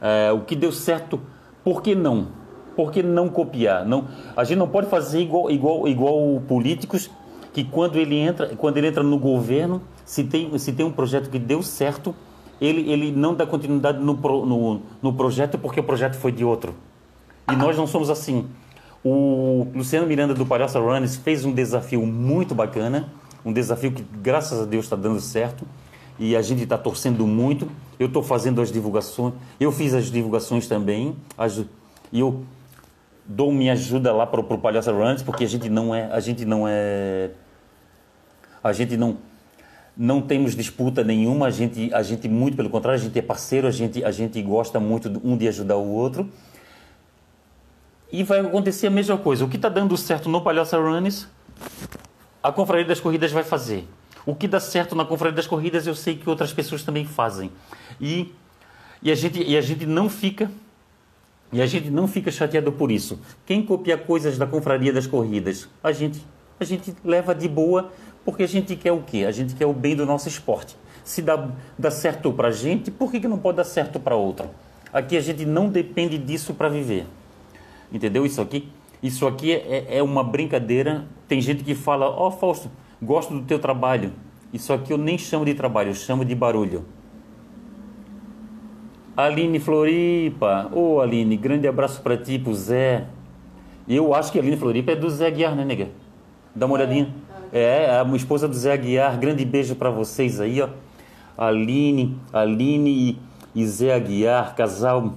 É, 0.00 0.32
o 0.32 0.40
que 0.40 0.56
deu 0.56 0.72
certo, 0.72 1.20
por 1.62 1.82
que 1.82 1.94
não? 1.94 2.28
Por 2.74 2.90
que 2.90 3.02
não 3.02 3.28
copiar? 3.28 3.84
Não, 3.84 4.06
a 4.34 4.44
gente 4.44 4.56
não 4.56 4.68
pode 4.68 4.88
fazer 4.88 5.20
igual, 5.20 5.50
igual, 5.50 5.86
igual 5.86 6.42
políticos 6.48 7.10
que 7.52 7.62
quando 7.62 7.96
ele 7.96 8.16
entra, 8.16 8.56
quando 8.56 8.78
ele 8.78 8.86
entra 8.86 9.02
no 9.02 9.18
governo, 9.18 9.82
se 10.06 10.24
tem, 10.24 10.56
se 10.58 10.72
tem 10.72 10.86
um 10.86 10.92
projeto 10.92 11.28
que 11.28 11.38
deu 11.38 11.62
certo, 11.62 12.14
ele, 12.58 12.90
ele 12.90 13.12
não 13.12 13.34
dá 13.34 13.46
continuidade 13.46 13.98
no, 13.98 14.14
no, 14.14 14.80
no 15.02 15.12
projeto 15.12 15.58
porque 15.58 15.80
o 15.80 15.84
projeto 15.84 16.14
foi 16.14 16.32
de 16.32 16.44
outro. 16.44 16.74
E 17.50 17.54
nós 17.56 17.76
não 17.76 17.86
somos 17.86 18.08
assim. 18.08 18.46
O 19.08 19.68
Luciano 19.72 20.04
Miranda 20.04 20.34
do 20.34 20.44
Palhaço 20.44 20.80
Runners 20.80 21.14
fez 21.14 21.44
um 21.44 21.52
desafio 21.52 22.04
muito 22.04 22.56
bacana, 22.56 23.08
um 23.44 23.52
desafio 23.52 23.92
que 23.92 24.02
graças 24.02 24.60
a 24.60 24.64
Deus 24.64 24.86
está 24.86 24.96
dando 24.96 25.20
certo 25.20 25.64
e 26.18 26.34
a 26.34 26.42
gente 26.42 26.64
está 26.64 26.76
torcendo 26.76 27.24
muito. 27.24 27.70
Eu 28.00 28.08
estou 28.08 28.20
fazendo 28.20 28.60
as 28.60 28.72
divulgações, 28.72 29.34
eu 29.60 29.70
fiz 29.70 29.94
as 29.94 30.10
divulgações 30.10 30.66
também, 30.66 31.14
as, 31.38 31.64
e 32.12 32.18
eu 32.18 32.42
dou 33.24 33.52
minha 33.52 33.74
ajuda 33.74 34.12
lá 34.12 34.26
para 34.26 34.40
o 34.40 34.58
Palhaço 34.58 34.90
Runs, 34.90 35.22
porque 35.22 35.44
a 35.44 35.48
gente 35.48 35.68
não 35.68 35.94
é, 35.94 36.10
a 36.10 36.18
gente 36.18 36.44
não 36.44 36.66
é, 36.66 37.30
a 38.60 38.72
gente 38.72 38.96
não 38.96 39.18
não 39.96 40.20
temos 40.20 40.56
disputa 40.56 41.04
nenhuma, 41.04 41.46
a 41.46 41.50
gente, 41.50 41.94
a 41.94 42.02
gente 42.02 42.28
muito 42.28 42.56
pelo 42.56 42.68
contrário, 42.68 43.00
a 43.00 43.02
gente 43.02 43.16
é 43.16 43.22
parceiro, 43.22 43.68
a 43.68 43.70
gente, 43.70 44.04
a 44.04 44.10
gente 44.10 44.42
gosta 44.42 44.80
muito 44.80 45.22
um 45.22 45.36
de 45.36 45.46
ajudar 45.46 45.76
o 45.76 45.92
outro. 45.92 46.28
E 48.10 48.22
vai 48.22 48.40
acontecer 48.40 48.86
a 48.86 48.90
mesma 48.90 49.18
coisa. 49.18 49.44
O 49.44 49.48
que 49.48 49.56
está 49.56 49.68
dando 49.68 49.96
certo 49.96 50.28
no 50.28 50.40
Palhaço 50.40 50.76
Runs, 50.76 51.28
a 52.42 52.52
Confraria 52.52 52.84
das 52.84 53.00
Corridas 53.00 53.32
vai 53.32 53.42
fazer. 53.42 53.86
O 54.24 54.34
que 54.34 54.48
dá 54.48 54.60
certo 54.60 54.94
na 54.94 55.04
Confraria 55.04 55.34
das 55.34 55.46
Corridas, 55.46 55.86
eu 55.86 55.94
sei 55.94 56.16
que 56.16 56.28
outras 56.28 56.52
pessoas 56.52 56.82
também 56.82 57.04
fazem. 57.04 57.50
E, 58.00 58.32
e, 59.02 59.10
a, 59.10 59.14
gente, 59.14 59.42
e 59.42 59.56
a 59.56 59.60
gente 59.60 59.86
não 59.86 60.08
fica 60.08 60.50
e 61.52 61.62
a 61.62 61.66
gente 61.66 61.90
não 61.90 62.08
fica 62.08 62.30
chateado 62.30 62.72
por 62.72 62.90
isso. 62.90 63.20
Quem 63.44 63.64
copia 63.64 63.96
coisas 63.96 64.36
da 64.36 64.46
Confraria 64.46 64.92
das 64.92 65.06
Corridas, 65.06 65.68
a 65.82 65.92
gente, 65.92 66.24
a 66.58 66.64
gente 66.64 66.94
leva 67.04 67.34
de 67.34 67.48
boa, 67.48 67.92
porque 68.24 68.42
a 68.42 68.48
gente 68.48 68.74
quer 68.74 68.92
o 68.92 69.02
quê? 69.02 69.24
A 69.24 69.30
gente 69.30 69.54
quer 69.54 69.66
o 69.66 69.72
bem 69.72 69.94
do 69.94 70.04
nosso 70.04 70.28
esporte. 70.28 70.76
Se 71.04 71.22
dá, 71.22 71.48
dá 71.78 71.90
certo 71.90 72.32
para 72.32 72.48
a 72.48 72.50
gente, 72.50 72.90
por 72.90 73.12
que, 73.12 73.20
que 73.20 73.28
não 73.28 73.38
pode 73.38 73.58
dar 73.58 73.64
certo 73.64 74.00
para 74.00 74.16
outro? 74.16 74.50
Aqui 74.92 75.16
a 75.16 75.20
gente 75.20 75.44
não 75.44 75.68
depende 75.68 76.18
disso 76.18 76.52
para 76.52 76.68
viver. 76.68 77.06
Entendeu 77.92 78.26
isso 78.26 78.40
aqui? 78.40 78.68
Isso 79.02 79.26
aqui 79.26 79.52
é, 79.52 79.98
é 79.98 80.02
uma 80.02 80.24
brincadeira. 80.24 81.06
Tem 81.28 81.40
gente 81.40 81.62
que 81.62 81.74
fala, 81.74 82.08
ó 82.08 82.28
oh, 82.28 82.30
Fausto, 82.30 82.70
Gosto 83.00 83.34
do 83.34 83.42
teu 83.42 83.58
trabalho. 83.58 84.12
Isso 84.52 84.72
aqui 84.72 84.92
eu 84.92 84.96
nem 84.96 85.18
chamo 85.18 85.44
de 85.44 85.52
trabalho, 85.52 85.90
eu 85.90 85.94
chamo 85.94 86.24
de 86.24 86.34
barulho. 86.34 86.84
Aline 89.14 89.58
Floripa. 89.58 90.70
Ô 90.72 90.94
oh, 90.94 91.00
Aline, 91.00 91.36
grande 91.36 91.68
abraço 91.68 92.00
para 92.00 92.16
ti, 92.16 92.38
pro 92.38 92.54
Zé. 92.54 93.06
Eu 93.86 94.14
acho 94.14 94.32
que 94.32 94.38
a 94.38 94.42
Aline 94.42 94.56
Floripa 94.56 94.92
é 94.92 94.96
do 94.96 95.10
Zé 95.10 95.26
Aguiar, 95.26 95.54
né, 95.54 95.64
nega? 95.64 95.90
Dá 96.54 96.64
uma 96.64 96.74
olhadinha. 96.74 97.14
É, 97.52 98.00
a 98.00 98.16
esposa 98.16 98.48
do 98.48 98.54
Zé 98.54 98.72
Aguiar. 98.72 99.18
Grande 99.18 99.44
beijo 99.44 99.74
para 99.74 99.90
vocês 99.90 100.40
aí, 100.40 100.62
ó. 100.62 100.68
Aline, 101.36 102.18
Aline 102.32 103.18
e, 103.54 103.60
e 103.60 103.66
Zé 103.66 103.94
Aguiar, 103.94 104.54
casal, 104.54 105.12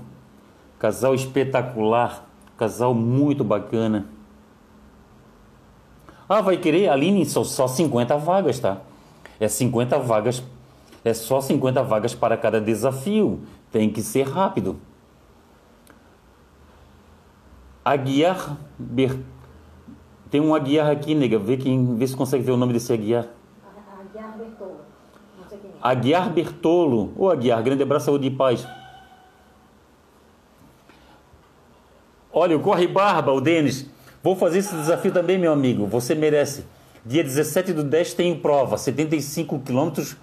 casal 0.77 1.15
espetacular, 1.15 2.28
casal 2.59 2.93
muito 2.93 3.43
bacana. 3.43 4.05
Ah, 6.27 6.41
vai 6.41 6.57
querer? 6.57 6.89
Aline, 6.89 7.25
só, 7.25 7.43
só 7.43 7.67
50 7.67 8.17
vagas, 8.17 8.59
tá? 8.59 8.81
É 9.39 9.47
50 9.47 9.97
vagas, 9.97 10.43
é 11.03 11.13
só 11.13 11.39
50 11.39 11.81
vagas 11.81 12.13
para 12.13 12.37
cada 12.37 12.59
desafio. 12.59 13.39
Tem 13.71 13.89
que 13.89 14.01
ser 14.01 14.27
rápido. 14.27 14.77
Aguiar 17.83 18.57
Ber... 18.77 19.17
Tem 20.29 20.41
um 20.41 20.53
Aguiar 20.53 20.91
aqui, 20.91 21.15
nega. 21.15 21.39
Vê, 21.39 21.57
quem... 21.57 21.95
Vê 21.95 22.05
se 22.05 22.15
consegue 22.15 22.43
ver 22.43 22.51
o 22.51 22.57
nome 22.57 22.73
desse 22.73 22.91
Aguiar. 22.93 23.25
Aguiar 23.99 24.37
Bertolo. 24.37 24.81
É. 25.51 25.55
Aguiar 25.81 26.29
Bertolo. 26.29 27.13
Ô 27.17 27.29
Aguiar, 27.29 27.63
grande 27.63 27.81
abraço, 27.81 28.07
saúde 28.07 28.27
e 28.27 28.31
paz. 28.31 28.67
Olha, 32.31 32.55
o 32.55 32.59
Corre 32.59 32.87
Barba, 32.87 33.31
o 33.31 33.41
Denis. 33.41 33.87
Vou 34.21 34.35
fazer 34.35 34.59
esse 34.59 34.75
desafio 34.75 35.11
também, 35.11 35.37
meu 35.37 35.51
amigo. 35.51 35.87
Você 35.87 36.13
merece. 36.13 36.63
Dia 37.03 37.23
17 37.23 37.73
do 37.73 37.83
10 37.83 38.13
tem 38.13 38.35
prova, 38.35 38.77
75 38.77 39.59
quilômetros, 39.59 40.15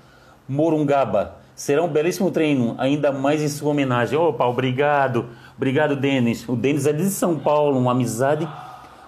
Morungaba. 0.48 1.38
Será 1.56 1.82
um 1.82 1.88
belíssimo 1.88 2.30
treino, 2.30 2.76
ainda 2.78 3.10
mais 3.10 3.42
em 3.42 3.48
sua 3.48 3.70
homenagem. 3.70 4.16
Opa, 4.16 4.46
obrigado. 4.46 5.26
Obrigado, 5.56 5.96
Denis. 5.96 6.48
O 6.48 6.54
Denis 6.54 6.86
é 6.86 6.92
de 6.92 7.06
São 7.06 7.38
Paulo, 7.38 7.76
uma 7.78 7.90
amizade, 7.90 8.46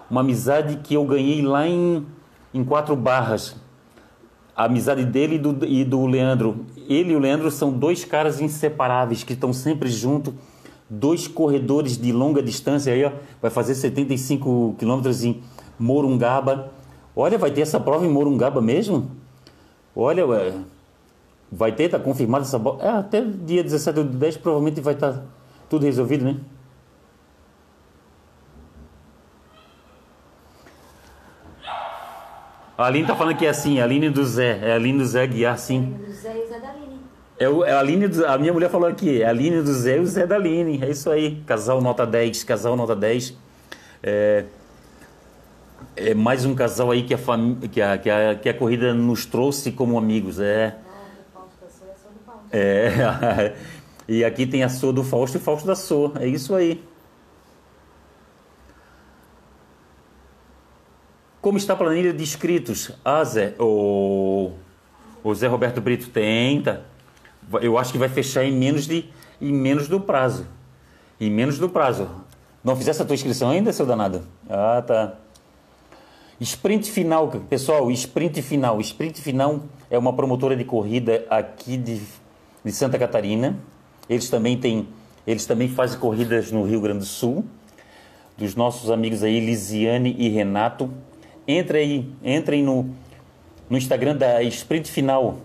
uma 0.09 0.21
amizade 0.21 0.79
que 0.83 0.95
eu 0.95 1.05
ganhei 1.05 1.41
lá 1.41 1.67
em, 1.67 2.05
em 2.53 2.65
Quatro 2.65 2.95
Barras. 2.95 3.55
A 4.57 4.65
amizade 4.65 5.05
dele 5.05 5.35
e 5.35 5.39
do, 5.39 5.65
e 5.65 5.85
do 5.85 6.05
Leandro. 6.05 6.65
Ele 6.89 7.13
e 7.13 7.15
o 7.15 7.19
Leandro 7.19 7.49
são 7.49 7.71
dois 7.71 8.03
caras 8.03 8.41
inseparáveis 8.41 9.23
que 9.23 9.33
estão 9.33 9.53
sempre 9.53 9.87
juntos 9.87 10.33
dois 10.89 11.27
corredores 11.27 11.97
de 11.97 12.11
longa 12.11 12.41
distância 12.41 12.91
aí, 12.91 13.05
ó, 13.05 13.11
vai 13.41 13.51
fazer 13.51 13.75
75 13.75 14.75
quilômetros 14.79 15.23
em 15.23 15.41
Morungaba. 15.77 16.71
Olha, 17.15 17.37
vai 17.37 17.51
ter 17.51 17.61
essa 17.61 17.79
prova 17.79 18.05
em 18.05 18.09
Morungaba 18.09 18.61
mesmo? 18.61 19.11
Olha, 19.95 20.25
ué, 20.25 20.53
vai 21.51 21.71
ter, 21.71 21.89
tá 21.89 21.99
confirmado 21.99 22.43
essa 22.43 22.59
prova. 22.59 22.83
É, 22.83 22.89
até 22.89 23.21
dia 23.21 23.63
17 23.63 24.03
de 24.03 24.17
10 24.17 24.37
provavelmente 24.37 24.81
vai 24.81 24.93
estar 24.93 25.13
tá 25.13 25.23
tudo 25.69 25.85
resolvido, 25.85 26.25
né? 26.25 26.37
A 32.77 32.85
Aline 32.85 33.05
tá 33.05 33.13
falando 33.13 33.35
que 33.35 33.45
é 33.45 33.49
assim, 33.49 33.81
a 33.81 33.83
Aline 33.83 34.09
do 34.09 34.23
Zé, 34.25 34.57
é 34.63 34.71
a 34.71 34.75
Aline 34.75 34.99
do 34.99 35.05
Zé 35.05 35.27
Guiar, 35.27 35.59
sim. 35.59 35.97
Do 35.99 36.13
Zé 36.13 36.38
e 37.39 37.45
Aline. 37.45 37.45
É, 37.45 37.49
o, 37.49 37.63
é 37.63 37.71
a, 37.71 37.79
Aline 37.79 38.05
a 38.25 38.37
minha 38.37 38.53
mulher 38.53 38.69
falou 38.69 38.87
aqui, 38.89 39.21
é 39.21 39.25
a 39.25 39.29
Aline 39.29 39.61
do 39.61 39.73
Zé 39.73 39.97
e 39.97 39.99
o 39.99 40.05
Zé 40.05 40.27
da 40.27 40.35
Aline. 40.35 40.79
É 40.83 40.89
isso 40.89 41.09
aí. 41.09 41.41
Casal 41.45 41.81
nota 41.81 42.05
10, 42.05 42.43
casal 42.43 42.75
nota 42.75 42.95
10. 42.95 43.35
É, 44.03 44.45
é 45.95 46.13
mais 46.13 46.45
um 46.45 46.53
casal 46.53 46.91
aí 46.91 47.03
que 47.03 47.13
a, 47.13 47.17
fam, 47.17 47.55
que, 47.71 47.81
a, 47.81 47.97
que, 47.97 48.09
a, 48.09 48.35
que 48.35 48.49
a 48.49 48.53
corrida 48.53 48.93
nos 48.93 49.25
trouxe 49.25 49.71
como 49.71 49.97
amigos. 49.97 50.39
É. 50.39 50.75
É. 52.51 53.55
e 54.07 54.23
aqui 54.23 54.45
tem 54.45 54.63
a 54.63 54.69
Sô 54.69 54.91
do 54.91 55.03
Fausto 55.03 55.37
e 55.37 55.39
o 55.39 55.41
Fausto 55.41 55.67
da 55.67 55.75
Sô. 55.75 56.11
É 56.19 56.27
isso 56.27 56.55
aí. 56.55 56.83
Como 61.41 61.57
está 61.57 61.73
a 61.73 61.75
planilha 61.75 62.11
de 62.11 62.21
inscritos? 62.21 62.91
Ah, 63.03 63.23
Zé, 63.23 63.53
o, 63.57 64.51
o 65.23 65.33
Zé 65.33 65.47
Roberto 65.47 65.79
Brito 65.79 66.09
tem, 66.09 66.61
tá? 66.61 66.81
Eu 67.61 67.77
acho 67.77 67.91
que 67.91 67.97
vai 67.97 68.09
fechar 68.09 68.43
em 68.43 68.51
menos, 68.51 68.85
de, 68.85 69.05
em 69.41 69.51
menos 69.51 69.87
do 69.87 69.99
prazo. 69.99 70.45
Em 71.19 71.29
menos 71.29 71.57
do 71.57 71.69
prazo. 71.69 72.07
Não 72.63 72.75
fizesse 72.75 73.01
a 73.01 73.05
tua 73.05 73.15
inscrição 73.15 73.49
ainda, 73.49 73.71
seu 73.73 73.85
danado? 73.85 74.21
Ah, 74.49 74.83
tá. 74.85 75.15
Sprint 76.39 76.89
Final, 76.91 77.27
pessoal, 77.49 77.91
Sprint 77.91 78.41
Final. 78.41 78.79
Sprint 78.79 79.21
Final 79.21 79.61
é 79.89 79.97
uma 79.97 80.13
promotora 80.13 80.55
de 80.55 80.63
corrida 80.63 81.25
aqui 81.29 81.75
de, 81.75 82.01
de 82.63 82.71
Santa 82.71 82.97
Catarina. 82.97 83.57
Eles 84.09 84.29
também 84.29 84.57
têm, 84.57 84.87
eles 85.27 85.45
também 85.45 85.67
fazem 85.67 85.99
corridas 85.99 86.51
no 86.51 86.63
Rio 86.63 86.79
Grande 86.79 86.99
do 86.99 87.05
Sul. 87.05 87.45
Dos 88.37 88.55
nossos 88.55 88.89
amigos 88.89 89.21
aí, 89.21 89.39
Lisiane 89.39 90.15
e 90.17 90.29
Renato. 90.29 90.89
Entre 91.45 91.79
aí, 91.79 92.13
entrem 92.23 92.63
no, 92.63 92.89
no 93.69 93.77
Instagram 93.77 94.15
da 94.15 94.41
Sprint 94.43 94.89
Final. 94.89 95.39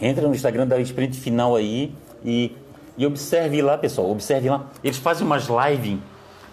Entra 0.00 0.26
no 0.26 0.34
Instagram 0.34 0.66
da 0.66 0.80
Sprint 0.80 1.18
Final 1.18 1.56
aí 1.56 1.92
e, 2.24 2.54
e 2.96 3.06
observe 3.06 3.60
lá, 3.62 3.76
pessoal. 3.76 4.10
Observe 4.10 4.48
lá. 4.48 4.66
Eles 4.82 4.98
fazem 4.98 5.26
umas 5.26 5.46
lives 5.48 5.98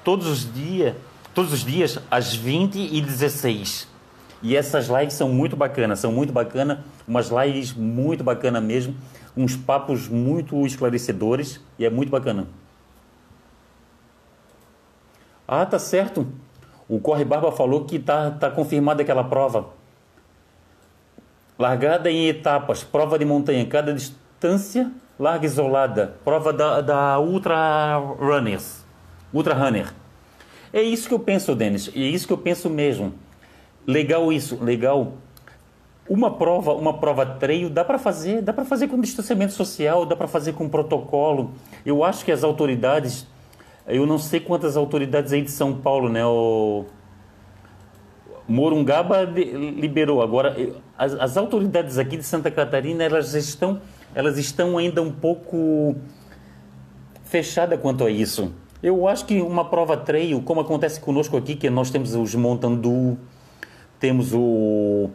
todos 0.04 0.28
os 0.28 0.54
dias, 0.54 0.96
todos 1.34 1.54
os 1.54 1.64
dias 1.64 2.00
às 2.10 2.36
20 2.36 2.78
e 2.78 3.02
16. 3.02 3.88
E 4.42 4.56
essas 4.56 4.88
lives 4.88 5.14
são 5.14 5.30
muito 5.30 5.56
bacanas, 5.56 6.00
são 6.00 6.12
muito 6.12 6.32
bacanas, 6.32 6.80
umas 7.08 7.30
lives 7.30 7.74
muito 7.74 8.24
bacanas 8.24 8.64
mesmo, 8.64 8.96
uns 9.36 9.56
papos 9.56 10.08
muito 10.08 10.66
esclarecedores 10.66 11.60
e 11.80 11.86
é 11.86 11.90
muito 11.90 12.10
bacana. 12.10 12.48
Ah, 15.48 15.66
tá 15.66 15.80
certo. 15.80 16.28
O 16.88 17.00
Corre 17.00 17.26
Barba 17.26 17.52
falou 17.52 17.86
que 17.86 17.96
está 17.96 18.32
tá 18.32 18.50
confirmada 18.50 19.02
aquela 19.02 19.24
prova. 19.24 19.70
Largada 21.58 22.12
em 22.12 22.28
etapas, 22.28 22.84
prova 22.84 23.18
de 23.18 23.26
montanha, 23.26 23.66
cada 23.66 23.94
distância 23.94 24.92
larga 25.18 25.46
isolada, 25.46 26.16
prova 26.26 26.52
da, 26.52 26.82
da 26.82 27.20
Ultra 27.20 27.98
Runners, 28.20 28.86
Ultra 29.34 29.54
Runner. 29.54 29.94
É 30.74 30.82
isso 30.82 31.08
que 31.08 31.14
eu 31.14 31.20
penso, 31.20 31.56
Denis, 31.56 31.90
é 31.96 32.00
isso 32.00 32.28
que 32.28 32.34
eu 32.34 32.38
penso 32.38 32.70
mesmo. 32.70 33.14
Legal 33.88 34.32
isso, 34.34 34.62
legal. 34.62 35.14
Uma 36.08 36.32
prova, 36.32 36.74
uma 36.74 36.98
prova 36.98 37.26
treino 37.26 37.70
dá 37.70 37.84
para 37.84 37.98
fazer, 37.98 38.42
dá 38.42 38.52
para 38.52 38.66
fazer 38.66 38.88
com 38.88 39.00
distanciamento 39.00 39.54
social, 39.54 40.06
dá 40.06 40.16
para 40.16 40.28
fazer 40.28 40.54
com 40.54 40.68
protocolo. 40.68 41.54
Eu 41.86 42.04
acho 42.04 42.26
que 42.26 42.32
as 42.32 42.44
autoridades 42.44 43.26
eu 43.88 44.06
não 44.08 44.18
sei 44.18 44.40
quantas 44.40 44.76
autoridades 44.76 45.32
aí 45.32 45.44
de 45.44 45.52
São 45.52 45.76
Paulo, 45.76 46.10
né? 46.10 46.26
O 46.26 46.86
Morungaba 48.48 49.24
liberou. 49.24 50.22
Agora, 50.22 50.56
as, 50.98 51.14
as 51.14 51.38
autoridades 51.38 51.98
aqui 51.98 52.18
de 52.18 52.24
Santa 52.24 52.52
Catarina, 52.52 53.04
elas 53.04 53.34
estão, 53.34 53.82
elas 54.14 54.38
estão 54.38 54.78
ainda 54.78 55.02
um 55.02 55.12
pouco 55.12 55.96
fechadas 57.24 57.80
quanto 57.80 58.04
a 58.04 58.10
isso. 58.10 58.54
Eu 58.84 59.08
acho 59.08 59.26
que 59.26 59.42
uma 59.42 59.66
prova 59.66 59.98
trail, 59.98 60.42
como 60.42 60.62
acontece 60.62 61.00
conosco 61.00 61.36
aqui, 61.36 61.56
que 61.56 61.70
nós 61.70 61.90
temos 61.90 62.14
os 62.14 62.36
Montandu, 62.36 63.18
temos 64.00 64.32
o 64.34 65.10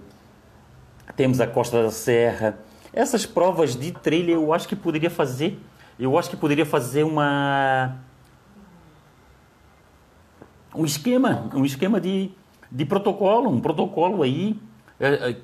temos 1.16 1.40
a 1.40 1.46
Costa 1.46 1.82
da 1.82 1.90
Serra. 1.90 2.58
Essas 2.92 3.26
provas 3.26 3.76
de 3.76 3.92
trilha 3.92 4.32
eu 4.32 4.52
acho 4.52 4.66
que 4.66 4.74
poderia 4.74 5.10
fazer, 5.10 5.58
eu 5.98 6.18
acho 6.18 6.30
que 6.30 6.36
poderia 6.36 6.66
fazer 6.66 7.04
uma 7.04 7.96
um 10.74 10.84
esquema, 10.84 11.50
um 11.54 11.64
esquema 11.64 12.00
de, 12.00 12.30
de 12.70 12.84
protocolo, 12.84 13.50
um 13.50 13.60
protocolo 13.60 14.22
aí 14.22 14.56
é, 14.98 15.30
é, 15.30 15.36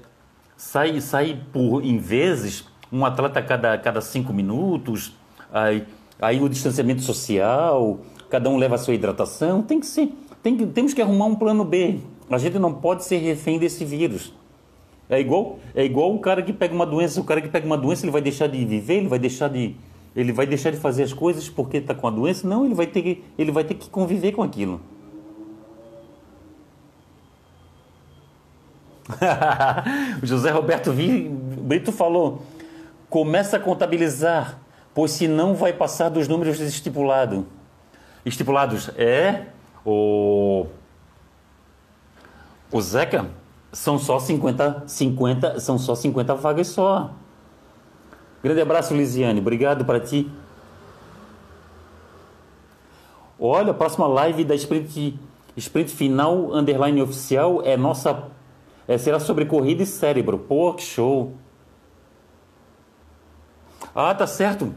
sai, 0.56 1.00
sai 1.00 1.40
por 1.52 1.84
em 1.84 1.98
vezes 1.98 2.64
um 2.92 3.04
atleta 3.04 3.40
a 3.40 3.42
cada, 3.42 3.76
cada 3.78 4.00
cinco 4.00 4.32
minutos, 4.32 5.14
aí, 5.52 5.84
aí 6.20 6.40
o 6.40 6.48
distanciamento 6.48 7.02
social, 7.02 8.00
cada 8.30 8.48
um 8.48 8.56
leva 8.56 8.76
a 8.76 8.78
sua 8.78 8.94
hidratação, 8.94 9.62
tem 9.62 9.80
que 9.80 9.86
ser, 9.86 10.12
tem 10.42 10.56
que, 10.56 10.66
temos 10.66 10.94
que 10.94 11.02
arrumar 11.02 11.26
um 11.26 11.34
plano 11.34 11.64
B. 11.64 11.98
A 12.30 12.38
gente 12.38 12.58
não 12.58 12.72
pode 12.72 13.04
ser 13.04 13.18
refém 13.18 13.58
desse 13.58 13.84
vírus. 13.84 14.32
É 15.08 15.20
igual, 15.20 15.58
é 15.74 15.84
igual 15.84 16.12
o 16.14 16.18
cara 16.18 16.42
que 16.42 16.52
pega 16.52 16.74
uma 16.74 16.86
doença, 16.86 17.20
o 17.20 17.24
cara 17.24 17.40
que 17.40 17.48
pega 17.48 17.64
uma 17.64 17.78
doença, 17.78 18.04
ele 18.04 18.12
vai 18.12 18.20
deixar 18.20 18.48
de 18.48 18.64
viver, 18.64 18.94
ele 18.94 19.08
vai 19.08 19.18
deixar 19.18 19.48
de 19.48 19.76
ele 20.16 20.32
vai 20.32 20.46
deixar 20.46 20.70
de 20.70 20.78
fazer 20.78 21.02
as 21.02 21.12
coisas 21.12 21.46
porque 21.46 21.76
está 21.76 21.94
com 21.94 22.08
a 22.08 22.10
doença? 22.10 22.48
Não, 22.48 22.64
ele 22.64 22.74
vai 22.74 22.86
ter 22.86 23.02
que, 23.02 23.22
ele 23.38 23.52
vai 23.52 23.62
ter 23.62 23.74
que 23.74 23.90
conviver 23.90 24.32
com 24.32 24.42
aquilo. 24.42 24.80
o 30.22 30.26
José 30.26 30.50
Roberto 30.50 30.92
Brito 30.92 31.92
falou: 31.92 32.42
começa 33.08 33.56
a 33.56 33.60
contabilizar, 33.60 34.58
pois 34.94 35.12
senão 35.12 35.54
vai 35.54 35.72
passar 35.72 36.08
dos 36.08 36.28
números 36.28 36.60
estipulados. 36.60 37.44
Estipulados 38.24 38.90
é 38.96 39.44
o 39.84 40.66
o 42.70 42.80
Zeca 42.80 43.30
são 43.72 43.98
só 43.98 44.18
50, 44.18 44.84
50, 44.86 45.60
são 45.60 45.78
só 45.78 45.94
50 45.94 46.34
vagas 46.34 46.68
só. 46.68 47.10
Grande 48.42 48.60
abraço, 48.60 48.94
Lisiane. 48.94 49.40
Obrigado 49.40 49.84
para 49.84 50.00
ti. 50.00 50.30
Olha, 53.38 53.70
a 53.70 53.74
próxima 53.74 54.06
live 54.06 54.44
da 54.44 54.54
Sprint, 54.54 55.18
Sprint 55.56 55.90
Final 55.90 56.54
Underline 56.54 57.02
Oficial 57.02 57.62
é 57.64 57.76
nossa 57.76 58.24
é, 58.88 58.98
será 58.98 59.18
sobre 59.18 59.44
corrida 59.44 59.82
e 59.82 59.86
cérebro. 59.86 60.38
Pô, 60.38 60.72
que 60.74 60.82
show! 60.82 61.34
Ah, 63.94 64.14
tá 64.14 64.26
certo. 64.26 64.74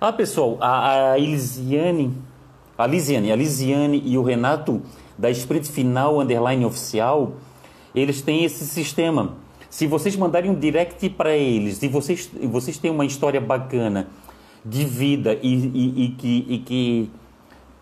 Ah, 0.00 0.12
pessoal, 0.12 0.56
a, 0.60 1.12
a 1.12 1.18
Elisiane, 1.18 2.16
a 2.76 2.86
Lisiane, 2.86 3.32
a 3.32 3.36
Lisiane 3.36 4.02
e 4.04 4.16
o 4.16 4.22
Renato 4.22 4.82
da 5.16 5.30
Sprint 5.30 5.70
Final 5.70 6.20
Underline 6.20 6.64
Oficial, 6.64 7.32
eles 7.94 8.22
têm 8.22 8.44
esse 8.44 8.64
sistema. 8.64 9.34
Se 9.68 9.86
vocês 9.86 10.16
mandarem 10.16 10.50
um 10.50 10.54
direct 10.54 11.08
para 11.10 11.36
eles 11.36 11.82
e 11.82 11.88
vocês, 11.88 12.30
vocês 12.44 12.78
têm 12.78 12.90
uma 12.90 13.04
história 13.04 13.40
bacana 13.40 14.08
de 14.64 14.84
vida 14.84 15.38
e, 15.42 15.54
e, 15.54 16.04
e 16.04 16.08
que, 16.10 16.46
e 16.48 16.58
que 16.58 17.10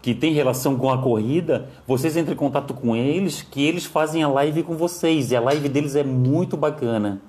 que 0.06 0.14
tem 0.14 0.32
relação 0.32 0.76
com 0.76 0.88
a 0.88 0.98
corrida, 0.98 1.68
vocês 1.84 2.16
entrem 2.16 2.34
em 2.34 2.38
contato 2.38 2.72
com 2.72 2.94
eles, 2.94 3.42
que 3.42 3.66
eles 3.66 3.86
fazem 3.86 4.22
a 4.22 4.28
live 4.28 4.62
com 4.62 4.76
vocês. 4.76 5.32
E 5.32 5.36
a 5.36 5.40
live 5.40 5.68
deles 5.68 5.96
é 5.96 6.04
muito 6.04 6.56
bacana. 6.56 7.20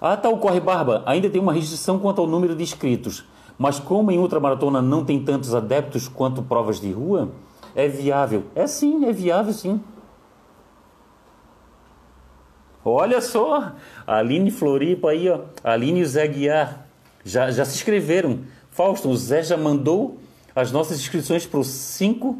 Ah, 0.00 0.16
tá, 0.16 0.28
o 0.28 0.38
Corre 0.38 0.58
Barba. 0.58 1.04
Ainda 1.06 1.30
tem 1.30 1.40
uma 1.40 1.52
restrição 1.52 1.96
quanto 1.96 2.20
ao 2.20 2.26
número 2.26 2.56
de 2.56 2.64
inscritos. 2.64 3.24
Mas 3.56 3.78
como 3.78 4.10
em 4.10 4.18
ultramaratona 4.18 4.82
não 4.82 5.04
tem 5.04 5.22
tantos 5.22 5.54
adeptos 5.54 6.08
quanto 6.08 6.42
provas 6.42 6.80
de 6.80 6.90
rua, 6.90 7.30
é 7.72 7.86
viável. 7.86 8.42
É 8.52 8.66
sim, 8.66 9.04
é 9.04 9.12
viável 9.12 9.52
sim. 9.52 9.80
Olha 12.84 13.20
só, 13.20 13.74
Aline 14.04 14.50
Floripa 14.50 15.10
aí, 15.10 15.30
ó. 15.30 15.42
Aline 15.62 16.00
e 16.00 16.02
o 16.02 16.06
Zé 16.06 16.26
Guiar 16.26 16.88
já, 17.24 17.48
já 17.52 17.64
se 17.64 17.76
inscreveram. 17.76 18.40
Fausto, 18.72 19.08
o 19.08 19.16
Zé 19.16 19.44
já 19.44 19.56
mandou 19.56 20.18
as 20.54 20.70
nossas 20.72 20.98
inscrições 20.98 21.46
para 21.46 21.60
os 21.60 21.68
5 21.68 22.38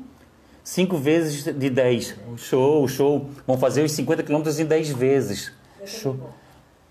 5 0.64 0.96
vezes 0.96 1.44
de 1.44 1.70
10. 1.70 2.16
Show, 2.36 2.86
show. 2.86 3.26
Vamos 3.46 3.60
fazer 3.60 3.82
os 3.82 3.92
50 3.92 4.22
quilômetros 4.22 4.60
em 4.60 4.64
10 4.64 4.90
vezes. 4.90 5.52
Show. 5.84 6.16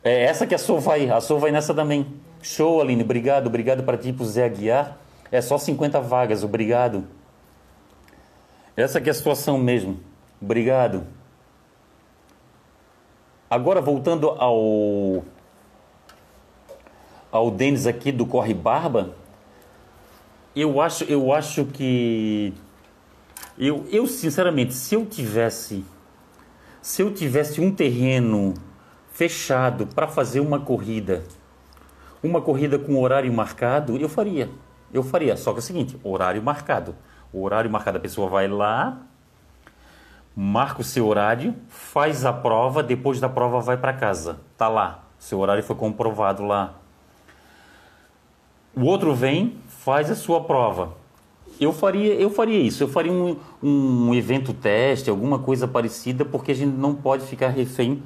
É 0.03 0.25
essa 0.25 0.45
que 0.45 0.53
a 0.53 0.57
Sou 0.57 0.79
vai. 0.79 1.09
A 1.09 1.21
Sou 1.21 1.39
vai 1.39 1.51
nessa 1.51 1.73
também. 1.73 2.05
Show, 2.41 2.81
Aline. 2.81 3.03
Obrigado. 3.03 3.47
Obrigado 3.47 3.83
para 3.83 3.97
ti, 3.97 4.11
para 4.11 4.23
o 4.23 4.25
Zé 4.25 4.45
Aguiar. 4.45 4.97
É 5.31 5.41
só 5.41 5.57
50 5.57 6.01
vagas. 6.01 6.43
Obrigado. 6.43 7.05
Essa 8.75 8.99
que 8.99 9.09
é 9.09 9.11
a 9.11 9.15
situação 9.15 9.57
mesmo. 9.57 9.99
Obrigado. 10.41 11.05
Agora, 13.49 13.81
voltando 13.81 14.29
ao 14.29 15.23
ao 17.31 17.49
Denis 17.49 17.87
aqui 17.87 18.11
do 18.11 18.25
Corre 18.25 18.53
Barba, 18.53 19.15
eu 20.55 20.81
acho, 20.81 21.03
eu 21.05 21.31
acho 21.31 21.65
que 21.65 22.53
eu, 23.57 23.85
eu 23.91 24.07
sinceramente, 24.07 24.73
se 24.73 24.95
eu 24.95 25.05
tivesse 25.05 25.83
se 26.81 27.01
eu 27.03 27.13
tivesse 27.13 27.61
um 27.61 27.71
terreno 27.71 28.55
fechado 29.13 29.85
para 29.85 30.07
fazer 30.07 30.39
uma 30.39 30.59
corrida, 30.59 31.23
uma 32.23 32.41
corrida 32.41 32.79
com 32.79 32.99
horário 32.99 33.31
marcado, 33.31 33.97
eu 33.97 34.09
faria. 34.09 34.49
Eu 34.91 35.03
faria. 35.03 35.37
Só 35.37 35.51
que 35.51 35.57
é 35.57 35.59
o 35.59 35.63
seguinte, 35.63 35.99
horário 36.03 36.41
marcado. 36.41 36.95
O 37.31 37.43
horário 37.43 37.69
marcado, 37.69 37.97
a 37.97 38.01
pessoa 38.01 38.27
vai 38.27 38.47
lá, 38.47 38.97
marca 40.35 40.81
o 40.81 40.83
seu 40.83 41.07
horário, 41.07 41.55
faz 41.69 42.25
a 42.25 42.33
prova, 42.33 42.81
depois 42.81 43.19
da 43.19 43.29
prova 43.29 43.59
vai 43.59 43.77
para 43.77 43.93
casa. 43.93 44.39
Tá 44.57 44.67
lá. 44.67 45.03
Seu 45.19 45.39
horário 45.39 45.63
foi 45.63 45.75
comprovado 45.75 46.43
lá. 46.43 46.73
O 48.75 48.85
outro 48.85 49.13
vem, 49.13 49.57
faz 49.83 50.11
a 50.11 50.15
sua 50.15 50.41
prova. 50.41 50.93
Eu 51.59 51.73
faria, 51.73 52.13
eu 52.13 52.29
faria 52.29 52.59
isso. 52.59 52.83
Eu 52.83 52.87
faria 52.87 53.11
um, 53.11 53.35
um 53.61 54.13
evento 54.13 54.53
teste, 54.53 55.09
alguma 55.09 55.39
coisa 55.39 55.67
parecida, 55.67 56.23
porque 56.23 56.51
a 56.51 56.55
gente 56.55 56.75
não 56.75 56.95
pode 56.95 57.25
ficar 57.25 57.49
refém 57.49 58.01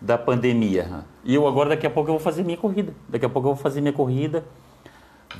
da 0.00 0.18
pandemia. 0.18 1.04
E 1.24 1.34
eu 1.34 1.46
agora, 1.46 1.70
daqui 1.70 1.86
a 1.86 1.90
pouco, 1.90 2.10
eu 2.10 2.14
vou 2.14 2.20
fazer 2.20 2.42
minha 2.42 2.56
corrida. 2.56 2.92
Daqui 3.08 3.24
a 3.24 3.28
pouco 3.28 3.48
eu 3.48 3.54
vou 3.54 3.62
fazer 3.62 3.80
minha 3.80 3.92
corrida. 3.92 4.44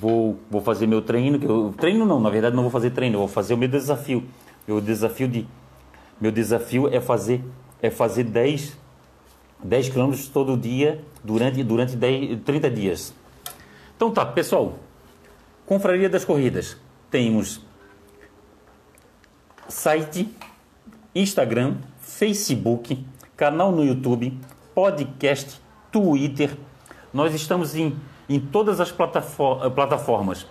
Vou, 0.00 0.36
vou 0.50 0.60
fazer 0.60 0.86
meu 0.86 1.02
treino. 1.02 1.38
Que 1.38 1.46
eu, 1.46 1.74
treino 1.76 2.06
não, 2.06 2.20
na 2.20 2.30
verdade 2.30 2.54
não 2.54 2.62
vou 2.62 2.72
fazer 2.72 2.90
treino. 2.90 3.16
Eu 3.16 3.20
vou 3.20 3.28
fazer 3.28 3.54
o 3.54 3.58
meu 3.58 3.68
desafio. 3.68 4.24
Meu 4.66 4.80
desafio 4.80 5.28
de... 5.28 5.46
Meu 6.20 6.30
desafio 6.30 6.88
é 6.88 7.00
fazer, 7.00 7.42
é 7.82 7.90
fazer 7.90 8.22
10, 8.24 8.78
10 9.62 9.88
quilômetros 9.88 10.28
todo 10.28 10.56
dia 10.56 11.04
durante, 11.22 11.62
durante 11.62 11.96
10, 11.96 12.42
30 12.44 12.70
dias. 12.70 13.14
Então 13.96 14.10
tá, 14.10 14.24
pessoal. 14.24 14.74
Confraria 15.66 16.08
das 16.10 16.24
Corridas. 16.24 16.76
Temos 17.10 17.60
site, 19.66 20.28
Instagram, 21.14 21.76
Facebook, 22.00 23.06
canal 23.36 23.72
no 23.72 23.82
YouTube, 23.82 24.38
podcast, 24.74 25.60
Twitter. 25.90 26.56
Nós 27.12 27.34
estamos 27.34 27.74
em, 27.74 27.96
em 28.28 28.38
todas 28.38 28.78
as 28.80 28.92
plataformas. 28.92 30.46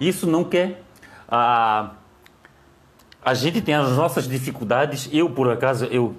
Isso 0.00 0.26
não 0.26 0.42
quer. 0.42 0.82
A, 1.28 1.92
a 3.22 3.34
gente 3.34 3.60
tem 3.60 3.74
as 3.74 3.90
nossas 3.96 4.26
dificuldades. 4.26 5.08
Eu, 5.12 5.28
por 5.30 5.50
acaso, 5.50 5.84
eu. 5.86 6.16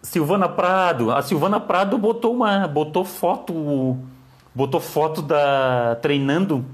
Silvana 0.00 0.48
Prado, 0.48 1.10
a 1.10 1.22
Silvana 1.22 1.58
Prado 1.58 1.98
botou 1.98 2.34
uma. 2.34 2.68
botou 2.68 3.04
foto. 3.04 3.98
Botou 4.54 4.80
foto 4.80 5.22
da. 5.22 5.96
treinando. 6.00 6.64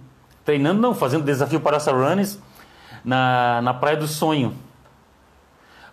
Treinando 0.45 0.81
não, 0.81 0.95
fazendo 0.95 1.25
desafio 1.25 1.61
para 1.61 1.79
runners 1.79 2.39
na, 3.05 3.61
na 3.63 3.75
Praia 3.75 3.97
do 3.97 4.07
Sonho. 4.07 4.55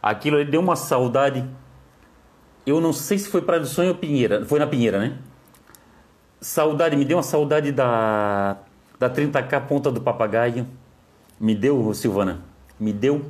Aquilo 0.01 0.37
ele 0.37 0.49
deu 0.49 0.59
uma 0.59 0.75
saudade 0.75 1.47
eu 2.65 2.79
não 2.79 2.93
sei 2.93 3.17
se 3.17 3.27
foi 3.29 3.41
Praia 3.41 3.61
do 3.61 3.67
Sonho 3.67 3.89
ou 3.89 3.95
Pinheira. 3.95 4.45
Foi 4.45 4.59
na 4.59 4.67
Pinheira, 4.67 4.99
né? 4.99 5.17
Saudade, 6.39 6.95
me 6.95 7.05
deu 7.05 7.17
uma 7.17 7.23
saudade 7.23 7.71
da, 7.71 8.57
da 8.99 9.09
30K 9.09 9.67
Ponta 9.67 9.91
do 9.91 10.01
Papagaio. 10.01 10.67
Me 11.39 11.55
deu, 11.55 11.91
Silvana, 11.93 12.41
me 12.79 12.93
deu, 12.93 13.25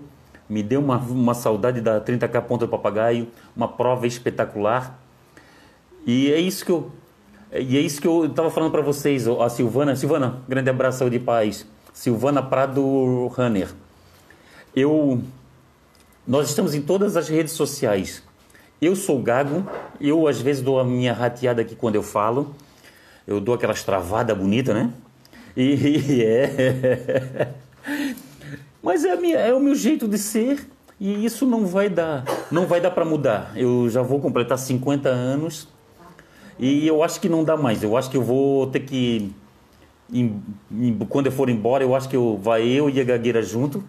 me 0.49 0.61
deu 0.61 0.82
uma, 0.82 0.97
uma 0.97 1.34
saudade 1.34 1.80
da 1.80 2.01
30K 2.01 2.41
Ponta 2.41 2.65
do 2.65 2.69
Papagaio, 2.69 3.30
uma 3.55 3.69
prova 3.69 4.05
espetacular. 4.05 4.99
E 6.05 6.32
é 6.32 6.39
isso 6.39 6.65
que 6.65 6.72
eu, 6.72 6.91
e 7.53 7.77
é 7.77 7.81
isso 7.81 7.99
que 7.99 8.07
eu 8.07 8.25
estava 8.25 8.49
falando 8.49 8.71
para 8.71 8.81
vocês, 8.81 9.27
a 9.27 9.49
Silvana. 9.49 9.95
Silvana, 9.95 10.41
grande 10.47 10.69
abraço, 10.69 10.99
saúde 10.99 11.17
e 11.17 11.19
paz. 11.19 11.65
Silvana 11.93 12.41
Prado 12.41 13.27
Runner. 13.27 13.69
Eu, 14.73 15.21
nós 16.25 16.47
estamos 16.47 16.73
em 16.73 16.81
todas 16.81 17.17
as 17.17 17.27
redes 17.27 17.53
sociais. 17.53 18.23
Eu 18.81 18.95
sou 18.95 19.21
gago, 19.21 19.67
eu 19.99 20.27
às 20.27 20.39
vezes 20.39 20.63
dou 20.63 20.79
a 20.79 20.83
minha 20.83 21.13
rateada 21.13 21.61
aqui 21.61 21.75
quando 21.75 21.95
eu 21.95 22.03
falo. 22.03 22.55
Eu 23.27 23.41
dou 23.41 23.53
aquelas 23.53 23.83
travadas 23.83 24.37
bonitas, 24.37 24.73
né? 24.73 24.91
E 25.55 26.23
é. 26.23 27.51
Mas 28.81 29.03
é, 29.03 29.15
minha, 29.17 29.37
é 29.37 29.53
o 29.53 29.59
meu 29.59 29.75
jeito 29.75 30.07
de 30.07 30.17
ser 30.17 30.65
e 30.97 31.25
isso 31.25 31.45
não 31.45 31.65
vai 31.65 31.89
dar, 31.89 32.23
não 32.49 32.65
vai 32.65 32.79
dar 32.79 32.91
para 32.91 33.03
mudar. 33.03 33.51
Eu 33.55 33.89
já 33.89 34.01
vou 34.01 34.21
completar 34.21 34.57
50 34.57 35.09
anos 35.09 35.67
e 36.62 36.88
eu 36.88 37.03
acho 37.03 37.20
que 37.20 37.28
não 37.28 37.43
dá 37.43 37.57
mais. 37.57 37.84
Eu 37.84 37.97
acho 37.97 38.09
que 38.09 38.16
eu 38.16 38.24
vou 38.24 38.68
ter 38.68 38.82
que 38.82 39.34
em, 40.14 40.41
em, 40.72 40.97
quando 41.09 41.26
eu 41.26 41.32
for 41.34 41.49
embora, 41.49 41.84
eu 41.84 41.93
acho 41.93 42.07
que 42.07 42.16
eu 42.16 42.39
vai 42.41 42.66
eu 42.66 42.89
e 42.89 43.01
a 43.01 43.03
gagueira 43.03 43.41
junto 43.41 43.84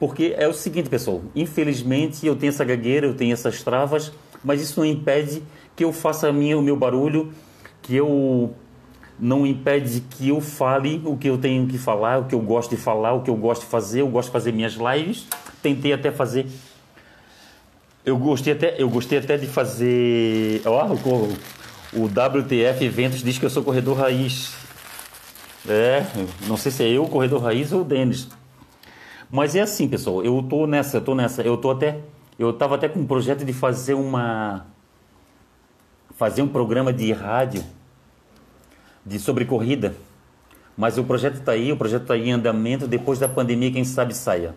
porque 0.00 0.34
é 0.38 0.48
o 0.48 0.54
seguinte, 0.54 0.88
pessoal, 0.88 1.20
infelizmente 1.36 2.26
eu 2.26 2.34
tenho 2.34 2.48
essa 2.48 2.64
gagueira, 2.64 3.06
eu 3.06 3.14
tenho 3.14 3.34
essas 3.34 3.62
travas, 3.62 4.10
mas 4.42 4.62
isso 4.62 4.80
não 4.80 4.86
impede 4.86 5.42
que 5.76 5.84
eu 5.84 5.92
faça 5.92 6.32
minha, 6.32 6.58
o 6.58 6.62
meu 6.62 6.74
barulho, 6.74 7.30
que 7.82 7.94
eu 7.94 8.54
não 9.18 9.46
impede 9.46 10.00
que 10.00 10.30
eu 10.30 10.40
fale 10.40 11.02
o 11.04 11.18
que 11.18 11.28
eu 11.28 11.36
tenho 11.36 11.66
que 11.66 11.76
falar, 11.76 12.16
o 12.16 12.24
que 12.24 12.34
eu 12.34 12.40
gosto 12.40 12.70
de 12.70 12.78
falar, 12.78 13.12
o 13.12 13.20
que 13.20 13.28
eu 13.28 13.36
gosto 13.36 13.60
de 13.60 13.66
fazer. 13.66 14.00
Eu 14.00 14.08
gosto 14.08 14.28
de 14.28 14.32
fazer 14.32 14.52
minhas 14.52 14.72
lives. 14.72 15.26
Tentei 15.62 15.92
até 15.92 16.10
fazer. 16.10 16.46
Eu 18.02 18.16
gostei 18.16 18.54
até, 18.54 18.80
eu 18.80 18.88
gostei 18.88 19.18
até 19.18 19.36
de 19.36 19.46
fazer. 19.46 20.62
Ó, 20.64 20.86
oh, 20.86 21.08
o, 21.08 21.32
o 21.92 22.04
WTF 22.04 22.84
Eventos 22.84 23.22
diz 23.22 23.38
que 23.38 23.44
eu 23.44 23.50
sou 23.50 23.62
corredor 23.62 23.98
raiz. 23.98 24.54
É, 25.68 26.06
não 26.46 26.56
sei 26.56 26.72
se 26.72 26.84
é 26.84 26.88
eu, 26.88 27.06
corredor 27.06 27.42
raiz 27.42 27.72
ou 27.72 27.82
o 27.82 27.84
Denis. 27.84 28.28
Mas 29.30 29.54
é 29.54 29.60
assim, 29.60 29.88
pessoal, 29.88 30.24
eu 30.24 30.42
tô 30.42 30.66
nessa, 30.66 30.96
eu 30.96 31.00
tô 31.00 31.14
nessa, 31.14 31.42
eu 31.42 31.56
tô 31.56 31.70
até, 31.70 32.00
eu 32.38 32.52
tava 32.52 32.74
até 32.76 32.88
com 32.88 33.00
um 33.00 33.06
projeto 33.06 33.44
de 33.44 33.52
fazer 33.52 33.94
uma 33.94 34.66
fazer 36.16 36.42
um 36.42 36.48
programa 36.48 36.92
de 36.92 37.12
rádio 37.12 37.64
de 39.04 39.18
sobre 39.18 39.44
corrida. 39.44 39.94
Mas 40.76 40.98
o 40.98 41.04
projeto 41.04 41.36
está 41.36 41.52
aí, 41.52 41.72
o 41.72 41.76
projeto 41.76 42.02
está 42.02 42.16
em 42.16 42.32
andamento, 42.32 42.86
depois 42.86 43.18
da 43.18 43.28
pandemia, 43.28 43.70
quem 43.70 43.84
sabe 43.84 44.14
saia. 44.14 44.54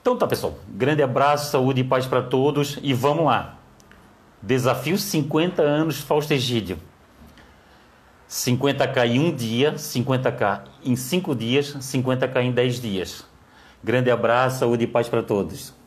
Então 0.00 0.16
tá, 0.16 0.26
pessoal. 0.26 0.58
Grande 0.68 1.02
abraço, 1.02 1.50
saúde 1.50 1.80
e 1.80 1.84
paz 1.84 2.06
para 2.06 2.22
todos 2.22 2.78
e 2.82 2.94
vamos 2.94 3.26
lá. 3.26 3.57
Desafio 4.42 4.96
50 4.96 5.62
anos 5.62 6.00
Fausto 6.00 6.32
Egídio. 6.32 6.78
50k 8.28 9.06
em 9.08 9.18
um 9.18 9.34
dia, 9.34 9.74
50k 9.74 10.62
em 10.84 10.94
5 10.94 11.34
dias, 11.34 11.76
50k 11.80 12.42
em 12.42 12.52
10 12.52 12.80
dias. 12.80 13.24
Grande 13.82 14.10
abraço, 14.10 14.60
saúde 14.60 14.84
e 14.84 14.86
paz 14.86 15.08
para 15.08 15.22
todos. 15.22 15.77